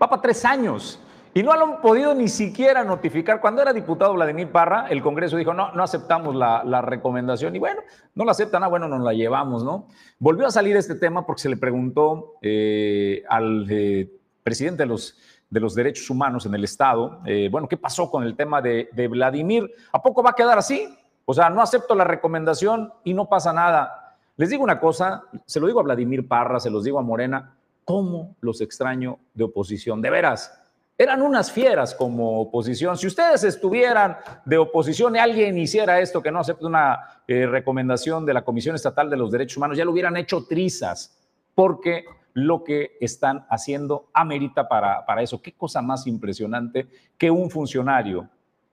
va 0.00 0.08
para 0.08 0.22
tres 0.22 0.44
años. 0.44 1.02
Y 1.34 1.42
no 1.42 1.56
lo 1.56 1.64
han 1.64 1.80
podido 1.80 2.14
ni 2.14 2.28
siquiera 2.28 2.84
notificar. 2.84 3.40
Cuando 3.40 3.62
era 3.62 3.72
diputado 3.72 4.14
Vladimir 4.14 4.52
Parra, 4.52 4.86
el 4.90 5.02
Congreso 5.02 5.36
dijo, 5.36 5.54
no, 5.54 5.72
no 5.72 5.82
aceptamos 5.82 6.36
la, 6.36 6.82
recomendación. 6.82 7.56
Y 7.56 7.58
bueno, 7.58 7.80
no 8.14 8.24
la 8.24 8.30
aceptan, 8.30 8.62
ah, 8.62 8.68
bueno, 8.68 8.86
nos 8.86 9.02
la 9.02 9.12
llevamos, 9.12 9.64
¿no? 9.64 9.88
Volvió 10.20 10.46
a 10.46 10.52
salir 10.52 10.76
este 10.76 10.94
tema 10.94 11.26
porque 11.26 11.42
se 11.42 11.48
le 11.48 11.56
preguntó 11.56 12.34
eh, 12.42 13.24
al 13.28 13.66
eh, 13.70 14.17
presidente 14.48 14.84
de 14.84 14.86
los, 14.86 15.14
de 15.50 15.60
los 15.60 15.74
derechos 15.74 16.08
humanos 16.08 16.46
en 16.46 16.54
el 16.54 16.64
Estado, 16.64 17.20
eh, 17.26 17.50
bueno, 17.52 17.68
¿qué 17.68 17.76
pasó 17.76 18.10
con 18.10 18.22
el 18.24 18.34
tema 18.34 18.62
de, 18.62 18.88
Vladimir? 19.10 19.70
¿A 19.92 20.00
poco 20.00 20.22
va 20.22 20.30
a 20.30 20.32
quedar 20.32 20.56
así? 20.56 20.88
O 21.26 21.34
sea, 21.34 21.50
no 21.50 21.60
acepto 21.60 21.94
la 21.94 22.04
recomendación 22.04 22.90
y 23.04 23.12
no 23.12 23.28
pasa 23.28 23.52
nada. 23.52 24.16
Les 24.38 24.48
digo 24.48 24.64
una 24.64 24.80
cosa, 24.80 25.22
se 25.44 25.60
lo 25.60 25.66
digo 25.66 25.80
a 25.80 25.82
Vladimir 25.82 26.26
Parra, 26.26 26.60
se 26.60 26.70
los 26.70 26.82
digo 26.82 26.98
a 26.98 27.02
Morena, 27.02 27.56
¿cómo 27.84 28.36
los 28.40 28.62
extraño 28.62 29.18
de 29.34 29.44
oposición? 29.44 30.00
De 30.00 30.08
veras, 30.08 30.58
eran 30.96 31.20
unas 31.20 31.52
fieras 31.52 31.94
como 31.94 32.40
oposición. 32.40 32.96
Si 32.96 33.06
ustedes 33.06 33.44
estuvieran 33.44 34.16
de 34.46 34.56
oposición 34.56 35.14
y 35.16 35.18
alguien 35.18 35.58
hiciera 35.58 36.00
esto, 36.00 36.22
que 36.22 36.32
no 36.32 36.40
acepte 36.40 36.64
una 36.64 37.20
eh, 37.28 37.46
recomendación 37.46 38.24
de 38.24 38.32
la 38.32 38.42
Comisión 38.42 38.74
Estatal 38.74 39.10
de 39.10 39.18
los 39.18 39.30
Derechos 39.30 39.58
Humanos, 39.58 39.76
ya 39.76 39.84
lo 39.84 39.92
hubieran 39.92 40.16
hecho 40.16 40.46
trizas, 40.46 41.14
porque 41.54 42.06
lo 42.46 42.64
que 42.64 42.96
están 43.00 43.46
haciendo 43.50 44.08
amerita 44.12 44.68
para, 44.68 45.04
para 45.06 45.22
eso. 45.22 45.42
Qué 45.42 45.52
cosa 45.52 45.82
más 45.82 46.06
impresionante 46.06 46.88
que 47.16 47.30
un 47.30 47.50
funcionario 47.50 48.28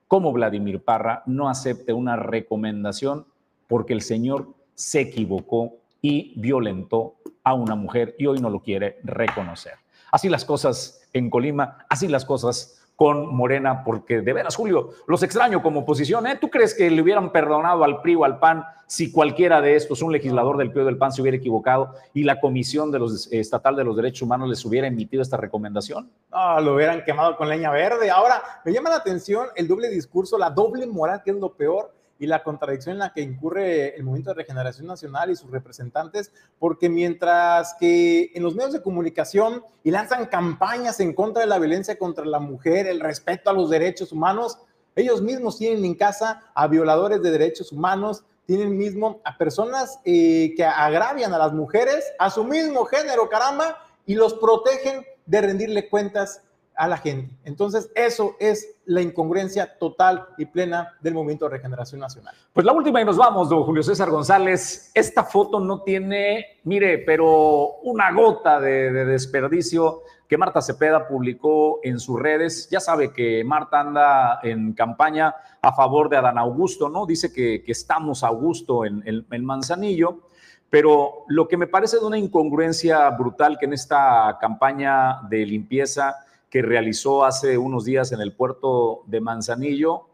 como 0.08 0.32
Vladimir 0.32 0.82
Parra 0.82 1.22
no 1.26 1.48
acepte 1.48 1.92
una 1.92 2.16
recomendación 2.16 3.26
porque 3.66 3.92
el 3.92 4.02
señor 4.02 4.54
se 4.74 5.00
equivocó 5.00 5.78
y 6.00 6.32
violentó 6.36 7.16
a 7.42 7.54
una 7.54 7.74
mujer 7.74 8.14
y 8.18 8.26
hoy 8.26 8.38
no 8.38 8.50
lo 8.50 8.60
quiere 8.60 8.98
reconocer. 9.02 9.74
Así 10.12 10.28
las 10.28 10.44
cosas 10.44 11.00
en 11.12 11.30
Colima, 11.30 11.78
así 11.88 12.06
las 12.08 12.24
cosas 12.24 12.85
con 12.96 13.34
Morena, 13.34 13.84
porque 13.84 14.22
de 14.22 14.32
veras, 14.32 14.56
Julio, 14.56 14.90
los 15.06 15.22
extraño 15.22 15.62
como 15.62 15.80
oposición. 15.80 16.26
¿eh? 16.26 16.38
¿Tú 16.40 16.48
crees 16.48 16.74
que 16.74 16.90
le 16.90 17.02
hubieran 17.02 17.30
perdonado 17.30 17.84
al 17.84 18.00
PRI 18.00 18.14
o 18.14 18.24
al 18.24 18.38
PAN 18.38 18.64
si 18.86 19.12
cualquiera 19.12 19.60
de 19.60 19.74
estos, 19.76 20.00
un 20.00 20.12
legislador 20.12 20.56
del 20.56 20.70
PRI 20.70 20.82
o 20.82 20.84
del 20.86 20.96
PAN, 20.96 21.12
se 21.12 21.20
hubiera 21.20 21.36
equivocado 21.36 21.92
y 22.14 22.22
la 22.22 22.40
Comisión 22.40 22.90
de 22.90 22.98
los, 22.98 23.30
Estatal 23.32 23.76
de 23.76 23.84
los 23.84 23.96
Derechos 23.96 24.22
Humanos 24.22 24.48
les 24.48 24.64
hubiera 24.64 24.86
emitido 24.86 25.22
esta 25.22 25.36
recomendación? 25.36 26.10
No, 26.30 26.60
lo 26.60 26.74
hubieran 26.74 27.04
quemado 27.04 27.36
con 27.36 27.48
leña 27.48 27.70
verde. 27.70 28.10
Ahora, 28.10 28.42
me 28.64 28.72
llama 28.72 28.90
la 28.90 28.96
atención 28.96 29.48
el 29.56 29.68
doble 29.68 29.90
discurso, 29.90 30.38
la 30.38 30.50
doble 30.50 30.86
moral, 30.86 31.22
que 31.22 31.32
es 31.32 31.36
lo 31.36 31.52
peor 31.52 31.92
y 32.18 32.26
la 32.26 32.42
contradicción 32.42 32.94
en 32.94 33.00
la 33.00 33.12
que 33.12 33.20
incurre 33.20 33.96
el 33.96 34.04
Movimiento 34.04 34.30
de 34.30 34.36
Regeneración 34.42 34.86
Nacional 34.86 35.30
y 35.30 35.36
sus 35.36 35.50
representantes, 35.50 36.32
porque 36.58 36.88
mientras 36.88 37.76
que 37.78 38.30
en 38.34 38.42
los 38.42 38.54
medios 38.54 38.72
de 38.72 38.82
comunicación 38.82 39.62
y 39.84 39.90
lanzan 39.90 40.26
campañas 40.26 41.00
en 41.00 41.12
contra 41.12 41.42
de 41.42 41.48
la 41.48 41.58
violencia 41.58 41.98
contra 41.98 42.24
la 42.24 42.38
mujer, 42.38 42.86
el 42.86 43.00
respeto 43.00 43.50
a 43.50 43.52
los 43.52 43.70
derechos 43.70 44.12
humanos, 44.12 44.58
ellos 44.94 45.20
mismos 45.20 45.58
tienen 45.58 45.84
en 45.84 45.94
casa 45.94 46.42
a 46.54 46.66
violadores 46.68 47.22
de 47.22 47.30
derechos 47.30 47.70
humanos, 47.70 48.24
tienen 48.46 48.78
mismo 48.78 49.20
a 49.24 49.36
personas 49.36 50.00
eh, 50.04 50.54
que 50.56 50.64
agravian 50.64 51.34
a 51.34 51.38
las 51.38 51.52
mujeres, 51.52 52.04
a 52.18 52.30
su 52.30 52.44
mismo 52.44 52.84
género, 52.86 53.28
caramba, 53.28 53.78
y 54.06 54.14
los 54.14 54.34
protegen 54.34 55.04
de 55.26 55.40
rendirle 55.40 55.88
cuentas 55.88 56.40
a 56.76 56.86
la 56.86 56.98
gente. 56.98 57.34
Entonces, 57.44 57.90
eso 57.94 58.36
es 58.38 58.76
la 58.84 59.00
incongruencia 59.00 59.78
total 59.78 60.26
y 60.36 60.44
plena 60.44 60.94
del 61.00 61.14
movimiento 61.14 61.46
de 61.46 61.52
regeneración 61.52 62.00
nacional. 62.00 62.34
Pues 62.52 62.66
la 62.66 62.72
última 62.72 63.00
y 63.00 63.04
nos 63.04 63.16
vamos, 63.16 63.48
don 63.48 63.64
Julio 63.64 63.82
César 63.82 64.10
González. 64.10 64.90
Esta 64.94 65.24
foto 65.24 65.58
no 65.58 65.82
tiene, 65.82 66.58
mire, 66.64 66.98
pero 66.98 67.76
una 67.82 68.12
gota 68.12 68.60
de, 68.60 68.92
desperdicio 69.06 70.02
que 70.28 70.36
Marta 70.36 70.60
Cepeda 70.60 71.08
publicó 71.08 71.80
en 71.82 71.98
sus 71.98 72.20
redes. 72.20 72.68
Ya 72.70 72.80
sabe 72.80 73.12
que 73.12 73.42
Marta 73.44 73.80
anda 73.80 74.40
en 74.42 74.72
campaña 74.74 75.34
a 75.62 75.72
favor 75.72 76.08
de 76.08 76.18
Adán 76.18 76.38
Augusto, 76.38 76.88
¿no? 76.88 77.06
Dice 77.06 77.32
que, 77.32 77.64
estamos 77.66 78.22
a 78.22 78.28
gusto 78.28 78.84
en 78.84 79.02
el 79.06 79.42
Manzanillo. 79.42 80.20
Pero 80.68 81.24
lo 81.28 81.46
que 81.46 81.56
me 81.56 81.68
parece 81.68 81.98
de 81.98 82.04
una 82.04 82.18
incongruencia 82.18 83.08
brutal 83.10 83.56
que 83.58 83.66
en 83.66 83.72
esta 83.72 84.36
campaña 84.40 85.22
de 85.28 85.46
limpieza 85.46 86.25
que 86.56 86.62
realizó 86.62 87.22
hace 87.22 87.58
unos 87.58 87.84
días 87.84 88.12
en 88.12 88.22
el 88.22 88.32
puerto 88.32 89.02
de 89.08 89.20
Manzanillo, 89.20 90.08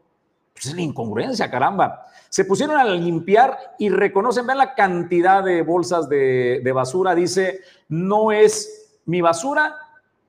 pues 0.53 0.67
es 0.67 0.75
la 0.75 0.83
incongruencia, 0.83 1.49
caramba. 1.49 2.05
Se 2.31 2.45
pusieron 2.45 2.77
a 2.77 2.85
limpiar 2.85 3.57
y 3.79 3.91
reconocen, 3.91 4.45
vean 4.45 4.59
la 4.59 4.75
cantidad 4.75 5.45
de 5.45 5.63
bolsas 5.63 6.09
de, 6.09 6.61
de 6.65 6.73
basura. 6.73 7.15
Dice, 7.15 7.61
no 7.89 8.33
es 8.33 8.99
mi 9.05 9.21
basura, 9.21 9.77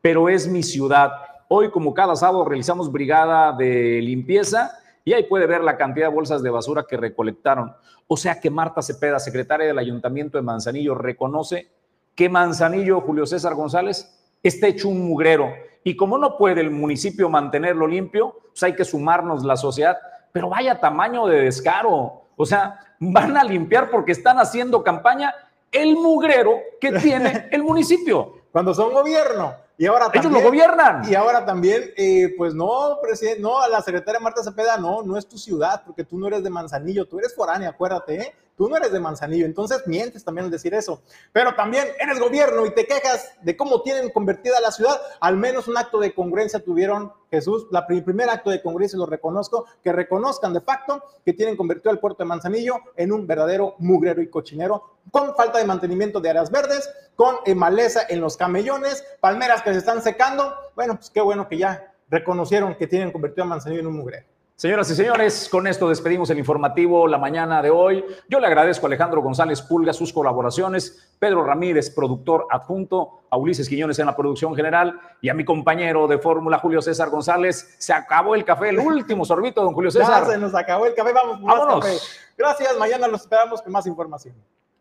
pero 0.04 0.30
es 0.30 0.48
mi 0.48 0.62
ciudad. 0.62 1.14
Hoy, 1.48 1.72
como 1.72 1.96
cada 1.96 2.16
sábado, 2.16 2.46
realizamos 2.46 2.92
brigada 2.92 3.52
de 3.54 4.00
limpieza 4.00 4.78
y 5.04 5.14
ahí 5.14 5.24
puede 5.24 5.48
ver 5.48 5.64
la 5.64 5.78
cantidad 5.78 6.10
de 6.10 6.14
bolsas 6.14 6.44
de 6.44 6.52
basura 6.52 6.86
que 6.88 6.96
recolectaron. 6.96 7.74
O 8.06 8.18
sea 8.18 8.40
que 8.40 8.52
Marta 8.52 8.84
Cepeda, 8.84 9.18
secretaria 9.18 9.66
del 9.66 9.80
Ayuntamiento 9.80 10.38
de 10.38 10.44
Manzanillo, 10.44 10.94
reconoce 10.94 11.72
que 12.14 12.30
Manzanillo, 12.30 13.02
Julio 13.02 13.26
César 13.26 13.56
González, 13.56 14.16
está 14.44 14.68
hecho 14.68 14.90
un 14.90 15.08
mugrero 15.08 15.52
y 15.84 15.96
como 15.96 16.18
no 16.18 16.38
puede 16.38 16.62
el 16.62 16.72
municipio 16.72 17.30
mantenerlo 17.30 17.88
limpio, 17.88 18.36
pues 18.50 18.64
hay 18.64 18.76
que 18.76 18.86
sumarnos 18.86 19.44
la 19.44 19.58
sociedad. 19.58 19.98
Pero 20.32 20.50
vaya 20.50 20.80
tamaño 20.80 21.28
de 21.28 21.42
descaro. 21.42 22.24
O 22.36 22.46
sea, 22.46 22.80
van 23.00 23.38
a 23.38 23.44
limpiar 23.44 23.90
porque 23.92 24.14
están 24.14 24.40
haciendo 24.40 24.84
campaña 24.84 25.34
el 25.72 25.96
mugrero 25.96 26.54
que 26.80 26.92
tiene 26.94 27.50
el 27.52 27.64
municipio. 27.64 28.44
Cuando 28.52 28.74
son 28.74 28.94
gobierno. 28.94 29.56
Y 29.78 29.88
ahora 29.88 30.10
Ellos 30.14 30.32
lo 30.32 30.42
gobiernan. 30.42 31.04
Y 31.10 31.16
ahora 31.16 31.46
también, 31.46 31.92
eh, 31.98 32.34
pues 32.38 32.54
no, 32.54 33.00
presidente, 33.02 33.42
no, 33.42 33.60
a 33.60 33.68
la 33.68 33.82
secretaria 33.82 34.20
Marta 34.20 34.44
Cepeda, 34.44 34.78
no, 34.78 35.02
no 35.02 35.18
es 35.18 35.28
tu 35.28 35.38
ciudad, 35.38 35.82
porque 35.84 36.04
tú 36.04 36.18
no 36.20 36.28
eres 36.28 36.44
de 36.44 36.50
Manzanillo, 36.52 37.08
tú 37.08 37.18
eres 37.18 37.36
foránea, 37.36 37.70
acuérdate, 37.70 38.22
¿eh? 38.22 38.36
Tú 38.56 38.70
no 38.70 38.78
eres 38.78 38.92
de 38.92 39.00
Manzanillo, 39.00 39.46
entonces 39.46 39.84
mientes 39.88 40.24
también 40.24 40.46
al 40.46 40.52
decir 40.52 40.74
eso. 40.74 41.02
Pero 41.32 41.56
también 41.56 41.88
eres 42.00 42.20
gobierno 42.20 42.66
y 42.66 42.72
te 42.72 42.86
quejas 42.86 43.32
de 43.42 43.58
cómo 43.58 43.82
tienen 43.82 44.10
convertida 44.12 44.60
la 44.60 44.72
ciudad. 44.72 45.00
Al 45.20 45.38
menos 45.38 45.68
un 45.68 45.78
acto 45.78 46.00
de 46.00 46.14
congruencia 46.14 46.60
tuvieron 46.60 47.12
Jesús, 47.32 47.66
la 47.72 47.88
primer 47.88 48.30
acto 48.30 48.52
de 48.52 48.62
congruencia 48.62 49.00
lo 49.00 49.08
reconozco, 49.08 49.66
que 49.84 49.92
reconozcan 49.92 50.54
de 50.54 50.62
facto 50.62 51.04
que 51.26 51.34
tienen 51.34 51.58
convertido 51.58 51.92
el 51.92 51.98
puerto 51.98 52.24
de 52.24 52.28
Manzanillo 52.28 52.76
en 52.96 53.12
un 53.12 53.26
verdadero 53.26 53.74
mugrero 53.80 54.22
y 54.22 54.30
cochinero, 54.30 54.98
con 55.10 55.36
falta 55.36 55.58
de 55.58 55.66
mantenimiento 55.66 56.20
de 56.20 56.30
áreas 56.30 56.52
verdes, 56.52 56.88
con 57.16 57.38
eh, 57.46 57.56
maleza 57.56 58.02
en 58.08 58.22
los 58.22 58.38
camellones, 58.38 59.04
palmeras 59.20 59.64
que 59.64 59.72
se 59.72 59.80
están 59.80 60.04
secando. 60.04 60.54
Bueno, 60.76 60.96
pues 60.96 61.10
qué 61.10 61.22
bueno 61.22 61.48
que 61.48 61.58
ya 61.58 61.96
reconocieron 62.08 62.76
que 62.76 62.86
tienen 62.86 63.12
convertido 63.12 63.46
a 63.46 63.48
Manzanillo 63.48 63.82
en 63.82 63.88
un 63.88 63.98
mugrero. 63.98 64.33
Señoras 64.64 64.90
y 64.92 64.96
señores, 64.96 65.50
con 65.50 65.68
esto 65.68 65.90
despedimos 65.90 66.30
el 66.30 66.40
informativo 66.40 67.06
la 67.06 67.18
mañana 67.18 67.62
de 67.62 67.70
hoy. 67.70 68.02
Yo 68.30 68.40
le 68.40 68.48
agradezco 68.48 68.86
a 68.86 68.88
Alejandro 68.88 69.22
González 69.22 69.62
Pulga 69.62 69.92
sus 69.92 70.14
colaboraciones, 70.14 71.14
Pedro 71.20 71.44
Ramírez, 71.44 71.90
productor 71.90 72.48
adjunto, 72.50 73.24
a 73.30 73.36
Ulises 73.36 73.68
Quiñones 73.68 74.00
en 74.00 74.06
la 74.06 74.16
producción 74.16 74.56
general 74.56 75.02
y 75.20 75.28
a 75.28 75.34
mi 75.34 75.44
compañero 75.44 76.08
de 76.08 76.18
fórmula, 76.18 76.60
Julio 76.60 76.82
César 76.82 77.10
González. 77.10 77.76
Se 77.78 77.92
acabó 77.92 78.36
el 78.36 78.46
café, 78.46 78.70
el 78.70 78.80
último 78.80 79.26
sorbito, 79.26 79.62
don 79.62 79.74
Julio 79.74 79.92
César. 79.92 80.24
Ya 80.24 80.32
se 80.32 80.38
nos 80.38 80.56
acabó 80.56 80.86
el 80.86 80.94
café, 80.94 81.12
vamos 81.12 81.42
por 81.42 81.46
más 81.46 81.82
café. 81.82 81.98
Gracias, 82.38 82.78
mañana 82.78 83.10
los 83.10 83.20
esperamos 83.20 83.62
con 83.62 83.70
más 83.70 83.86
información. 83.86 84.34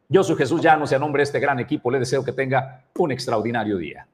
Yo 0.08 0.22
soy 0.22 0.36
Jesús 0.36 0.60
Llanos 0.60 0.92
y 0.92 0.94
a 0.94 1.00
nombre 1.00 1.22
de 1.22 1.24
este 1.24 1.40
gran 1.40 1.58
equipo 1.58 1.90
le 1.90 1.98
deseo 1.98 2.24
que 2.24 2.30
tenga 2.30 2.84
un 2.98 3.10
extraordinario 3.10 3.78
día. 3.78 4.06